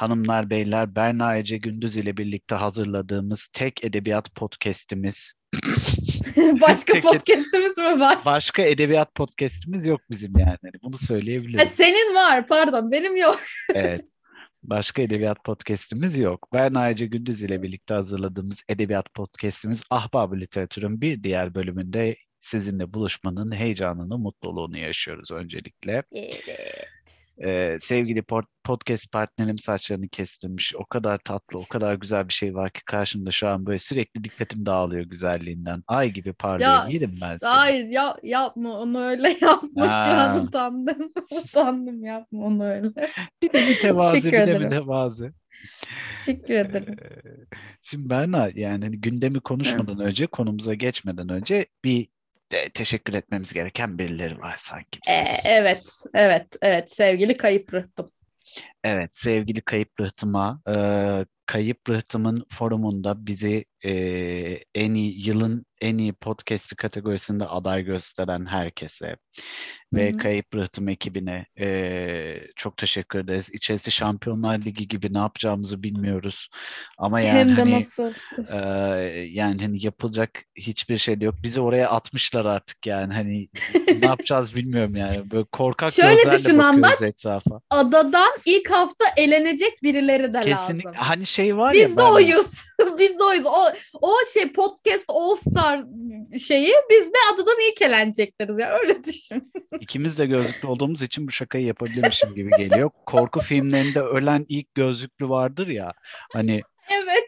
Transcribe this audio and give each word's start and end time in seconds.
hanımlar 0.00 0.50
beyler 0.50 0.94
Berna 0.96 1.36
Ece 1.36 1.56
Gündüz 1.56 1.96
ile 1.96 2.16
birlikte 2.16 2.54
hazırladığımız 2.54 3.48
tek 3.52 3.84
edebiyat 3.84 4.34
podcast'imiz. 4.34 5.32
Başka 6.36 6.92
tek- 6.92 7.02
podcast'imiz 7.02 7.78
mi 7.78 8.00
var? 8.00 8.18
Başka 8.24 8.62
edebiyat 8.62 9.14
podcast'imiz 9.14 9.86
yok 9.86 10.00
bizim 10.10 10.38
yani. 10.38 10.72
Bunu 10.82 10.94
Ha, 10.94 11.06
söyleyebilirim. 11.06 11.68
senin 11.68 12.14
var 12.14 12.46
pardon 12.46 12.92
benim 12.92 13.16
yok. 13.16 13.40
Evet. 13.74 14.04
Başka 14.62 15.02
edebiyat 15.02 15.44
podcast'imiz 15.44 16.18
yok. 16.18 16.48
Berna 16.52 16.90
Ece 16.90 17.06
Gündüz 17.06 17.42
ile 17.42 17.62
birlikte 17.62 17.94
hazırladığımız 17.94 18.62
edebiyat 18.68 19.14
podcast'imiz 19.14 19.82
Ahbab 19.90 20.32
Literatür'ün 20.40 21.00
bir 21.00 21.22
diğer 21.22 21.54
bölümünde 21.54 22.16
sizinle 22.40 22.94
buluşmanın 22.94 23.52
heyecanını, 23.52 24.18
mutluluğunu 24.18 24.78
yaşıyoruz 24.78 25.30
öncelikle. 25.30 26.02
Evet. 26.12 27.19
Ee, 27.44 27.76
sevgili 27.80 28.20
pod- 28.20 28.46
podcast 28.64 29.12
partnerim 29.12 29.58
saçlarını 29.58 30.08
kestirmiş. 30.08 30.74
O 30.76 30.84
kadar 30.86 31.18
tatlı, 31.18 31.58
o 31.58 31.64
kadar 31.66 31.94
güzel 31.94 32.28
bir 32.28 32.32
şey 32.32 32.54
var 32.54 32.70
ki 32.70 32.80
karşımda 32.84 33.30
şu 33.30 33.48
an 33.48 33.66
böyle 33.66 33.78
sürekli 33.78 34.24
dikkatim 34.24 34.66
dağılıyor 34.66 35.04
güzelliğinden. 35.04 35.82
Ay 35.86 36.10
gibi 36.10 36.32
parlıyor. 36.32 36.70
Ya 36.70 36.86
Yerim 36.88 37.10
ben 37.22 37.36
seni. 37.36 37.50
hayır 37.50 37.86
ya, 37.86 38.16
yapma 38.22 38.78
onu 38.78 39.00
öyle 39.04 39.28
yapma 39.40 39.84
şu 39.84 39.90
Ha. 39.90 40.34
an 40.36 40.44
utandım. 40.46 41.12
utandım 41.44 42.04
yapma 42.04 42.44
onu 42.44 42.64
öyle. 42.64 42.88
Bir 43.42 43.52
de 43.52 43.68
mütevazı, 43.68 44.16
bir 44.16 44.32
de 44.32 44.36
ederim. 44.42 44.62
mütevazı. 44.62 45.32
Teşekkür 46.10 46.54
ederim. 46.54 46.96
Ee, 47.02 47.30
Şimdi 47.82 48.10
Berna 48.10 48.48
yani 48.54 48.84
hani 48.84 49.00
gündemi 49.00 49.40
konuşmadan 49.40 50.00
önce, 50.00 50.26
konumuza 50.26 50.74
geçmeden 50.74 51.28
önce 51.28 51.66
bir 51.84 52.08
de 52.52 52.70
teşekkür 52.74 53.14
etmemiz 53.14 53.52
gereken 53.52 53.98
birileri 53.98 54.38
var 54.38 54.54
sanki. 54.58 55.00
bizim. 55.06 55.20
Ee, 55.22 55.40
evet 55.44 55.82
evet 56.14 56.46
evet 56.62 56.92
sevgili 56.92 57.36
kayıp 57.36 57.74
rıhtım. 57.74 58.12
Evet, 58.84 59.10
sevgili 59.12 59.60
Kayıp 59.60 60.00
Rıhtım'a, 60.00 60.60
e, 60.68 60.74
Kayıp 61.46 61.90
Rıhtım'ın 61.90 62.46
forumunda 62.48 63.26
bizi 63.26 63.64
e, 63.84 63.92
en 64.74 64.94
iyi 64.94 65.28
yılın 65.28 65.66
en 65.80 65.98
iyi 65.98 66.12
podcast'i 66.12 66.76
kategorisinde 66.76 67.44
aday 67.46 67.82
gösteren 67.84 68.46
herkese 68.46 69.16
ve 69.92 70.10
Hı 70.10 70.14
hı. 70.14 70.18
Kayıp 70.18 70.54
Rıhtım 70.54 70.88
ekibine 70.88 71.46
e, 71.60 72.40
çok 72.56 72.76
teşekkür 72.76 73.18
ederiz. 73.18 73.50
İçerisi 73.52 73.90
Şampiyonlar 73.90 74.58
Ligi 74.58 74.88
gibi 74.88 75.14
ne 75.14 75.18
yapacağımızı 75.18 75.82
bilmiyoruz. 75.82 76.48
Ama 76.98 77.20
yani 77.20 77.38
Hem 77.38 77.48
de 77.48 77.60
hani 77.60 77.74
nasıl. 77.74 78.12
e, 78.52 78.58
yani 79.30 79.62
hani 79.62 79.84
yapılacak 79.84 80.30
hiçbir 80.56 80.98
şey 80.98 81.20
de 81.20 81.24
yok. 81.24 81.34
Bizi 81.42 81.60
oraya 81.60 81.90
atmışlar 81.90 82.44
artık 82.44 82.86
yani 82.86 83.14
hani 83.14 83.48
ne 84.00 84.06
yapacağız 84.06 84.54
bilmiyorum 84.56 84.96
yani. 84.96 85.30
Böyle 85.30 85.44
korkak 85.52 85.92
Şöyle 85.92 86.32
düşün 86.32 86.58
Andaç. 86.58 87.02
etrafa. 87.02 87.60
Adadan 87.70 88.30
ilk 88.44 88.70
hafta 88.70 89.04
elenecek 89.16 89.82
birileri 89.82 90.34
de 90.34 90.40
Kesinlikle. 90.40 90.88
lazım. 90.88 91.02
Hani 91.02 91.26
şey 91.26 91.56
var 91.56 91.72
ya 91.74 91.86
Biz 91.86 91.96
de 91.96 92.02
oyuz. 92.02 92.64
biz 92.98 93.18
de 93.18 93.24
oyuz. 93.24 93.46
O, 93.46 93.69
o 94.00 94.12
şey 94.34 94.52
podcast 94.52 95.04
All 95.08 95.36
Star 95.36 95.84
şeyi 96.38 96.72
biz 96.90 97.06
de 97.06 97.16
adadan 97.34 97.56
ilk 97.70 97.82
elenecekleriz 97.82 98.58
ya 98.58 98.78
öyle 98.78 99.04
düşün. 99.04 99.52
ikimiz 99.80 100.18
de 100.18 100.26
gözlüklü 100.26 100.68
olduğumuz 100.68 101.02
için 101.02 101.26
bu 101.26 101.32
şakayı 101.32 101.66
yapabilirmişim 101.66 102.34
gibi 102.34 102.50
geliyor. 102.58 102.90
Korku 103.06 103.40
filmlerinde 103.40 104.00
ölen 104.00 104.46
ilk 104.48 104.74
gözlüklü 104.74 105.28
vardır 105.28 105.66
ya. 105.66 105.92
Hani 106.32 106.62
Evet. 106.92 107.24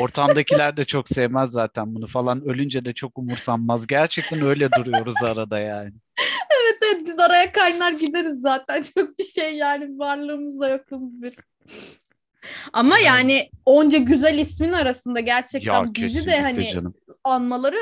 ortamdakiler 0.00 0.76
de 0.76 0.84
çok 0.84 1.08
sevmez 1.08 1.50
zaten 1.50 1.94
bunu 1.94 2.06
falan. 2.06 2.48
Ölünce 2.48 2.84
de 2.84 2.92
çok 2.92 3.18
umursanmaz. 3.18 3.86
Gerçekten 3.86 4.42
öyle 4.42 4.72
duruyoruz 4.72 5.14
arada 5.24 5.58
yani. 5.58 5.92
Evet 6.62 6.78
evet 6.82 7.06
biz 7.06 7.18
araya 7.18 7.52
kaynar 7.52 7.92
gideriz 7.92 8.40
zaten. 8.40 8.82
Çok 8.96 9.18
bir 9.18 9.24
şey 9.24 9.54
yani 9.54 9.98
varlığımızla 9.98 10.68
yokluğumuz 10.68 11.22
bir. 11.22 11.34
Ama 12.72 12.98
Yani- 12.98 13.50
onca 13.66 13.98
güzel 13.98 14.38
ismin 14.38 14.72
arasında 14.72 15.20
gerçekten 15.20 15.72
Ya 15.84 15.94
bizi 15.94 16.26
de 16.26 16.40
hani 16.40 16.70
canım. 16.72 16.94
anmaları 17.24 17.78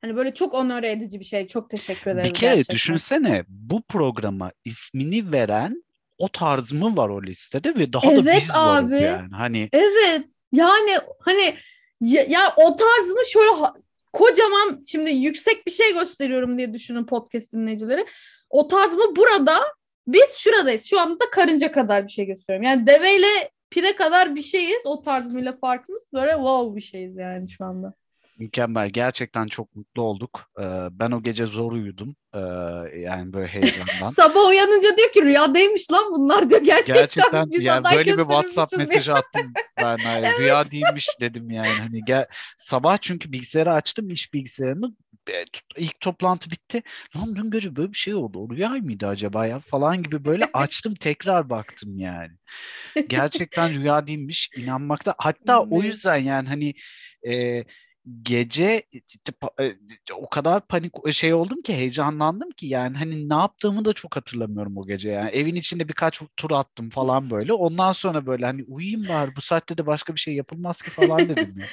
hani 0.00 0.16
böyle 0.16 0.34
çok 0.34 0.54
onore 0.54 0.90
edici 0.90 1.20
bir 1.20 1.24
şey. 1.24 1.48
Çok 1.48 1.70
teşekkür 1.70 2.10
ederim 2.10 2.28
Bir 2.30 2.34
kere 2.34 2.50
gerçekten. 2.54 2.74
düşünsene 2.74 3.44
bu 3.48 3.82
programa 3.82 4.52
ismini 4.64 5.32
veren 5.32 5.84
o 6.18 6.28
tarz 6.28 6.72
mı 6.72 6.96
var 6.96 7.08
o 7.08 7.22
listede 7.22 7.74
ve 7.74 7.92
daha 7.92 8.10
da 8.10 8.12
Evet 8.14 8.42
biz 8.42 8.50
varız 8.56 8.92
abi. 8.92 9.02
yani. 9.02 9.28
Hani 9.32 9.68
Evet. 9.72 10.22
Yani 10.52 10.90
hani 11.20 11.54
ya, 12.00 12.22
ya 12.28 12.52
o 12.56 12.76
tarz 12.76 13.08
mı 13.08 13.20
şöyle 13.32 13.50
kocaman 14.12 14.82
şimdi 14.86 15.10
yüksek 15.10 15.66
bir 15.66 15.70
şey 15.72 15.92
gösteriyorum 15.92 16.58
diye 16.58 16.74
düşünün 16.74 17.04
podcast 17.06 17.52
dinleyicileri. 17.52 18.06
O 18.50 18.68
tarz 18.68 18.94
mı 18.94 19.16
burada 19.16 19.60
biz 20.06 20.36
şuradayız. 20.38 20.84
Şu 20.84 21.00
anda 21.00 21.24
karınca 21.32 21.72
kadar 21.72 22.04
bir 22.04 22.12
şey 22.12 22.26
gösteriyorum. 22.26 22.68
Yani 22.68 22.86
deveyle 22.86 23.26
pire 23.72 23.96
kadar 23.96 24.34
bir 24.34 24.42
şeyiz. 24.42 24.82
O 24.84 25.02
tarz 25.02 25.34
mıyla 25.34 25.56
farkımız 25.56 26.02
böyle 26.12 26.32
wow 26.32 26.76
bir 26.76 26.80
şeyiz 26.80 27.16
yani 27.16 27.50
şu 27.50 27.64
anda. 27.64 27.94
Mükemmel. 28.38 28.88
Gerçekten 28.88 29.46
çok 29.46 29.76
mutlu 29.76 30.02
olduk. 30.02 30.50
Ee, 30.58 30.62
ben 30.90 31.10
o 31.10 31.22
gece 31.22 31.46
zor 31.46 31.72
uyudum. 31.72 32.16
Ee, 32.34 32.38
yani 32.98 33.32
böyle 33.32 33.46
heyecandan. 33.46 34.10
Sabah 34.16 34.48
uyanınca 34.48 34.96
diyor 34.96 35.12
ki 35.12 35.22
rüyadaymış 35.22 35.92
lan 35.92 36.04
bunlar 36.12 36.50
diyor. 36.50 36.60
Gerçekten, 36.60 36.94
Gerçekten 36.94 37.50
biz 37.50 37.62
yani 37.62 37.84
böyle 37.94 38.12
bir 38.12 38.22
WhatsApp 38.22 38.78
mesajı 38.78 39.14
attım 39.14 39.52
ben. 39.80 39.96
Hani 39.98 40.38
Rüya 40.38 40.70
değilmiş 40.70 41.08
dedim 41.20 41.50
yani. 41.50 41.68
Hani 41.80 42.00
gel 42.06 42.26
sabah 42.58 42.98
çünkü 42.98 43.32
bilgisayarı 43.32 43.72
açtım 43.72 44.10
iş 44.10 44.34
bilgisayarını. 44.34 44.94
E, 45.30 45.44
İlk 45.76 46.00
toplantı 46.00 46.50
bitti. 46.50 46.82
Lan 47.16 47.36
dün 47.36 47.50
gece 47.50 47.76
böyle 47.76 47.92
bir 47.92 47.98
şey 47.98 48.14
oldu. 48.14 48.38
O 48.38 48.50
rüya 48.50 48.68
mıydı 48.70 49.06
acaba 49.06 49.46
ya 49.46 49.58
falan 49.58 50.02
gibi 50.02 50.24
böyle 50.24 50.44
açtım 50.52 50.94
tekrar 50.94 51.50
baktım 51.50 51.98
yani. 51.98 52.32
Gerçekten 53.08 53.70
rüya 53.74 54.06
değilmiş 54.06 54.50
inanmakta. 54.56 55.14
Hatta 55.18 55.62
o 55.70 55.82
yüzden 55.82 56.16
yani 56.16 56.48
hani 56.48 56.74
e, 57.28 57.64
gece 58.22 58.82
pa- 59.42 59.62
e, 59.62 59.76
o 60.14 60.28
kadar 60.28 60.66
panik 60.66 60.92
şey 61.12 61.34
oldum 61.34 61.62
ki 61.62 61.74
heyecanlandım 61.74 62.50
ki 62.50 62.66
yani 62.66 62.96
hani 62.96 63.28
ne 63.28 63.34
yaptığımı 63.34 63.84
da 63.84 63.92
çok 63.92 64.16
hatırlamıyorum 64.16 64.76
o 64.76 64.86
gece 64.86 65.10
yani 65.10 65.30
evin 65.30 65.54
içinde 65.54 65.88
birkaç 65.88 66.20
tur 66.36 66.50
attım 66.50 66.90
falan 66.90 67.30
böyle 67.30 67.52
ondan 67.52 67.92
sonra 67.92 68.26
böyle 68.26 68.46
hani 68.46 68.64
uyuyayım 68.64 69.08
bari 69.08 69.36
bu 69.36 69.40
saatte 69.40 69.78
de 69.78 69.86
başka 69.86 70.14
bir 70.14 70.20
şey 70.20 70.34
yapılmaz 70.34 70.82
ki 70.82 70.90
falan 70.90 71.28
dedim 71.28 71.54
ya. 71.58 71.68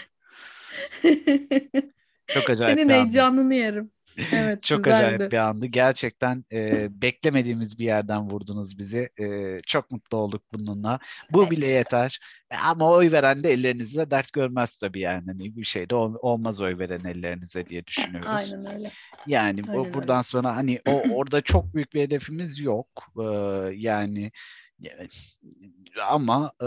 Çok 2.33 2.49
acayip 2.49 2.79
Senin 2.79 2.89
heyecanını 2.89 3.53
yerim. 3.55 3.91
Evet 4.33 4.63
Çok 4.63 4.83
güzeldi. 4.83 5.05
acayip 5.15 5.31
bir 5.31 5.37
andı. 5.37 5.65
Gerçekten 5.65 6.45
e, 6.51 6.87
beklemediğimiz 7.01 7.79
bir 7.79 7.85
yerden 7.85 8.29
vurdunuz 8.29 8.77
bizi. 8.77 9.09
E, 9.21 9.57
çok 9.67 9.91
mutlu 9.91 10.17
olduk 10.17 10.41
bununla. 10.53 10.99
Bu 11.31 11.41
Evet. 11.41 11.51
bile 11.51 11.67
yeter. 11.67 12.19
E, 12.51 12.55
Ama 12.57 12.89
oy 12.91 13.11
veren 13.11 13.43
de 13.43 13.51
ellerinizle 13.53 14.11
dert 14.11 14.33
görmez 14.33 14.77
tabii 14.77 14.99
yani. 14.99 15.23
Hani 15.25 15.55
bir 15.55 15.63
şey 15.63 15.89
de 15.89 15.95
ol- 15.95 16.15
olmaz 16.21 16.61
oy 16.61 16.77
veren 16.79 17.05
ellerinize 17.05 17.65
diye 17.65 17.85
düşünüyoruz. 17.87 18.29
Aynen 18.29 18.75
öyle. 18.75 18.91
Yani 19.27 19.63
bu- 19.67 19.71
Aynen 19.71 19.85
öyle. 19.85 19.93
buradan 19.93 20.21
sonra 20.21 20.55
hani 20.55 20.81
o 20.87 21.03
orada 21.13 21.41
çok 21.41 21.75
büyük 21.75 21.93
bir 21.93 22.01
hedefimiz 22.01 22.59
yok. 22.59 22.87
Ee, 23.19 23.23
yani 23.75 24.31
evet. 24.83 25.17
ama 26.09 26.51
e, 26.61 26.65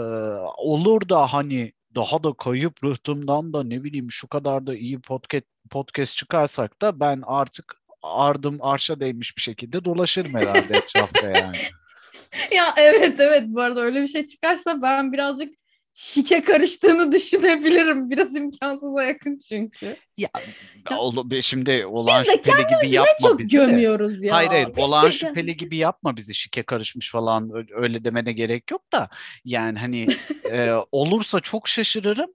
olur 0.57 1.09
da 1.09 1.27
hani 1.33 1.73
daha 1.95 2.23
da 2.23 2.33
kayıp 2.33 2.83
rıhtımdan 2.83 3.53
da 3.53 3.63
ne 3.63 3.83
bileyim 3.83 4.11
şu 4.11 4.27
kadar 4.27 4.67
da 4.67 4.75
iyi 4.75 4.99
podcast 5.01 5.45
podcast 5.73 6.17
çıkarsak 6.17 6.81
da 6.81 6.99
ben 6.99 7.23
artık 7.25 7.75
ardım 8.03 8.57
arşa 8.61 8.99
değmiş 8.99 9.37
bir 9.37 9.41
şekilde 9.41 9.85
dolaşırım 9.85 10.33
herhalde 10.33 10.77
etrafta 10.77 11.27
yani. 11.27 11.57
Ya 12.51 12.65
evet 12.77 13.19
evet 13.19 13.43
bu 13.45 13.61
arada 13.61 13.81
öyle 13.81 14.01
bir 14.01 14.07
şey 14.07 14.25
çıkarsa 14.27 14.81
ben 14.81 15.13
birazcık 15.13 15.53
şike 15.93 16.43
karıştığını 16.43 17.11
düşünebilirim. 17.11 18.09
Biraz 18.09 18.35
imkansıza 18.35 19.03
yakın 19.03 19.39
çünkü. 19.49 19.97
Ya 20.17 20.29
be- 21.25 21.41
şimdi 21.41 21.85
olağan 21.85 22.23
şüpheli 22.23 22.65
gibi 22.67 22.93
yapma 22.93 23.27
çok 23.29 23.39
bizi 23.39 23.57
de. 23.57 23.65
gömüyoruz 23.65 24.23
ya. 24.23 24.35
Hayır 24.35 24.49
hayır 24.49 24.67
Biz 24.67 24.83
olağan 24.83 25.07
şey- 25.07 25.27
şüpheli 25.29 25.57
gibi 25.57 25.77
yapma 25.77 26.17
bizi 26.17 26.33
şike 26.33 26.63
karışmış 26.63 27.11
falan 27.11 27.51
öyle 27.75 28.03
demene 28.03 28.33
gerek 28.33 28.71
yok 28.71 28.91
da 28.91 29.09
yani 29.45 29.79
hani 29.79 30.07
e, 30.51 30.71
olursa 30.91 31.39
çok 31.39 31.67
şaşırırım 31.67 32.29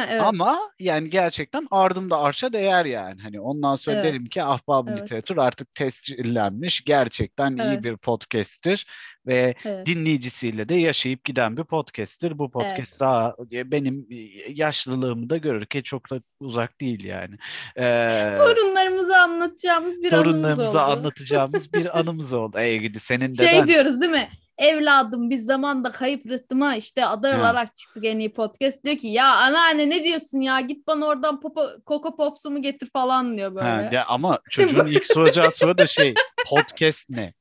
Ha, 0.00 0.06
evet. 0.10 0.22
ama 0.22 0.58
yani 0.78 1.10
gerçekten 1.10 1.66
ardımda 1.70 2.18
arşa 2.18 2.52
değer 2.52 2.84
yani 2.84 3.22
hani 3.22 3.40
ondan 3.40 3.76
sonra 3.76 3.96
Evet. 3.96 4.04
derim 4.04 4.26
ki 4.26 4.42
Ahbab 4.42 4.88
Evet. 4.88 5.02
Literatür 5.02 5.36
artık 5.36 5.74
tescillenmiş 5.74 6.84
gerçekten 6.84 7.56
iyi 7.56 7.62
Evet. 7.62 7.84
bir 7.84 7.96
podcast'tir 7.96 8.86
ve 9.26 9.54
Evet. 9.64 9.86
dinleyicisiyle 9.86 10.68
de 10.68 10.74
yaşayıp 10.74 11.24
giden 11.24 11.56
bir 11.56 11.64
podcast'tir 11.64 12.38
bu 12.38 12.50
podcast 12.50 12.92
Evet. 12.92 13.00
daha 13.00 13.34
benim 13.50 14.06
e, 14.10 14.16
yaşlılığımı 14.52 15.30
da 15.30 15.36
görür 15.36 15.66
ki 15.66 15.82
çok 15.82 16.10
da 16.10 16.20
uzak 16.40 16.80
değil 16.80 17.04
yani. 17.04 17.34
Ee, 17.76 18.34
Torunlarımıza 18.38 19.16
anlatacağımız 19.22 20.02
bir 20.02 20.12
anımız 20.12 20.26
oldu. 20.26 20.32
torunlarımıza 20.32 20.82
anlatacağımız 20.84 21.72
bir 21.72 21.98
anımız 21.98 22.32
oldu. 22.32 22.58
Ey 22.60 22.78
gidi 22.78 23.00
senin 23.00 23.28
de 23.32 23.48
Şey 23.48 23.58
ben. 23.60 23.68
diyoruz 23.68 24.00
değil 24.00 24.12
mi? 24.12 24.28
Evladım 24.60 25.30
biz 25.30 25.44
zamanda 25.44 25.90
kayıp 25.90 26.26
rıhtıma 26.26 26.76
işte 26.76 27.06
aday 27.06 27.32
Ha. 27.32 27.40
olarak 27.40 27.76
çıktık 27.76 28.04
en 28.04 28.18
iyi 28.18 28.32
podcast. 28.32 28.84
Diyor 28.84 28.96
ki 28.96 29.06
ya 29.08 29.34
anneanne 29.34 29.90
ne 29.90 30.04
diyorsun 30.04 30.40
ya 30.40 30.60
git 30.60 30.86
bana 30.86 31.06
oradan 31.06 31.40
popo, 31.40 31.66
Coco 31.86 32.16
Pops'umu 32.16 32.62
getir 32.62 32.90
falan 32.92 33.36
diyor 33.38 33.54
böyle. 33.54 33.66
Ha, 33.86 33.92
de, 33.92 34.04
ama 34.04 34.38
çocuğun 34.50 34.86
ilk 34.86 35.06
soracağı 35.06 35.52
soru 35.52 35.78
da 35.78 35.86
şey 35.86 36.14
podcast 36.46 37.10
ne? 37.10 37.32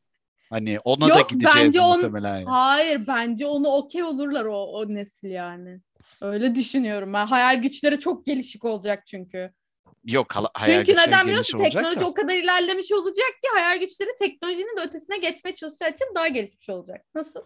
Hani 0.49 0.79
ona 0.83 1.07
Yok, 1.07 1.17
da 1.17 1.21
gideceğiz 1.21 1.55
bence 1.67 1.81
on- 1.81 1.95
muhtemelen. 1.95 2.35
yani. 2.35 2.45
Hayır 2.45 3.07
bence 3.07 3.45
onu 3.47 3.67
okey 3.67 4.03
olurlar 4.03 4.45
o, 4.45 4.55
o 4.63 4.89
nesil 4.89 5.29
yani. 5.29 5.79
Öyle 6.21 6.55
düşünüyorum 6.55 7.13
ben. 7.13 7.25
Hayal 7.25 7.61
güçleri 7.61 7.99
çok 7.99 8.25
gelişik 8.25 8.65
olacak 8.65 9.07
çünkü. 9.07 9.53
Yok 10.05 10.35
hala- 10.35 10.51
hayal 10.53 10.85
Çünkü 10.85 10.99
neden 10.99 11.25
biliyor 11.25 11.25
geniş 11.37 11.53
musun? 11.53 11.57
olacak 11.57 11.71
Teknoloji 11.73 11.99
da. 11.99 12.05
o 12.07 12.13
kadar 12.13 12.35
ilerlemiş 12.35 12.91
olacak 12.91 13.27
ki 13.43 13.47
hayal 13.53 13.79
güçleri 13.79 14.09
teknolojinin 14.19 14.77
de 14.77 14.81
ötesine 14.81 15.17
geçmeye 15.17 15.55
çalışacağı 15.55 15.89
için 15.91 16.05
daha 16.15 16.27
gelişmiş 16.27 16.69
olacak. 16.69 17.05
Nasıl? 17.15 17.39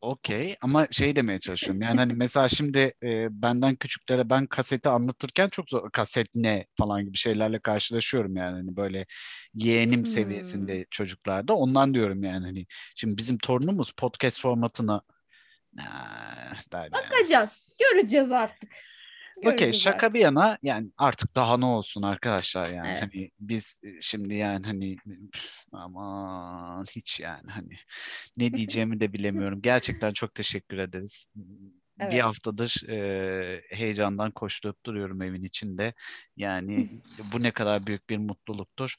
Okey 0.00 0.56
ama 0.60 0.86
şey 0.90 1.16
demeye 1.16 1.40
çalışıyorum. 1.40 1.82
Yani 1.82 1.96
hani 1.96 2.12
mesela 2.12 2.48
şimdi 2.48 2.78
e, 3.02 3.42
benden 3.42 3.76
küçüklere 3.76 4.30
ben 4.30 4.46
kaseti 4.46 4.88
anlatırken 4.88 5.48
çok 5.48 5.70
zor 5.70 5.90
kaset 5.90 6.26
ne 6.34 6.66
falan 6.78 7.04
gibi 7.04 7.16
şeylerle 7.16 7.58
karşılaşıyorum 7.58 8.36
yani 8.36 8.52
hani 8.56 8.76
böyle 8.76 9.06
yeğenim 9.54 9.98
Hmm. 9.98 10.06
seviyesinde 10.06 10.86
çocuklarda. 10.90 11.54
Ondan 11.54 11.94
diyorum 11.94 12.24
yani 12.24 12.44
hani 12.46 12.66
şimdi 12.96 13.16
bizim 13.16 13.38
torunumuz 13.38 13.92
podcast 13.92 14.40
formatına 14.40 15.02
Ah, 15.80 16.72
der 16.72 16.80
yani. 16.82 16.92
Bakacağız. 16.92 17.76
Göreceğiz 17.92 18.32
artık. 18.32 18.70
Okey 19.42 19.72
şaka 19.72 20.14
artık. 20.14 20.14
bir 20.14 20.20
yana 20.20 20.58
yani 20.62 20.90
artık 20.98 21.36
daha 21.36 21.56
ne 21.56 21.64
olsun 21.64 22.02
arkadaşlar 22.02 22.70
yani 22.70 22.96
Evet. 22.96 23.00
hani 23.00 23.30
biz 23.40 23.78
e, 23.84 24.00
şimdi 24.00 24.34
yani 24.34 24.66
hani 24.66 25.00
aman 25.72 26.84
hiç 26.96 27.20
yani 27.20 27.50
hani 27.50 27.74
ne 28.36 28.54
diyeceğimi 28.56 29.00
de 29.00 29.12
bilemiyorum. 29.12 29.62
Gerçekten 29.62 30.12
çok 30.12 30.34
teşekkür 30.34 30.78
ederiz. 30.78 31.26
Bir 31.98 32.18
Evet. 32.18 32.20
haftadır 32.20 32.88
e, 32.88 33.62
heyecandan 33.70 34.30
koşturup 34.30 34.86
duruyorum 34.86 35.22
evin 35.22 35.44
içinde. 35.44 35.94
Yani 36.36 36.90
bu 37.18 37.42
ne 37.42 37.52
kadar 37.52 37.86
büyük 37.86 38.10
bir 38.10 38.18
mutluluktur. 38.18 38.94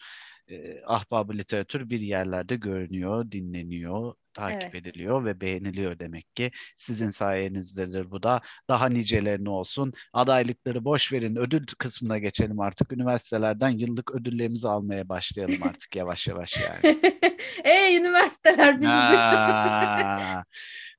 E, 0.48 0.82
Ahbab-ı 0.86 1.34
literatür 1.38 1.90
bir 1.90 2.00
yerlerde 2.00 2.56
görünüyor, 2.56 3.32
dinleniyor, 3.32 4.14
takip 4.34 4.62
Evet. 4.62 4.76
ediliyor 4.76 5.26
ve 5.26 5.42
beğeniliyor 5.42 6.00
demek 6.00 6.36
ki. 6.36 6.52
Sizin 6.76 7.10
sayenizdedir 7.10 8.12
bu 8.12 8.24
da. 8.24 8.42
Daha 8.70 8.90
nicelerini 8.90 9.50
olsun. 9.50 9.94
Adaylıkları 10.14 10.86
boş 10.86 11.14
verin. 11.14 11.36
Ödül 11.36 11.66
kısmına 11.78 12.18
geçelim 12.18 12.60
artık. 12.60 12.92
Üniversitelerden 12.94 13.70
yıllık 13.70 14.16
ödüllerimizi 14.16 14.68
almaya 14.68 15.10
başlayalım 15.10 15.64
artık 15.64 15.96
yavaş 15.96 16.28
yavaş 16.28 16.58
yani. 16.58 17.00
Ey 17.64 17.98
üniversiteler 17.98 18.82
bizi. 18.82 18.92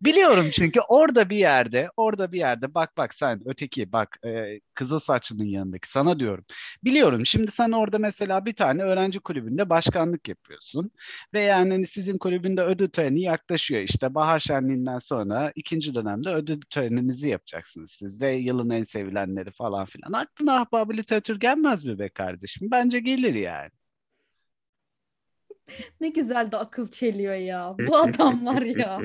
Biliyorum 0.00 0.50
çünkü 0.52 0.81
orada 0.81 1.31
bir 1.31 1.36
yerde, 1.36 1.88
orada 1.96 2.32
bir 2.32 2.38
yerde 2.38 2.75
bak 2.75 2.96
bak 2.96 3.14
sen 3.14 3.40
öteki 3.46 3.92
bak 3.92 4.19
e, 4.26 4.60
kızıl 4.75 4.98
saçlının 4.98 5.44
yanındaki 5.44 5.90
sana 5.90 6.19
diyorum. 6.19 6.44
Biliyorum 6.84 7.26
şimdi 7.26 7.50
sen 7.50 7.72
orada 7.72 7.98
mesela 7.98 8.46
bir 8.46 8.54
tane 8.54 8.82
öğrenci 8.82 9.20
kulübünde 9.20 9.70
başkanlık 9.70 10.28
yapıyorsun 10.28 10.90
ve 11.34 11.40
yani 11.40 11.70
hani 11.72 11.86
sizin 11.86 12.19
kulübünde 12.19 12.62
ödül 12.62 12.88
töreni 12.88 13.22
yaklaşıyor. 13.24 13.80
İşte 13.82 14.14
bahar 14.14 14.38
şenliğinden 14.38 14.98
sonra 14.98 15.52
ikinci 15.54 15.94
dönemde 15.94 16.30
ödül 16.30 16.60
töreninizi 16.70 17.28
yapacaksınız. 17.28 17.90
Siz 17.90 18.20
de 18.20 18.26
yılın 18.26 18.70
en 18.70 18.82
sevilenleri 18.82 19.50
falan 19.50 19.84
filan. 19.84 20.12
Aklına 20.12 20.60
ahbabı 20.60 20.92
literatür 20.96 21.40
gelmez 21.40 21.84
mi 21.84 21.98
be 21.98 22.08
kardeşim? 22.08 22.68
Bence 22.70 23.00
gelir 23.00 23.34
yani. 23.34 23.70
Ne 26.00 26.08
güzel 26.08 26.52
de 26.52 26.56
akıl 26.56 26.90
çeliyor 26.90 27.34
ya. 27.34 27.74
Bu 27.88 27.96
adam 28.02 28.46
var 28.46 28.62
ya. 28.62 29.00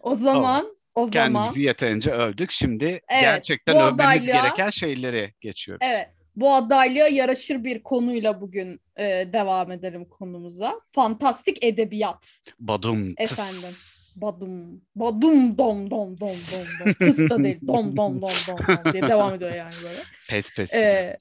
o 0.00 0.14
zaman 0.14 0.76
o 0.94 1.06
zaman 1.06 1.32
Kendimizi 1.32 1.62
yeterince 1.62 2.10
övdük. 2.10 2.50
Şimdi 2.50 2.84
Evet, 2.84 3.02
gerçekten 3.08 3.76
övmemiz 3.76 4.28
adaylığa- 4.28 4.42
gereken 4.42 4.70
şeyleri 4.70 5.34
geçiyoruz. 5.40 5.86
evet 5.90 6.08
bu 6.36 6.54
adaylığa 6.54 7.08
yaraşır 7.08 7.64
bir 7.64 7.82
konuyla 7.82 8.40
bugün 8.40 8.80
e, 8.98 9.04
devam 9.32 9.72
edelim 9.72 10.04
konumuza. 10.04 10.80
Fantastik 10.92 11.64
edebiyat. 11.64 12.26
Badum 12.60 13.14
tıs. 13.14 13.32
Efendim. 13.32 13.76
Badum. 14.16 14.82
Badum 14.96 15.58
dom 15.58 15.90
dom 15.90 16.20
dom 16.20 16.36
dom 16.52 16.66
dom. 16.80 16.92
Tıs 16.92 17.18
da 17.30 17.44
değil. 17.44 17.58
Dom 17.66 17.96
dom 17.96 18.22
dom 18.22 18.22
dom 18.22 18.56
dom 18.68 18.92
diye 18.92 19.02
devam 19.02 19.34
ediyor 19.34 19.54
yani 19.54 19.74
böyle. 19.84 20.02
Pes 20.28 20.54
pes. 20.54 20.74
Ee, 20.74 21.16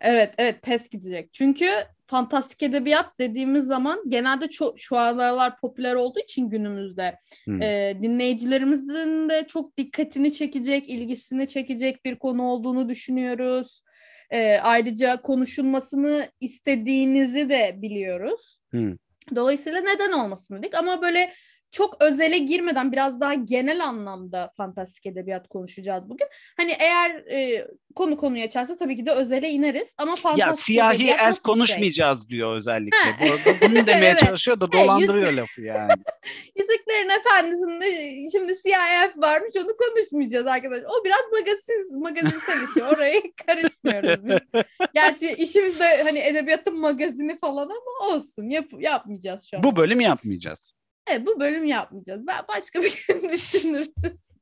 evet 0.00 0.34
evet 0.38 0.62
pes 0.62 0.88
gidecek. 0.88 1.32
Çünkü 1.32 1.66
fantastik 2.06 2.62
edebiyat 2.62 3.18
dediğimiz 3.18 3.66
zaman 3.66 4.02
genelde 4.08 4.48
çok 4.48 4.78
şu 4.80 4.96
aralar 4.96 5.60
popüler 5.60 5.94
olduğu 5.94 6.20
için 6.20 6.48
günümüzde 6.48 7.18
Hmm. 7.44 7.62
e, 7.62 7.98
dinleyicilerimizin 8.02 9.28
de 9.28 9.46
çok 9.48 9.76
dikkatini 9.76 10.32
çekecek, 10.32 10.88
ilgisini 10.88 11.48
çekecek 11.48 12.04
bir 12.04 12.16
konu 12.18 12.42
olduğunu 12.42 12.88
düşünüyoruz. 12.88 13.82
E, 14.30 14.58
ayrıca 14.58 15.22
konuşulmasını 15.22 16.30
istediğinizi 16.40 17.48
de 17.48 17.74
biliyoruz. 17.82 18.58
Hmm. 18.70 18.96
Dolayısıyla 19.34 19.80
neden 19.80 20.12
olmasın 20.12 20.58
dedik 20.58 20.74
ama 20.74 21.02
böyle 21.02 21.32
çok 21.70 22.02
özele 22.02 22.38
girmeden 22.38 22.92
biraz 22.92 23.20
daha 23.20 23.34
genel 23.34 23.84
anlamda 23.84 24.52
fantastik 24.56 25.06
edebiyat 25.06 25.48
konuşacağız 25.48 26.08
bugün. 26.08 26.26
Hani 26.56 26.76
eğer 26.78 27.10
e, 27.10 27.66
konu 27.94 28.16
konuyu 28.16 28.44
açarsa 28.44 28.76
tabii 28.76 28.96
ki 28.96 29.06
de 29.06 29.10
özele 29.12 29.50
ineriz 29.50 29.94
ama 29.98 30.14
fantastik 30.16 30.48
Ya 30.48 30.56
siyahi 30.56 30.96
edebiyat 30.96 31.20
elf 31.20 31.30
bir 31.30 31.34
şey? 31.34 31.42
konuşmayacağız 31.42 32.28
diyor 32.28 32.56
özellikle. 32.56 32.98
Bu, 33.20 33.24
bu- 33.26 33.68
bunu 33.68 33.86
demeye 33.86 34.10
Evet. 34.10 34.18
çalışıyor 34.18 34.60
da 34.60 34.72
dolandırıyor 34.72 35.32
lafı 35.32 35.60
yani. 35.62 35.92
Yüzüklerin 36.58 37.08
Efendisi'nde 37.08 37.86
şimdi 38.32 38.54
siyah 38.54 38.88
elf 39.04 39.16
varmış 39.16 39.56
onu 39.56 39.76
konuşmayacağız 39.76 40.46
arkadaşlar. 40.46 40.88
O 40.88 41.04
biraz 41.04 41.20
magazin, 41.32 42.00
magazinsel 42.02 42.62
işi. 42.62 42.82
Oraya 42.94 43.20
karışmıyoruz 43.46 44.24
biz. 44.28 44.62
Gerçi 44.94 45.32
işimiz 45.42 45.80
de 45.80 46.02
hani 46.02 46.18
edebiyatın 46.18 46.80
magazini 46.80 47.38
falan 47.38 47.68
ama 47.70 48.14
olsun. 48.14 48.48
Yap, 48.48 48.66
yapmayacağız 48.78 49.48
şu 49.50 49.56
an. 49.56 49.62
Bu 49.62 49.76
bölüm 49.76 50.00
yapmayacağız. 50.00 50.74
Evet, 51.10 51.26
bu 51.26 51.40
bölüm 51.40 51.64
yapmayacağız. 51.64 52.26
Ben 52.26 52.44
başka 52.48 52.82
bir 52.82 53.04
gün 53.08 53.28
düşünürüz. 53.32 54.40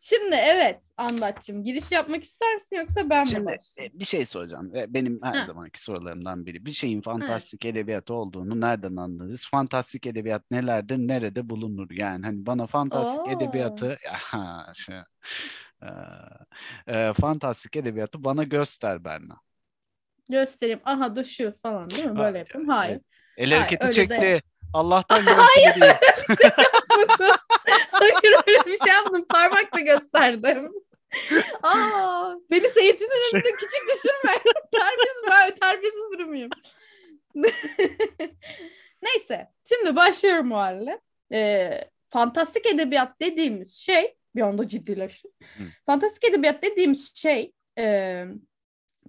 Şimdi 0.00 0.34
evet 0.34 0.92
Andatçım 0.96 1.64
giriş 1.64 1.92
yapmak 1.92 2.22
ister 2.24 2.54
misin 2.54 2.76
yoksa 2.76 3.10
ben 3.10 3.22
mi 3.24 3.28
Şimdi 3.28 3.56
e, 3.80 3.90
bir 4.00 4.04
şey 4.04 4.24
soracağım. 4.26 4.76
E, 4.76 4.94
Benim 4.94 5.20
her 5.22 5.34
Ha. 5.34 5.46
zamanki 5.46 5.82
sorularımdan 5.82 6.46
biri. 6.46 6.64
Bir 6.66 6.70
şeyin 6.70 7.00
fantastik 7.00 7.64
edebiyat 7.64 8.10
olduğunu 8.10 8.60
nereden 8.60 8.96
anlarız? 8.96 9.46
Fantastik 9.50 10.06
edebiyat 10.06 10.50
nelerdir? 10.50 10.98
Nerede 10.98 11.48
bulunur? 11.50 11.90
Yani 11.90 12.26
hani 12.26 12.46
bana 12.46 12.66
fantastik 12.66 13.26
Oo. 13.26 13.30
edebiyatı 13.30 13.98
şey, 14.74 14.96
e, 15.82 15.88
e, 16.86 17.12
fantastik 17.12 17.76
edebiyatı 17.76 18.24
bana 18.24 18.44
göster 18.44 19.04
Berna. 19.04 19.36
Göstereyim. 20.30 20.80
Aha 20.84 21.16
da 21.16 21.24
şu 21.24 21.54
falan 21.62 21.90
değil 21.90 22.04
mi? 22.04 22.10
Böyle 22.16 22.22
Hayır, 22.22 22.36
yapayım. 22.36 22.68
Hayır. 22.68 23.00
El 23.36 23.50
Hayır, 23.50 23.60
hareketi 23.60 23.84
öyle 23.84 23.92
çekti. 23.94 24.20
de- 24.20 24.42
Allah'tan 24.74 25.24
görüntü 25.24 25.80
değil. 25.80 25.94
Hayır 27.90 28.34
öyle 28.46 28.66
bir 28.66 28.78
şey 28.78 28.92
yapmadım. 28.94 29.24
Parmakla 29.28 29.80
gösterdim. 29.80 30.72
Aa, 31.62 32.34
beni 32.50 32.68
seyircinin 32.68 33.10
önünde 33.10 33.52
küçük 33.52 33.82
düşürme. 33.94 34.32
terbiyesiz 34.72 35.22
ben 35.30 35.54
terbiyesiz 35.54 36.12
biri 36.12 36.24
miyim? 36.24 36.50
Neyse. 39.02 39.48
Şimdi 39.68 39.96
başlıyorum 39.96 40.52
o 40.52 40.56
halde. 40.56 41.00
Ee, 41.32 41.84
fantastik 42.08 42.66
edebiyat 42.66 43.20
dediğimiz 43.20 43.76
şey 43.76 44.16
bir 44.36 44.42
anda 44.42 44.68
ciddileştim. 44.68 45.30
Fantastik 45.86 46.24
edebiyat 46.24 46.62
dediğimiz 46.62 47.16
şey 47.16 47.52
e, 47.78 48.24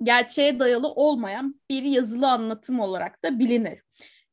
gerçeğe 0.03 0.59
dayalı 0.59 0.87
olmayan 0.87 1.61
bir 1.69 1.83
yazılı 1.83 2.31
anlatım 2.31 2.79
olarak 2.79 3.23
da 3.23 3.39
bilinir 3.39 3.81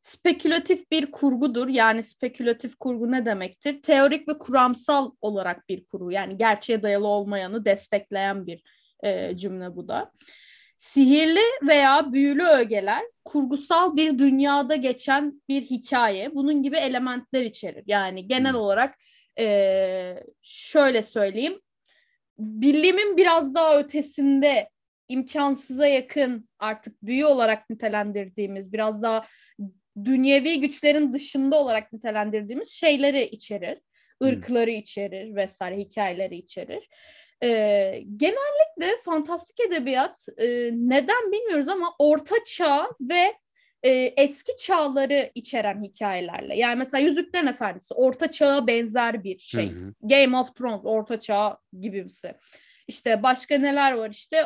spekülatif 0.07 0.91
bir 0.91 1.11
kurgudur. 1.11 1.69
Yani 1.69 2.03
spekülatif 2.03 2.77
kurgu 2.77 3.13
ne 3.13 3.27
demektir? 3.27 3.83
Teorik 3.83 4.29
ve 4.29 4.39
kuramsal 4.39 5.11
olarak 5.21 5.69
bir 5.69 5.85
kurgu. 5.85 6.13
Yani 6.13 6.37
gerçeğe 6.39 6.83
dayalı 6.83 7.07
olmayanı 7.07 7.65
destekleyen 7.65 8.47
bir 8.47 8.63
e, 9.05 9.37
cümle 9.37 9.77
bu 9.77 9.89
da. 9.89 10.13
Sihirli 10.77 11.41
veya 11.63 12.13
büyülü 12.13 12.45
ögeler 12.45 13.03
kurgusal 13.25 13.97
bir 13.97 14.19
dünyada 14.19 14.77
geçen 14.77 15.43
bir 15.49 15.63
hikaye. 15.63 16.35
Bunun 16.35 16.63
gibi 16.63 16.77
elementler 16.77 17.43
içerir. 17.43 17.85
Yani 17.87 18.29
genel 18.29 18.53
Hmm. 18.53 18.61
olarak 18.61 18.99
e, 19.39 20.17
şöyle 20.43 21.03
söyleyeyim. 21.03 21.61
Bilimin 22.39 23.17
biraz 23.17 23.55
daha 23.55 23.79
ötesinde 23.79 24.69
imkansıza 25.09 25.87
yakın 25.87 26.49
artık 26.59 27.03
büyü 27.03 27.25
olarak 27.25 27.71
nitelendirdiğimiz 27.71 28.73
biraz 28.73 29.03
daha 29.03 29.27
dünyevi 30.05 30.61
güçlerin 30.61 31.12
dışında 31.12 31.57
olarak 31.57 31.93
nitelendirdiğimiz 31.93 32.71
şeyleri 32.71 33.25
içerir. 33.25 33.79
Hmm. 34.23 34.29
ırkları 34.29 34.71
içerir 34.71 35.37
vesaire 35.37 35.76
hikayeleri 35.76 36.37
içerir. 36.37 36.88
Ee, 37.43 38.03
genellikle 38.17 39.03
fantastik 39.05 39.61
edebiyat 39.61 40.29
e, 40.38 40.47
neden 40.73 41.33
bilmiyoruz 41.33 41.69
ama 41.69 41.95
orta 41.99 42.35
çağ 42.45 42.91
ve 43.00 43.35
e, 43.83 43.91
eski 44.17 44.57
çağları 44.57 45.31
içeren 45.35 45.83
hikayelerle. 45.85 46.57
Yani 46.57 46.79
mesela 46.79 47.03
Yüzüklerin 47.03 47.47
Efendisi 47.47 47.95
orta 47.95 48.31
çağa 48.31 48.67
benzer 48.67 49.25
bir 49.25 49.38
şey. 49.38 49.71
Hı 49.71 49.81
hı. 49.81 49.93
Game 50.03 50.37
of 50.37 50.55
Thrones 50.55 50.81
orta 50.85 51.21
çağ 51.21 51.59
gibimsi. 51.81 52.35
İşte 52.88 53.23
başka 53.23 53.59
neler 53.59 53.93
var 53.93 54.11
işte 54.11 54.43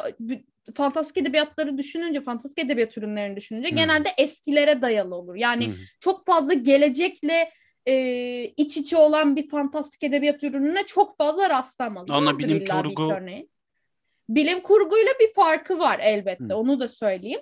fantastik 0.75 1.17
edebiyatları 1.17 1.79
düşününce, 1.79 2.21
fantastik 2.21 2.65
edebiyat 2.65 2.99
ürünlerini 2.99 3.37
düşününce 3.37 3.71
Hı. 3.71 3.75
genelde 3.75 4.09
eskilere 4.19 4.83
dayalı 4.83 5.15
olur. 5.15 5.35
Yani 5.35 5.67
Hı 5.67 5.71
hı. 5.71 5.77
çok 6.01 6.27
fazla 6.27 6.53
gelecekle 6.53 7.51
e, 7.87 8.45
iç 8.57 8.77
içe 8.77 8.97
olan 8.97 9.37
bir 9.37 9.49
fantastik 9.49 10.03
edebiyat 10.03 10.45
ürününe 10.45 10.87
çok 10.87 11.17
fazla 11.17 11.51
rastlamaz. 11.51 12.09
Vardır 12.09 12.39
bilim 12.39 12.65
kurgu-. 12.65 13.49
Bilim 14.29 14.61
kurguyla 14.61 15.13
bir 15.21 15.33
farkı 15.33 15.79
var 15.79 16.01
elbette. 16.03 16.45
Hı. 16.45 16.57
Onu 16.57 16.81
da 16.81 16.89
söyleyeyim. 16.89 17.41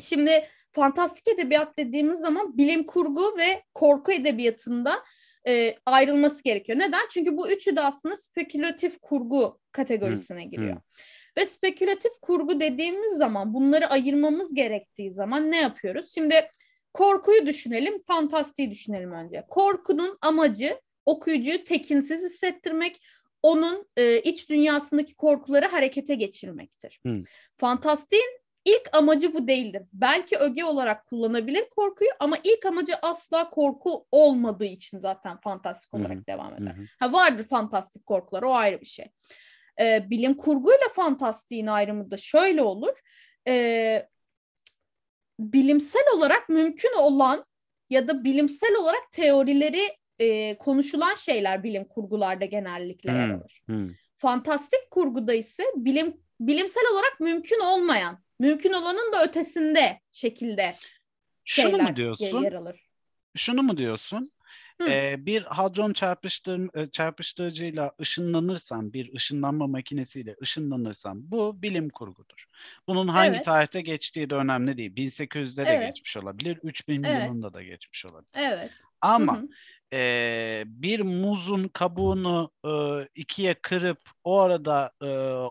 Şimdi 0.00 0.48
fantastik 0.72 1.28
edebiyat 1.28 1.78
dediğimiz 1.78 2.18
zaman 2.18 2.58
bilim 2.58 2.86
kurgu 2.86 3.38
ve 3.38 3.62
korku 3.74 4.12
edebiyatında 4.12 5.04
e, 5.48 5.74
ayrılması 5.86 6.42
gerekiyor. 6.42 6.78
Neden? 6.78 7.06
Çünkü 7.10 7.36
bu 7.36 7.50
üçü 7.50 7.76
de 7.76 7.80
aslında 7.80 8.16
spekülatif 8.16 9.00
kurgu 9.00 9.58
kategorisine 9.72 10.44
giriyor. 10.44 10.76
hı. 10.76 10.80
Ve 11.38 11.46
spekülatif 11.46 12.12
kurgu 12.22 12.60
dediğimiz 12.60 13.18
zaman 13.18 13.54
bunları 13.54 13.86
ayırmamız 13.86 14.54
gerektiği 14.54 15.12
zaman 15.12 15.50
ne 15.50 15.60
yapıyoruz? 15.60 16.14
Şimdi 16.14 16.34
korkuyu 16.94 17.46
düşünelim, 17.46 18.00
fantastiği 18.00 18.70
düşünelim 18.70 19.12
önce. 19.12 19.44
Korkunun 19.48 20.18
amacı 20.22 20.80
okuyucuyu 21.06 21.64
tekinsiz 21.64 22.24
hissettirmek, 22.24 23.02
onun 23.42 23.86
e, 23.96 24.20
iç 24.20 24.50
dünyasındaki 24.50 25.14
korkuları 25.14 25.66
harekete 25.66 26.14
geçirmektir. 26.14 27.00
Hı. 27.06 27.22
Fantastiğin 27.56 28.40
ilk 28.64 28.88
amacı 28.92 29.34
bu 29.34 29.48
değildir. 29.48 29.82
Belki 29.92 30.36
öge 30.36 30.64
olarak 30.64 31.06
kullanabilir 31.06 31.68
korkuyu 31.76 32.10
ama 32.20 32.36
ilk 32.44 32.66
amacı 32.66 32.92
asla 33.02 33.50
korku 33.50 34.06
olmadığı 34.12 34.64
için 34.64 34.98
zaten 34.98 35.36
fantastik 35.40 35.94
olarak 35.94 36.28
devam 36.28 36.52
Hı 36.52 36.62
eder. 36.62 36.72
hı. 36.72 36.82
Ha 37.00 37.12
vardır 37.12 37.44
fantastik 37.44 38.06
korkular 38.06 38.42
o 38.42 38.54
ayrı 38.54 38.80
bir 38.80 38.86
şey. 38.86 39.06
Ee, 39.80 40.06
bilim 40.10 40.34
kurguyla 40.34 40.88
fantastiğin 40.94 41.66
ayrımı 41.66 42.10
da 42.10 42.16
şöyle 42.16 42.62
olur. 42.62 42.98
Ee, 43.48 44.08
bilimsel 45.40 46.04
olarak 46.14 46.48
mümkün 46.48 46.98
olan 46.98 47.44
ya 47.90 48.08
da 48.08 48.24
bilimsel 48.24 48.76
olarak 48.76 49.12
teorileri 49.12 49.82
e, 50.18 50.58
konuşulan 50.58 51.14
şeyler 51.14 51.62
bilim 51.62 51.84
kurgularda 51.84 52.44
genellikle 52.44 53.12
yer 53.12 53.28
Hı. 53.28 53.34
alır. 53.34 53.62
Hı. 53.66 53.88
Fantastik 54.16 54.90
kurguda 54.90 55.34
ise 55.34 55.62
bilim 55.76 56.20
bilimsel 56.40 56.84
olarak 56.92 57.20
mümkün 57.20 57.60
olmayan, 57.60 58.18
mümkün 58.40 58.72
olanın 58.72 59.12
da 59.12 59.24
ötesinde 59.24 60.00
şekilde 60.12 60.76
Şunu 61.44 61.78
mu 61.78 61.96
diyorsun? 61.96 62.42
yer 62.42 62.52
alır. 62.52 62.80
Şunu 63.36 63.62
mu 63.62 63.76
diyorsun? 63.76 64.32
Ee, 64.86 65.26
bir 65.26 65.42
hadron 65.42 65.92
çarpıştır, 65.92 66.76
e, 66.76 66.90
çarpıştırıcıyla 66.90 67.92
ışınlanırsan, 68.00 68.92
bir 68.92 69.14
ışınlanma 69.14 69.66
makinesiyle 69.66 70.36
ışınlanırsan 70.42 71.30
bu 71.30 71.62
bilim 71.62 71.88
kurgudur. 71.88 72.44
Bunun 72.88 73.08
hangi 73.08 73.30
Evet. 73.30 73.44
tarihte 73.44 73.80
geçtiği 73.80 74.30
de 74.30 74.34
önemli 74.34 74.76
değil. 74.76 74.96
1800'de 74.96 75.68
de 75.68 75.74
Evet. 75.74 75.86
geçmiş 75.86 76.16
olabilir, 76.16 76.58
3000 76.62 76.94
Evet. 77.04 77.12
yılında 77.12 77.52
da 77.52 77.62
geçmiş 77.62 78.06
olabilir. 78.06 78.30
Evet. 78.34 78.70
Ama 79.00 79.36
Hı 79.36 79.40
hı. 79.42 79.48
e, 79.92 80.62
bir 80.66 81.00
muzun 81.00 81.68
kabuğunu 81.68 82.50
e, 82.66 82.70
ikiye 83.14 83.54
kırıp 83.54 84.00
o 84.24 84.40
arada 84.40 84.92
e, 85.02 85.06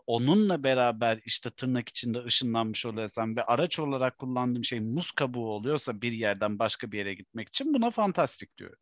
onunla 0.08 0.64
beraber 0.64 1.20
işte 1.26 1.50
tırnak 1.52 1.90
içinde 1.90 2.24
ışınlanmış 2.24 2.86
oluyorsam 2.86 3.36
ve 3.38 3.44
araç 3.44 3.80
olarak 3.80 4.18
kullandığım 4.18 4.64
şey 4.66 4.80
muz 4.80 5.12
kabuğu 5.12 5.50
oluyorsa 5.50 6.02
bir 6.02 6.12
yerden 6.12 6.60
başka 6.60 6.92
bir 6.92 6.98
yere 6.98 7.14
gitmek 7.14 7.48
için 7.50 7.74
buna 7.74 7.92
fantastik 7.92 8.58
diyorum. 8.58 8.80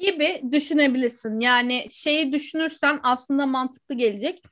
Gibi 0.00 0.42
düşünebilirsin. 0.52 1.40
Yani 1.40 1.86
şeyi 1.90 2.32
düşünürsen 2.32 3.00
aslında 3.02 3.46
mantıklı 3.46 3.94
gelecek. 3.94 4.42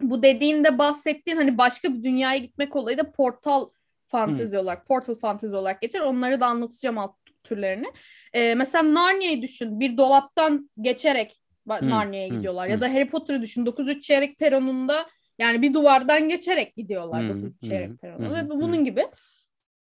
Bu 0.00 0.22
dediğinde 0.22 0.78
bahsettiğin 0.78 1.36
hani 1.36 1.58
başka 1.58 1.94
bir 1.94 2.04
dünyaya 2.04 2.38
gitmek 2.38 2.76
olayı 2.76 2.98
da 2.98 3.12
portal 3.12 3.68
fantezi 4.06 4.58
olarak, 4.58 4.86
portal 4.86 5.14
fantezi 5.14 5.54
olarak 5.56 5.80
geçer. 5.82 6.00
Onları 6.00 6.40
da 6.40 6.46
anlatacağım 6.46 6.98
alt 6.98 7.14
türlerini. 7.44 7.86
Ee, 8.32 8.54
mesela 8.54 8.94
Narnia'yı 8.94 9.42
düşün. 9.42 9.80
Bir 9.80 9.96
dolaptan 9.96 10.70
geçerek 10.80 11.42
Hı, 11.68 11.90
Narnia'ya 11.90 12.28
hı, 12.28 12.34
gidiyorlar. 12.36 12.66
hı. 12.66 12.70
Ya 12.70 12.80
da 12.80 12.94
Harry 12.94 13.10
Potter'ı 13.10 13.42
düşün. 13.42 13.66
9-3 13.66 14.02
çeyrek 14.02 14.38
peronunda 14.38 15.08
yani 15.38 15.62
bir 15.62 15.74
duvardan 15.74 16.28
geçerek 16.28 16.76
gidiyorlar 16.76 17.24
Hı, 17.24 17.28
9-3 17.28 17.62
hı, 17.62 17.68
çeyrek 17.68 17.98
peronunda. 18.00 18.30
hı, 18.30 18.34
Ve 18.34 18.40
hı. 18.40 18.48
bunun 18.48 18.84
gibi 18.84 19.06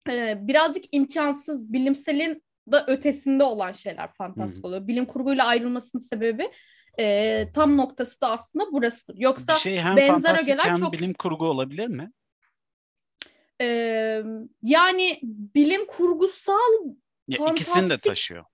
e, 0.09 0.47
birazcık 0.47 0.85
imkansız 0.91 1.73
bilimselin 1.73 2.43
da 2.71 2.85
ötesinde 2.87 3.43
olan 3.43 3.71
şeyler 3.71 4.13
fantastik 4.13 4.65
oluyor. 4.65 4.87
Bilim 4.87 5.05
kurguyla 5.05 5.45
ayrılmasının 5.45 6.01
sebebi 6.01 6.51
e, 6.99 7.45
tam 7.53 7.77
noktası 7.77 8.21
da 8.21 8.31
aslında 8.31 8.71
burasıdır. 8.71 9.15
Yoksa 9.17 9.53
Bir 9.53 9.59
şey 9.59 9.77
hem 9.79 9.97
benzer 9.97 10.43
ögeler 10.43 10.63
hem 10.65 10.75
çok- 10.75 10.93
bilim 10.93 11.13
kurgu 11.13 11.45
olabilir 11.45 11.87
mi? 11.87 12.11
e, 13.61 13.65
yani 14.63 15.19
bilim 15.55 15.85
kurgusal 15.85 16.71
Ya 17.27 17.51
ikisini 17.51 17.89
de 17.89 17.97
taşıyor. 17.97 18.45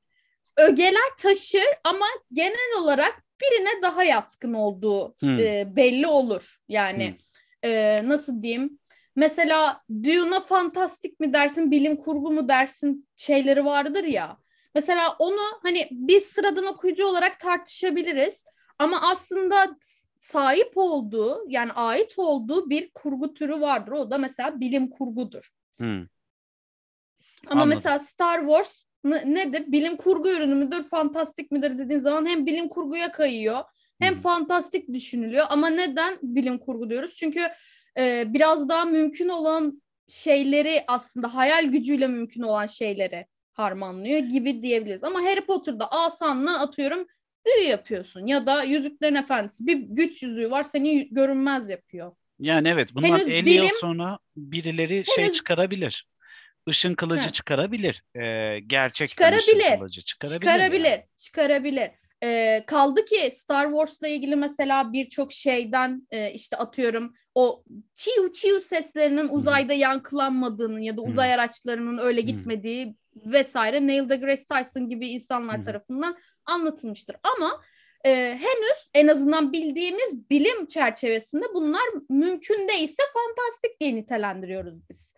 ögeler 0.57 1.09
taşır 1.19 1.63
ama 1.83 2.05
genel 2.33 2.81
olarak 2.81 3.23
birine 3.41 3.81
daha 3.81 4.03
yatkın 4.03 4.53
olduğu 4.53 5.15
Hmm. 5.19 5.39
e, 5.39 5.75
belli 5.75 6.07
olur. 6.07 6.57
Yani 6.67 7.17
e, 7.63 8.01
nasıl 8.07 8.43
diyeyim? 8.43 8.78
Mesela 9.19 9.81
Dune'a 10.03 10.39
fantastik 10.41 11.19
mi 11.19 11.33
dersin, 11.33 11.71
bilim 11.71 11.95
kurgu 11.97 12.31
mu 12.31 12.47
dersin 12.47 13.07
şeyleri 13.15 13.65
vardır 13.65 14.03
ya. 14.03 14.37
Mesela 14.75 15.15
onu 15.19 15.39
hani 15.63 15.87
biz 15.91 16.23
sıradan 16.23 16.65
okuyucu 16.65 17.05
olarak 17.05 17.39
tartışabiliriz. 17.39 18.43
Ama 18.79 19.01
aslında 19.11 19.75
sahip 20.19 20.71
olduğu 20.75 21.45
yani 21.47 21.71
ait 21.71 22.13
olduğu 22.17 22.69
bir 22.69 22.91
kurgu 22.93 23.33
türü 23.33 23.61
vardır. 23.61 23.91
O 23.91 24.11
da 24.11 24.17
mesela 24.17 24.59
bilim 24.59 24.89
kurgudur. 24.89 25.49
Hı. 25.79 25.83
Ama 25.83 27.61
Anladım. 27.61 27.69
mesela 27.69 27.99
Star 27.99 28.39
Wars 28.39 28.83
n- 29.03 29.33
nedir? 29.35 29.71
Bilim 29.71 29.97
kurgu 29.97 30.29
ürünü 30.29 30.55
müdür, 30.55 30.83
fantastik 30.83 31.51
midir 31.51 31.77
dediğin 31.77 31.99
zaman 31.99 32.25
hem 32.25 32.45
bilim 32.45 32.69
kurguya 32.69 33.11
kayıyor 33.11 33.63
hem 33.99 34.15
Hı. 34.15 34.21
fantastik 34.21 34.93
düşünülüyor. 34.93 35.45
Ama 35.49 35.69
neden 35.69 36.17
bilim 36.21 36.57
kurgu 36.59 36.89
diyoruz? 36.89 37.15
Çünkü 37.15 37.41
e, 37.97 38.23
biraz 38.27 38.69
daha 38.69 38.85
mümkün 38.85 39.29
olan 39.29 39.81
şeyleri 40.07 40.83
aslında 40.87 41.35
hayal 41.35 41.65
gücüyle 41.65 42.07
mümkün 42.07 42.41
olan 42.41 42.65
şeyleri 42.65 43.25
harmanlıyor 43.53 44.19
gibi 44.19 44.61
diyebiliriz. 44.61 45.03
Ama 45.03 45.21
Harry 45.21 45.41
Potter'da 45.45 45.91
asanla 45.91 46.59
atıyorum 46.59 47.07
büyü 47.45 47.67
yapıyorsun 47.67 48.25
ya 48.27 48.45
da 48.45 48.63
Yüzüklerin 48.63 49.15
Efendisi 49.15 49.67
bir 49.67 49.77
güç 49.77 50.23
yüzüğü 50.23 50.51
var 50.51 50.63
seni 50.63 51.09
görünmez 51.13 51.69
yapıyor. 51.69 52.11
Yani 52.39 52.67
evet 52.69 52.95
bundan 52.95 53.07
Henüz 53.07 53.27
50 53.27 53.49
yıl 53.49 53.63
bilim- 53.63 53.75
sonra 53.79 54.19
birileri 54.37 55.03
şey 55.15 55.23
Henüz- 55.23 55.33
çıkarabilir. 55.37 56.07
Işın 56.67 56.95
kılıcı 56.95 57.23
Heh. 57.27 57.31
çıkarabilir. 57.33 58.03
Ee, 58.15 58.59
gerçekten 58.67 59.05
Çıkarabilir. 59.39 59.65
ışın 59.65 59.77
kılıcı 59.77 60.01
çıkarabilir. 60.01 60.39
Çıkarabilir, 60.39 60.83
yani. 60.89 61.03
çıkarabilir. 61.17 61.89
Ee, 62.23 62.63
kaldı 62.67 63.05
ki 63.05 63.31
Star 63.33 63.65
Wars'la 63.69 64.07
ilgili 64.07 64.35
mesela 64.35 64.93
birçok 64.93 65.31
şeyden 65.33 66.07
e, 66.11 66.31
işte 66.31 66.57
atıyorum 66.57 67.13
o 67.35 67.63
çiu 67.95 68.31
çiu 68.31 68.61
seslerinin 68.61 69.27
uzayda 69.29 69.73
yankılanmadığını 69.73 70.81
ya 70.81 70.97
da 70.97 71.01
uzay 71.01 71.33
araçlarının 71.33 71.97
öyle 71.97 72.21
gitmediği 72.21 72.95
vesaire 73.15 73.87
Neil 73.87 74.09
deGrasse 74.09 74.45
Tyson 74.45 74.89
gibi 74.89 75.07
insanlar 75.07 75.65
tarafından 75.65 76.17
anlatılmıştır. 76.45 77.15
Ama 77.23 77.61
e, 78.05 78.11
henüz 78.41 78.89
en 78.93 79.07
azından 79.07 79.53
bildiğimiz 79.53 80.29
bilim 80.29 80.65
çerçevesinde 80.65 81.45
bunlar 81.53 81.83
mümkün 82.09 82.67
değilse 82.67 83.03
fantastik 83.13 83.81
diye 83.81 83.95
nitelendiriyoruz 83.95 84.89
biz. 84.89 85.13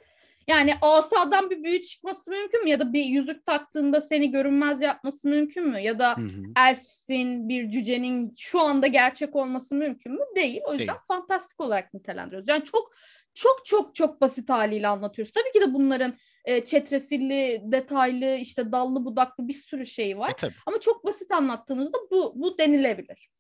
Yani 0.48 0.74
asadan 0.82 1.50
bir 1.50 1.64
büyü 1.64 1.82
çıkması 1.82 2.32
mümkün 2.32 2.64
mü? 2.64 2.70
Ya 2.70 2.80
da 2.80 2.94
bir 2.94 3.04
yüzük 3.04 3.46
taktığında 3.46 4.02
seni 4.02 4.32
görünmez 4.32 4.82
yapması 4.82 5.28
mümkün 5.28 5.68
mü? 5.68 5.80
Ya 5.80 6.00
da 6.00 6.18
Hı 6.18 6.22
hı. 6.22 6.44
elfin, 6.58 7.50
bir 7.50 7.70
cücenin 7.70 8.34
şu 8.38 8.62
anda 8.62 8.88
gerçek 8.88 9.36
olması 9.36 9.76
mümkün 9.76 10.12
mü? 10.14 10.24
Değil. 10.36 10.62
O 10.66 10.72
yüzden 10.72 10.88
Değil. 10.88 11.00
fantastik 11.08 11.60
olarak 11.60 11.94
nitelendiriyoruz. 11.94 12.50
Yani 12.50 12.64
çok 12.64 12.92
çok 13.34 13.66
çok 13.66 13.96
çok 13.96 14.22
basit 14.22 14.50
haliyle 14.50 14.88
anlatıyoruz. 14.88 15.34
Tabii 15.34 15.52
ki 15.54 15.62
de 15.62 15.74
bunların 15.74 16.14
e, 16.46 16.66
çetrefilli, 16.66 17.62
detaylı, 17.66 18.36
işte 18.36 18.72
dallı 18.72 19.06
budaklı 19.06 19.48
bir 19.48 19.54
sürü 19.54 19.86
şeyi 19.86 20.18
var. 20.18 20.30
E 20.30 20.34
tabii. 20.34 20.54
Ama 20.66 20.80
çok 20.80 21.06
basit 21.06 21.32
anlattığımızda 21.32 21.98
bu 22.12 22.34
bu 22.36 22.58
denilebilir. 22.58 23.32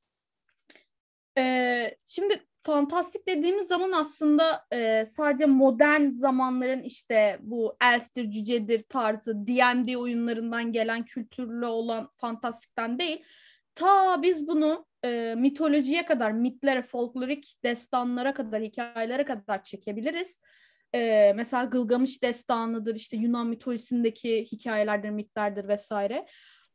Ee, 1.37 1.95
şimdi 2.05 2.33
fantastik 2.61 3.27
dediğimiz 3.27 3.67
zaman 3.67 3.91
aslında 3.91 4.65
e, 4.73 5.05
sadece 5.05 5.45
modern 5.45 6.09
zamanların 6.09 6.83
işte 6.83 7.39
bu 7.41 7.77
elftir, 7.81 8.31
cücedir 8.31 8.83
tarzı 8.83 9.47
D&D 9.47 9.97
oyunlarından 9.97 10.71
gelen 10.71 11.05
kültürlü 11.05 11.65
olan 11.65 12.09
fantastikten 12.17 12.99
değil. 12.99 13.23
Ta 13.75 14.21
biz 14.21 14.47
bunu 14.47 14.85
e, 15.05 15.35
mitolojiye 15.37 16.05
kadar, 16.05 16.31
mitlere, 16.31 16.81
folklorik 16.81 17.55
destanlara 17.63 18.33
kadar, 18.33 18.61
hikayelere 18.61 19.25
kadar 19.25 19.63
çekebiliriz. 19.63 20.39
E, 20.95 21.33
mesela 21.35 21.63
Gılgamış 21.63 22.23
destanıdır, 22.23 22.95
işte 22.95 23.17
Yunan 23.17 23.47
mitolojisindeki 23.47 24.47
hikayelerdir, 24.51 25.09
mitlerdir 25.09 25.67
vesaire. 25.67 26.25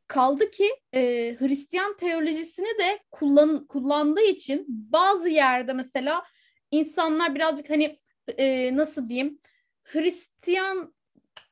Kaldı 0.07 0.51
ki 0.51 0.69
e, 0.93 1.01
Hristiyan 1.39 1.97
teolojisini 1.97 2.79
de 2.79 2.99
kullan, 3.11 3.67
kullandığı 3.67 4.23
için 4.23 4.65
bazı 4.67 5.29
yerde 5.29 5.73
mesela 5.73 6.23
insanlar 6.71 7.35
birazcık 7.35 7.69
hani 7.69 7.99
e, 8.37 8.75
nasıl 8.75 9.09
diyeyim 9.09 9.39
Hristiyan 9.83 10.93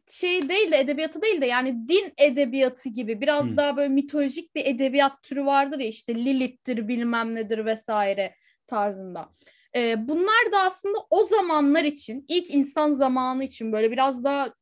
şey 0.10 0.50
değil 0.50 0.72
de 0.72 0.78
edebiyatı 0.78 1.22
değil 1.22 1.42
de 1.42 1.46
yani 1.46 1.88
din 1.90 2.14
edebiyatı 2.18 2.90
gibi 2.90 3.22
biraz 3.22 3.46
Hmm. 3.46 3.58
daha 3.58 3.78
böyle 3.78 3.90
mitolojik 3.90 4.56
bir 4.56 4.66
edebiyat 4.66 5.24
türü 5.24 5.46
vardır 5.46 5.80
ya 5.80 5.88
işte 5.88 6.16
Lilith'tir 6.16 6.88
bilmem 6.88 7.36
nedir 7.36 7.66
vesaire 7.66 8.36
tarzında. 8.68 9.30
Ee, 9.76 10.08
bunlar 10.08 10.52
da 10.52 10.60
aslında 10.62 10.98
o 11.10 11.24
zamanlar 11.24 11.84
için 11.84 12.26
ilk 12.28 12.50
insan 12.50 12.92
zamanı 12.92 13.44
için 13.44 13.72
böyle 13.72 13.92
biraz 13.92 14.24
daha 14.24 14.54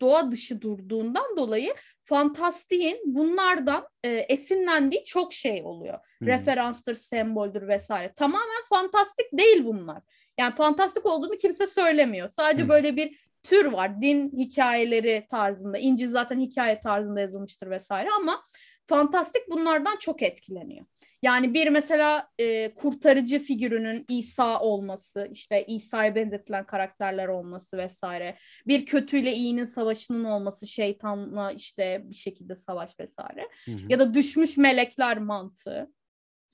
doğa 0.00 0.32
dışı 0.32 0.62
durduğundan 0.62 1.36
dolayı 1.36 1.74
fantastiğin 2.04 3.00
bunlardan 3.04 3.88
e, 4.04 4.10
esinlendiği 4.10 5.04
çok 5.04 5.32
şey 5.32 5.62
oluyor. 5.64 5.94
Hı. 5.94 6.26
Referanstır, 6.26 6.94
semboldür 6.94 7.68
vesaire. 7.68 8.12
Tamamen 8.12 8.64
fantastik 8.68 9.26
değil 9.32 9.64
bunlar. 9.64 10.02
Yani 10.38 10.54
fantastik 10.54 11.06
olduğunu 11.06 11.36
kimse 11.36 11.66
söylemiyor. 11.66 12.28
Sadece 12.28 12.62
Hı. 12.62 12.68
böyle 12.68 12.96
bir 12.96 13.18
tür 13.42 13.64
var. 13.64 14.00
Din 14.00 14.32
hikayeleri 14.32 15.26
tarzında. 15.30 15.78
İncil 15.78 16.08
zaten 16.08 16.40
hikaye 16.40 16.80
tarzında 16.80 17.20
yazılmıştır 17.20 17.70
vesaire 17.70 18.08
ama 18.20 18.42
fantastik 18.86 19.50
bunlardan 19.50 19.96
çok 19.96 20.22
etkileniyor. 20.22 20.86
Yani 21.22 21.54
bir 21.54 21.68
mesela 21.68 22.28
e, 22.38 22.74
kurtarıcı 22.74 23.38
figürünün 23.38 24.04
İsa 24.08 24.60
olması, 24.60 25.28
işte 25.32 25.64
İsa'ya 25.66 26.14
benzetilen 26.14 26.66
karakterler 26.66 27.28
olması 27.28 27.76
vesaire. 27.78 28.38
Bir 28.66 28.86
kötüyle 28.86 29.32
iyinin 29.32 29.64
savaşının 29.64 30.24
olması, 30.24 30.66
şeytanla 30.66 31.52
işte 31.52 32.02
bir 32.04 32.14
şekilde 32.14 32.56
savaş 32.56 33.00
vesaire. 33.00 33.48
Hı 33.64 33.70
hı. 33.70 33.78
Ya 33.88 33.98
da 33.98 34.14
düşmüş 34.14 34.56
melekler 34.56 35.18
mantığı. 35.18 35.90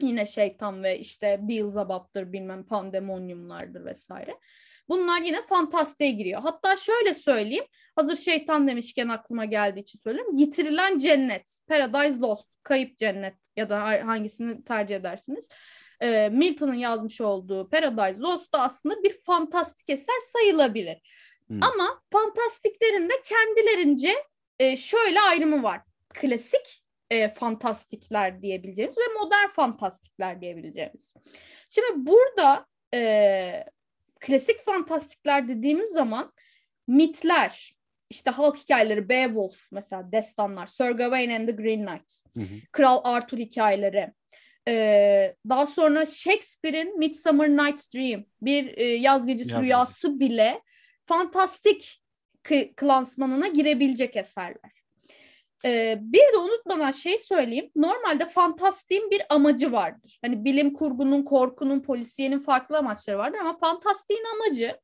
Yine 0.02 0.26
şeytan 0.26 0.82
ve 0.82 0.98
işte 0.98 1.38
Beelzebub'dır 1.42 2.32
bilmem 2.32 2.66
pandemonyumlardır 2.66 3.84
vesaire. 3.84 4.36
Bunlar 4.90 5.20
yine 5.20 5.46
fantastiğe 5.46 6.10
giriyor. 6.10 6.40
Hatta 6.40 6.76
şöyle 6.76 7.14
söyleyeyim. 7.14 7.64
Hazır 7.96 8.16
şeytan 8.16 8.68
demişken 8.68 9.08
aklıma 9.08 9.44
geldiği 9.44 9.80
için 9.80 9.98
söyleyeyim. 9.98 10.32
Yitirilen 10.32 10.98
cennet. 10.98 11.58
Paradise 11.68 12.18
Lost. 12.18 12.50
Kayıp 12.62 12.98
cennet 12.98 13.34
ya 13.56 13.70
da 13.70 13.82
ha- 13.82 14.06
hangisini 14.06 14.64
tercih 14.64 14.96
edersiniz. 14.96 15.48
Ee, 16.02 16.28
Milton'ın 16.28 16.74
yazmış 16.74 17.20
olduğu 17.20 17.68
Paradise 17.68 18.20
Lost 18.20 18.54
da 18.54 18.60
aslında 18.60 19.02
bir 19.02 19.20
fantastik 19.20 19.90
eser 19.90 20.20
sayılabilir. 20.32 20.96
Hı. 21.50 21.54
Ama 21.54 22.00
fantastiklerin 22.12 23.08
de 23.08 23.14
kendilerince 23.24 24.14
e, 24.58 24.76
şöyle 24.76 25.20
ayrımı 25.20 25.62
var. 25.62 25.80
Klasik 26.14 26.84
e, 27.10 27.28
fantastikler 27.28 28.42
diyebileceğimiz 28.42 28.98
ve 28.98 29.18
modern 29.20 29.48
fantastikler 29.48 30.40
diyebileceğimiz. 30.40 31.14
Şimdi 31.68 32.06
burada 32.06 32.66
e, 32.94 33.64
klasik 34.20 34.60
fantastikler 34.60 35.48
dediğimiz 35.48 35.90
zaman 35.90 36.32
mitler, 36.86 37.72
işte 38.10 38.30
halk 38.30 38.56
hikayeleri, 38.56 39.08
Beowulf 39.08 39.72
mesela 39.72 40.12
destanlar, 40.12 40.66
Sir 40.66 40.90
Gawain 40.90 41.30
and 41.30 41.48
the 41.48 41.52
Green 41.52 41.86
Knight, 41.86 42.12
Hı 42.36 42.40
hı. 42.40 42.60
Kral 42.72 43.00
Arthur 43.04 43.38
hikayeleri, 43.38 44.12
e, 44.68 45.34
daha 45.48 45.66
sonra 45.66 46.06
Shakespeare'in 46.06 46.98
Midsummer 46.98 47.48
Night's 47.48 47.94
Dream, 47.94 48.24
bir 48.42 48.78
e, 48.78 48.84
yaz 48.84 49.26
gecesi 49.26 49.50
Yaz 49.50 49.62
rüyası 49.62 50.20
bile 50.20 50.62
fantastik 51.06 52.02
kı- 52.44 52.74
klansmanına 52.74 53.48
girebilecek 53.48 54.16
eserler. 54.16 54.79
Ee, 55.64 55.98
bir 56.00 56.18
de 56.18 56.38
unutmadan 56.38 56.90
şey 56.90 57.18
söyleyeyim. 57.18 57.70
Normalde 57.76 58.26
fantastiğin 58.26 59.10
bir 59.10 59.22
amacı 59.28 59.72
vardır. 59.72 60.18
Hani 60.24 60.44
bilim 60.44 60.72
kurgunun, 60.72 61.22
korkunun, 61.22 61.80
polisiyenin 61.80 62.40
farklı 62.40 62.78
amaçları 62.78 63.18
vardır 63.18 63.38
ama 63.38 63.58
fantastiğin 63.58 64.24
amacı 64.34 64.76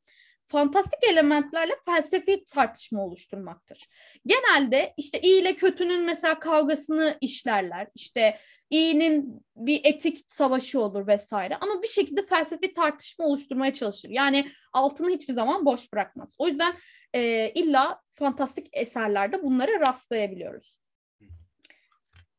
fantastik 0.47 1.05
elementlerle 1.05 1.73
felsefi 1.85 2.45
tartışma 2.45 3.05
oluşturmaktır. 3.05 3.89
Genelde 4.27 4.95
işte 4.97 5.21
iyi 5.21 5.41
ile 5.41 5.55
kötünün 5.55 6.05
mesela 6.05 6.39
kavgasını 6.39 7.19
işlerler. 7.21 7.89
İşte 7.95 8.39
iyinin 8.71 9.45
bir 9.57 9.81
etik 9.85 10.25
savaşı 10.29 10.81
olur 10.81 11.07
vesaire 11.07 11.57
ama 11.61 11.83
bir 11.83 11.89
şekilde 11.89 12.27
felsefi 12.27 12.73
tartışma 12.73 13.25
oluşturmaya 13.25 13.73
çalışır. 13.73 14.09
Yani 14.11 14.51
altını 14.73 15.11
hiçbir 15.11 15.33
zaman 15.33 15.65
boş 15.65 15.93
bırakmaz. 15.93 16.35
O 16.39 16.49
yüzden 16.49 16.75
e, 17.17 17.53
illa 17.55 18.01
fantastik 18.09 18.69
eserlerde 18.73 19.43
bunlara 19.43 19.81
rastlayabiliyoruz. 19.81 20.77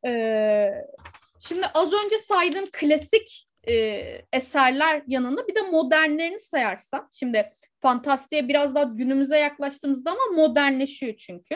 E, 0.06 0.86
şimdi 1.40 1.66
az 1.74 1.94
önce 1.94 2.20
saydığım 2.20 2.66
klasik 2.72 3.48
e, 3.68 3.76
eserler 4.34 5.04
yanında 5.08 5.48
bir 5.48 5.56
de 5.56 5.62
modernlerini 5.62 6.40
sayarsam, 6.40 7.10
şimdi 7.12 7.50
fantastiğe 7.80 8.48
biraz 8.48 8.76
daha 8.76 8.84
günümüze 8.84 9.38
yaklaştığımızda 9.38 10.12
ama 10.12 10.36
modernleşiyor 10.36 11.16
çünkü. 11.16 11.56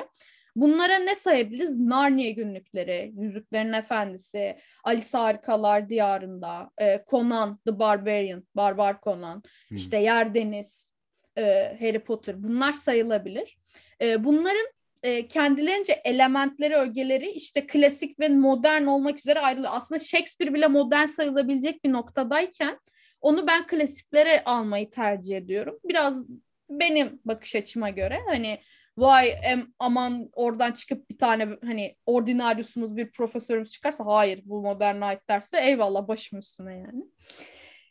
Bunlara 0.56 1.00
ne 1.00 1.16
sayabiliriz? 1.16 1.80
Narnia 1.80 2.30
günlükleri, 2.30 3.14
Yüzüklerin 3.18 3.74
Efendisi, 3.74 4.58
Alice 4.84 5.18
Harikalar 5.18 5.90
Diyarında, 5.90 6.72
e, 6.82 7.04
Conan 7.10 7.60
the 7.66 7.80
Barbarian, 7.80 8.44
Barbar 8.56 9.02
Conan, 9.04 9.44
Hı. 9.70 9.76
işte 9.76 9.98
Yer 9.98 10.34
Deniz, 10.34 10.91
e, 11.38 11.78
Harry 11.80 12.00
Potter 12.00 12.44
bunlar 12.44 12.74
sayılabilir. 12.74 13.58
E, 14.02 14.24
bunların 14.24 14.68
e, 15.04 15.28
kendilerince 15.28 15.94
elementleri, 15.94 16.76
ögeleri 16.76 17.32
işte 17.32 17.68
klasik 17.68 18.20
ve 18.20 18.30
modern 18.30 18.86
olmak 18.86 19.20
üzere 19.20 19.40
ayrılıyor. 19.40 19.72
Aslında 19.74 20.00
Shakespeare 20.00 20.54
bile 20.54 20.68
modern 20.68 21.06
sayılabilecek 21.06 21.84
bir 21.84 21.92
noktadayken 21.92 22.80
onu 23.22 23.48
ben 23.48 23.68
klasiklere 23.68 24.44
almayı 24.44 24.90
tercih 24.90 25.38
ediyorum. 25.38 25.80
Biraz 25.84 26.24
benim 26.70 27.20
bakış 27.26 27.56
açıma 27.56 27.90
göre 27.90 28.20
hani 28.28 28.60
vay 28.98 29.34
em, 29.44 29.68
aman 29.80 30.30
oradan 30.34 30.72
çıkıp 30.72 31.10
bir 31.10 31.18
tane 31.18 31.48
hani 31.66 31.96
ordinaryusumuz 32.06 32.98
bir 32.98 33.12
profesörümüz 33.12 33.72
çıkarsa 33.72 34.06
hayır 34.06 34.42
bu 34.46 34.62
modern 34.62 35.02
ait 35.02 35.30
derse 35.30 35.62
eyvallah 35.62 36.08
başım 36.08 36.40
üstüne 36.40 36.78
yani. 36.78 37.04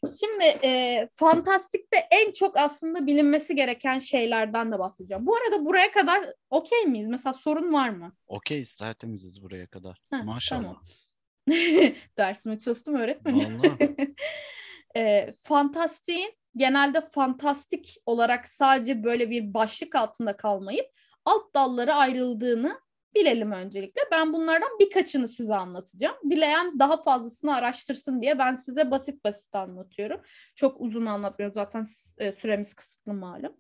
Şimdi 0.04 0.44
e, 0.44 1.08
fantastikte 1.16 1.96
en 2.10 2.32
çok 2.32 2.58
aslında 2.58 3.06
bilinmesi 3.06 3.54
gereken 3.54 3.98
şeylerden 3.98 4.72
de 4.72 4.78
bahsedeceğim. 4.78 5.26
Bu 5.26 5.36
arada 5.36 5.64
buraya 5.64 5.92
kadar 5.92 6.34
okey 6.50 6.84
miyiz? 6.84 7.08
Mesela 7.08 7.32
sorun 7.32 7.72
var 7.72 7.88
mı? 7.88 8.12
Okey 8.26 8.64
tertemiziz 8.78 9.42
buraya 9.42 9.66
kadar. 9.66 10.00
Ha, 10.10 10.22
Maşallah. 10.24 10.62
tamam. 10.62 10.82
Dersimi 12.18 12.58
çalıştım 12.58 12.94
öğretmenim. 12.94 13.60
E, 14.96 15.32
fantastiğin 15.42 16.32
genelde 16.56 17.00
fantastik 17.00 17.96
olarak 18.06 18.48
sadece 18.48 19.04
böyle 19.04 19.30
bir 19.30 19.54
başlık 19.54 19.94
altında 19.94 20.36
kalmayıp 20.36 20.86
alt 21.24 21.54
dallara 21.54 21.94
ayrıldığını 21.94 22.80
bilelim 23.14 23.52
öncelikle. 23.52 24.02
Ben 24.12 24.32
bunlardan 24.32 24.78
birkaçını 24.80 25.28
size 25.28 25.54
anlatacağım. 25.54 26.16
Dileyen 26.30 26.78
daha 26.78 27.02
fazlasını 27.02 27.54
araştırsın 27.54 28.22
diye 28.22 28.38
ben 28.38 28.56
size 28.56 28.90
basit 28.90 29.24
basit 29.24 29.54
anlatıyorum. 29.54 30.20
Çok 30.56 30.80
uzun 30.80 31.06
anlatmıyorum 31.06 31.54
zaten 31.54 31.86
e, 32.18 32.32
süremiz 32.32 32.74
kısıtlı 32.74 33.14
malum. 33.14 33.56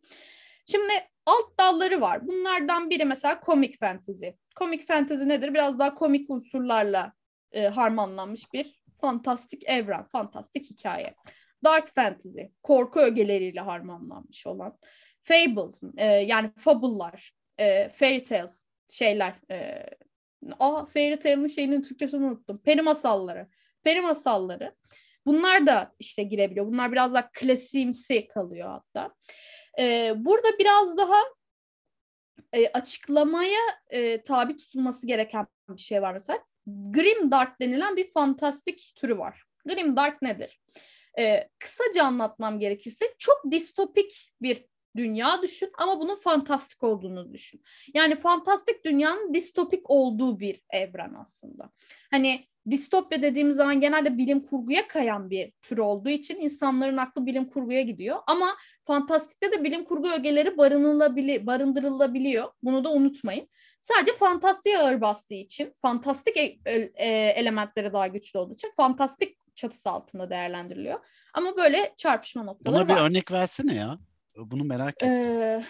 Şimdi 0.66 0.92
alt 1.26 1.58
dalları 1.60 2.00
var. 2.00 2.26
Bunlardan 2.26 2.90
biri 2.90 3.04
mesela 3.04 3.40
komik 3.40 3.78
fantasy. 3.78 4.28
Komik 4.56 4.86
fantasy 4.86 5.28
nedir? 5.28 5.54
Biraz 5.54 5.78
daha 5.78 5.94
komik 5.94 6.30
unsurlarla 6.30 7.12
e, 7.52 7.66
harmanlanmış 7.66 8.52
bir 8.52 8.80
fantastik 9.00 9.62
evren, 9.68 10.04
fantastik 10.04 10.70
hikaye. 10.70 11.14
Dark 11.64 11.94
fantasy, 11.94 12.42
korku 12.62 13.00
ögeleriyle 13.00 13.60
harmanlanmış 13.60 14.46
olan. 14.46 14.78
Fables, 15.22 15.80
e, 15.96 16.06
yani 16.06 16.50
fabullar, 16.56 17.32
e, 17.58 17.88
fairy 17.88 18.22
tales, 18.22 18.62
şeyler. 18.90 19.34
E, 19.50 19.86
ah 20.58 20.86
fairy 20.86 21.18
tale'ın 21.18 21.46
şeyinin 21.46 21.82
Türkçesini 21.82 22.26
unuttum. 22.26 22.58
Peri 22.58 22.82
masalları. 22.82 23.48
Peri 23.84 24.00
masalları. 24.00 24.74
Bunlar 25.26 25.66
da 25.66 25.92
işte 25.98 26.22
girebiliyor. 26.22 26.66
Bunlar 26.66 26.92
biraz 26.92 27.14
daha 27.14 27.30
klasimsi 27.32 28.28
kalıyor 28.28 28.68
hatta. 28.68 29.14
E, 29.78 30.12
burada 30.16 30.58
biraz 30.58 30.96
daha 30.96 31.16
e, 32.52 32.68
açıklamaya 32.68 33.60
e, 33.90 34.22
tabi 34.22 34.56
tutulması 34.56 35.06
gereken 35.06 35.46
bir 35.68 35.82
şey 35.82 36.02
var 36.02 36.12
mesela. 36.12 36.44
Grim 36.66 37.30
Dark 37.30 37.60
denilen 37.60 37.96
bir 37.96 38.12
fantastik 38.12 38.92
türü 38.96 39.18
var. 39.18 39.44
Grim 39.66 39.96
Dark 39.96 40.22
nedir? 40.22 40.60
Ee, 41.18 41.48
kısaca 41.58 42.04
anlatmam 42.04 42.58
gerekirse 42.58 43.04
çok 43.18 43.42
distopik 43.50 44.32
bir 44.42 44.64
dünya 44.96 45.42
düşün 45.42 45.70
ama 45.78 46.00
bunun 46.00 46.14
fantastik 46.14 46.82
olduğunu 46.82 47.32
düşün. 47.32 47.62
Yani 47.94 48.16
fantastik 48.16 48.84
dünyanın 48.84 49.34
distopik 49.34 49.90
olduğu 49.90 50.40
bir 50.40 50.60
evren 50.70 51.14
aslında. 51.24 51.70
Hani 52.10 52.44
distopya 52.70 53.22
dediğimiz 53.22 53.56
zaman 53.56 53.80
genelde 53.80 54.18
bilim 54.18 54.40
kurguya 54.40 54.88
kayan 54.88 55.30
bir 55.30 55.52
tür 55.62 55.78
olduğu 55.78 56.08
için 56.08 56.40
insanların 56.40 56.96
aklı 56.96 57.26
bilim 57.26 57.44
kurguya 57.44 57.82
gidiyor. 57.82 58.16
Ama 58.26 58.56
fantastikte 58.84 59.52
de 59.52 59.64
bilim 59.64 59.84
kurgu 59.84 60.08
ögeleri 60.10 60.58
barınılabili 60.58 61.46
barındırılabiliyor. 61.46 62.48
Bunu 62.62 62.84
da 62.84 62.92
unutmayın. 62.92 63.48
Sadece 63.80 64.12
fantastiğe 64.12 64.78
ağır 64.78 65.00
bastığı 65.00 65.34
için, 65.34 65.74
fantastik 65.82 66.36
e- 66.36 66.58
e- 66.94 67.32
elementleri 67.36 67.92
daha 67.92 68.06
güçlü 68.06 68.38
olduğu 68.38 68.54
için 68.54 68.70
fantastik 68.76 69.36
çatısı 69.54 69.90
altında 69.90 70.30
değerlendiriliyor. 70.30 71.00
Ama 71.34 71.56
böyle 71.56 71.94
çarpışma 71.96 72.42
noktaları 72.42 72.80
Buna 72.84 72.88
bir 72.88 73.00
var. 73.00 73.10
örnek 73.10 73.32
versene 73.32 73.74
ya. 73.74 73.98
Bunu 74.46 74.64
merak 74.64 74.94
ettim. 74.96 75.10
Ee, 75.10 75.64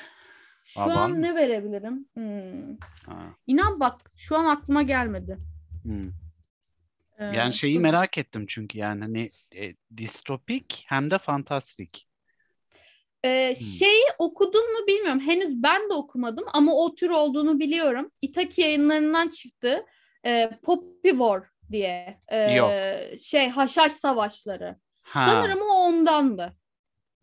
şu 0.65 0.81
Aa, 0.81 0.95
an 0.95 1.11
mı? 1.11 1.23
ne 1.23 1.35
verebilirim? 1.35 2.09
Hmm. 2.15 2.77
Ha, 3.07 3.23
İnan 3.47 3.81
bak 3.81 4.01
şu 4.17 4.37
an 4.37 4.45
aklıma 4.45 4.83
gelmedi. 4.83 5.39
hmm. 5.83 6.09
Ee, 7.19 7.25
Yani 7.25 7.53
şeyi 7.53 7.77
dur. 7.77 7.81
merak 7.81 8.19
ettim 8.19 8.45
çünkü 8.49 8.79
yani 8.79 9.01
hani 9.01 9.31
e, 9.57 9.75
distopik 9.97 10.85
hem 10.89 11.11
de 11.11 11.19
fantastik. 11.19 12.07
Ee, 13.25 13.55
şeyi 13.55 14.03
okudun 14.19 14.73
mu 14.73 14.87
bilmiyorum. 14.87 15.21
Henüz 15.21 15.63
ben 15.63 15.91
de 15.91 15.93
okumadım 15.95 16.45
ama 16.53 16.73
o 16.75 16.95
tür 16.95 17.11
olduğunu 17.11 17.61
biliyorum. 17.61 18.11
İtaki 18.23 18.61
yayınlarından 18.61 19.29
çıktı. 19.29 19.87
Ee, 20.27 20.51
Poppy 20.63 21.11
War 21.11 21.43
diye. 21.73 22.19
Ee, 22.29 22.55
Yok. 22.55 22.71
Şey 23.21 23.49
Haşhaş 23.49 23.93
Savaşları. 23.93 24.77
Ha, 25.03 25.27
Sanırım 25.29 25.59
o 25.63 25.75
ondandı. 25.89 26.57